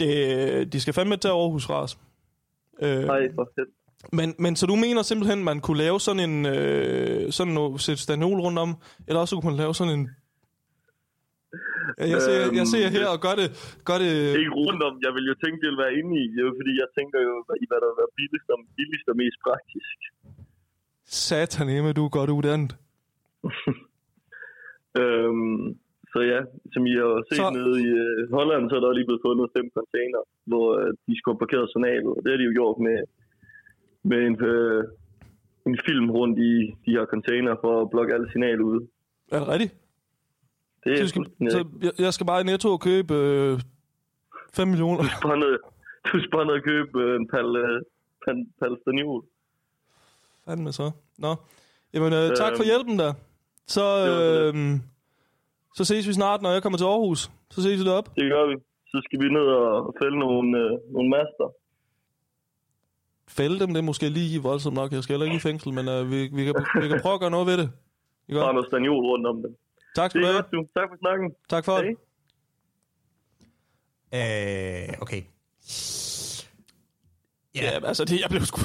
det, 0.00 0.72
de 0.72 0.80
skal 0.80 0.94
fandme 0.94 1.16
til 1.16 1.28
Aarhus 1.28 1.66
fra 1.66 1.82
os. 1.82 1.98
Øh, 2.82 3.04
Nej, 3.04 3.34
for 3.34 3.48
fedt. 3.54 3.68
men, 4.12 4.34
men 4.38 4.56
så 4.56 4.66
du 4.66 4.76
mener 4.76 5.02
simpelthen, 5.02 5.44
man 5.44 5.60
kunne 5.60 5.78
lave 5.78 6.00
sådan 6.00 6.30
en, 6.30 6.46
øh, 6.46 7.32
sådan 7.32 7.52
noget, 7.52 7.80
sætte 7.80 8.02
stanol 8.02 8.40
rundt 8.40 8.58
om, 8.58 8.76
eller 9.06 9.20
også 9.20 9.36
kunne 9.36 9.50
man 9.50 9.60
lave 9.60 9.74
sådan 9.74 9.98
en, 9.98 10.10
jeg 11.98 12.20
ser, 12.26 12.38
jeg 12.60 12.66
ser 12.74 12.88
her 12.96 13.06
og 13.14 13.20
gør 13.26 13.34
det, 13.40 13.48
gør 13.88 13.98
det 14.04 14.12
Ikke 14.42 14.54
rundt 14.62 14.82
om. 14.88 14.94
Jeg 15.06 15.12
vil 15.16 15.24
jo 15.30 15.34
tænke, 15.44 15.56
det 15.62 15.68
vil 15.72 15.78
være 15.84 15.94
inde 15.98 16.12
i. 16.22 16.24
Jo, 16.40 16.46
fordi 16.58 16.72
jeg 16.82 16.88
tænker 16.98 17.18
jo, 17.28 17.32
i 17.62 17.64
hvad 17.68 17.78
der 17.82 17.88
vil 17.90 17.98
være 18.02 18.12
billigst 18.18 18.48
og, 18.54 18.58
billigst 18.78 19.06
og 19.12 19.16
mest 19.22 19.38
praktisk. 19.46 19.98
Sataneme, 21.06 21.92
du 21.92 22.04
er 22.04 22.08
godt 22.18 22.30
uddannet. 22.30 22.72
Øhm, 25.00 25.78
så 26.12 26.18
ja, 26.32 26.40
som 26.72 26.82
I 26.92 26.94
har 27.02 27.12
set 27.28 27.36
Så- 27.42 27.50
nede 27.58 27.74
i 27.86 27.88
øh, 28.04 28.32
Holland, 28.36 28.70
så 28.70 28.74
er 28.76 28.80
der 28.80 28.92
lige 28.98 29.08
blevet 29.08 29.24
fundet 29.28 29.46
fem 29.56 29.66
container, 29.78 30.20
hvor 30.50 30.66
øh, 30.80 30.90
de 31.06 31.12
skulle 31.18 31.34
have 31.34 31.42
parkeret 31.44 31.66
signalet. 31.72 32.10
Og 32.16 32.20
det 32.22 32.30
har 32.32 32.38
de 32.40 32.44
jo 32.50 32.54
gjort 32.60 32.78
med, 32.86 32.98
med 34.10 34.18
en, 34.28 34.34
øh, 34.52 34.84
en 35.68 35.76
film 35.88 36.06
rundt 36.18 36.36
i 36.38 36.52
de 36.86 36.90
her 36.96 37.06
container 37.14 37.52
for 37.64 37.72
at 37.82 37.90
blokke 37.90 38.14
alle 38.14 38.28
signal 38.32 38.60
ude. 38.70 38.80
Er 39.32 39.38
det 39.38 39.48
rigtigt? 39.48 39.72
Det 40.84 40.92
er 40.92 40.96
Så, 40.96 41.08
skal, 41.08 41.24
så 41.50 41.60
jeg, 41.86 41.92
jeg 41.98 42.12
skal 42.14 42.26
bare 42.26 42.40
i 42.40 42.44
Netto 42.44 42.68
og 42.76 42.80
købe 42.80 43.14
øh, 43.14 43.60
5 44.54 44.68
millioner. 44.68 44.98
Du 45.02 45.08
skal 45.08 45.28
bare 45.28 45.38
ned, 45.44 45.54
du 46.12 46.16
skal 46.20 46.30
bare 46.36 46.46
ned 46.46 46.54
og 46.60 46.64
købe 46.72 47.02
øh, 47.02 47.16
en 47.20 47.28
pal, 47.28 47.48
øh, 47.56 47.82
pal, 48.24 48.36
pal 48.60 48.76
staniol. 48.82 49.22
Fandme 50.44 50.72
så. 50.72 50.90
Nå. 51.18 51.32
Jamen, 51.94 52.12
øh, 52.12 52.26
tak 52.42 52.52
for 52.56 52.62
Øhm, 52.64 52.70
hjælpen 52.70 52.98
der. 52.98 53.12
Så, 53.66 53.84
øh, 54.10 54.80
så 55.76 55.84
ses 55.84 56.08
vi 56.08 56.12
snart, 56.12 56.42
når 56.42 56.50
jeg 56.50 56.62
kommer 56.62 56.78
til 56.78 56.84
Aarhus. 56.84 57.30
Så 57.50 57.62
ses 57.62 57.80
vi 57.80 57.84
deroppe. 57.84 58.10
Det 58.16 58.30
gør 58.30 58.46
vi. 58.46 58.54
Så 58.86 59.00
skal 59.04 59.20
vi 59.22 59.28
ned 59.28 59.40
og 59.42 59.94
fælde 60.02 60.18
nogle, 60.18 60.58
øh, 60.58 60.70
nogle 60.94 61.10
master. 61.10 61.46
Fælde 63.28 63.60
dem, 63.60 63.68
det 63.68 63.78
er 63.78 63.82
måske 63.82 64.08
lige 64.08 64.42
voldsomt 64.42 64.74
nok. 64.76 64.92
Jeg 64.92 65.02
skal 65.02 65.12
heller 65.14 65.24
ikke 65.24 65.36
i 65.36 65.40
fængsel, 65.40 65.72
men 65.72 65.88
øh, 65.88 66.10
vi, 66.10 66.16
vi, 66.36 66.44
kan, 66.44 66.54
vi 66.82 66.88
kan 66.88 67.00
prøve 67.02 67.14
at 67.14 67.20
gøre 67.20 67.30
noget 67.30 67.46
ved 67.46 67.56
det. 67.58 67.70
I 68.28 68.32
Bare 68.34 68.52
noget 68.54 68.68
staniol 68.68 69.04
rundt 69.06 69.26
om 69.26 69.42
dem. 69.42 69.56
Tak 69.96 70.10
skal 70.10 70.20
det 70.22 70.28
du 70.28 70.32
have. 70.32 70.42
godt, 70.42 70.52
du. 70.52 70.80
Tak 70.80 70.88
for 70.90 70.96
snakken. 70.98 71.34
Tak 71.48 71.64
for 71.64 71.76
det. 71.78 71.96
Øh, 74.14 74.94
okay. 75.02 75.22
Ja, 77.54 77.64
ja 77.64 77.86
altså, 77.86 78.04
det, 78.04 78.20
jeg 78.20 78.30
blev 78.30 78.42
sgu... 78.42 78.60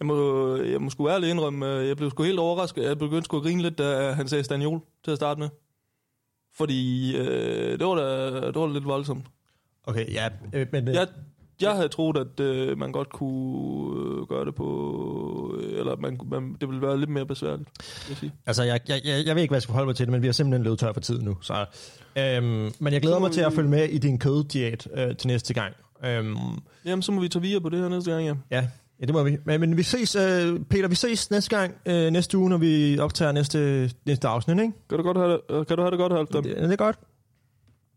Jeg 0.00 0.06
må, 0.06 0.56
jeg 0.56 0.80
må 0.80 0.90
sgu 0.90 1.08
ærligt 1.08 1.30
indrømme, 1.30 1.74
øh, 1.74 1.88
jeg 1.88 1.96
blev 1.96 2.10
sgu 2.10 2.22
helt 2.22 2.38
overrasket. 2.38 2.84
Jeg 2.84 2.98
begyndte 2.98 3.24
sgu 3.24 3.36
at 3.36 3.42
grine 3.42 3.62
lidt, 3.62 3.78
da 3.78 4.12
han 4.12 4.28
sagde 4.28 4.44
Staniol 4.44 4.80
til 5.04 5.10
at 5.10 5.16
starte 5.16 5.40
med. 5.40 5.48
Fordi 6.56 7.16
øh, 7.16 7.78
det, 7.78 7.86
var 7.86 7.94
da, 7.94 8.30
det 8.46 8.54
var 8.54 8.66
lidt 8.72 8.84
voldsomt. 8.84 9.26
Okay, 9.84 10.12
ja, 10.12 10.28
øh, 10.52 10.66
men... 10.72 10.88
Øh, 10.88 10.94
Jeg, 10.94 11.08
jeg 11.60 11.74
havde 11.74 11.88
troet, 11.88 12.16
at 12.16 12.40
øh, 12.40 12.78
man 12.78 12.92
godt 12.92 13.08
kunne 13.08 14.20
øh, 14.20 14.28
gøre 14.28 14.44
det 14.44 14.54
på... 14.54 15.58
Øh, 15.60 15.78
eller 15.78 15.96
man, 15.96 16.20
man, 16.30 16.56
det 16.60 16.68
ville 16.68 16.82
være 16.82 16.98
lidt 16.98 17.10
mere 17.10 17.26
besværligt, 17.26 17.68
jeg 18.08 18.16
sige. 18.16 18.32
Altså, 18.46 18.62
jeg, 18.62 18.80
jeg, 18.88 19.00
jeg, 19.04 19.26
jeg 19.26 19.34
ved 19.34 19.42
ikke, 19.42 19.50
hvad 19.52 19.56
jeg 19.56 19.62
skal 19.62 19.72
forholde 19.72 19.86
mig 19.86 19.96
til 19.96 20.06
det, 20.06 20.12
men 20.12 20.22
vi 20.22 20.26
har 20.26 20.32
simpelthen 20.32 20.62
løbet 20.64 20.78
tør 20.78 20.92
for 20.92 21.00
tid 21.00 21.18
nu. 21.22 21.36
Så, 21.42 21.66
øhm, 22.18 22.72
men 22.78 22.92
jeg 22.92 23.00
glæder 23.00 23.18
mig 23.18 23.30
til 23.32 23.40
at 23.40 23.52
følge 23.52 23.70
med 23.70 23.88
i 23.88 23.98
din 23.98 24.18
køddiæt 24.18 24.88
øh, 24.94 25.16
til 25.16 25.26
næste 25.26 25.54
gang. 25.54 25.74
Øhm, 26.04 26.36
Jamen, 26.84 27.02
så 27.02 27.12
må 27.12 27.20
vi 27.20 27.28
tage 27.28 27.42
via 27.42 27.58
på 27.58 27.68
det 27.68 27.78
her 27.80 27.88
næste 27.88 28.10
gang, 28.10 28.26
ja. 28.26 28.34
ja, 28.50 28.66
Ja, 29.00 29.06
det 29.06 29.14
må 29.14 29.22
vi. 29.22 29.36
Men, 29.44 29.60
men 29.60 29.76
vi 29.76 29.82
ses, 29.82 30.16
øh, 30.16 30.60
Peter, 30.70 30.88
vi 30.88 30.94
ses 30.94 31.30
næste 31.30 31.56
gang, 31.56 31.74
øh, 31.86 32.10
næste 32.10 32.38
uge, 32.38 32.50
når 32.50 32.58
vi 32.58 32.98
optager 32.98 33.32
næste, 33.32 33.90
næste 34.06 34.28
afsnit, 34.28 34.60
ikke? 34.60 34.72
Kan 34.88 34.98
du, 34.98 35.04
godt 35.04 35.16
have 35.16 35.32
det, 35.32 35.66
kan 35.66 35.76
du 35.76 35.82
have 35.82 35.90
det 35.90 35.98
godt, 35.98 36.12
Halvdan? 36.12 36.44
Det, 36.44 36.56
det 36.56 36.72
er 36.72 36.76
godt. 36.76 36.98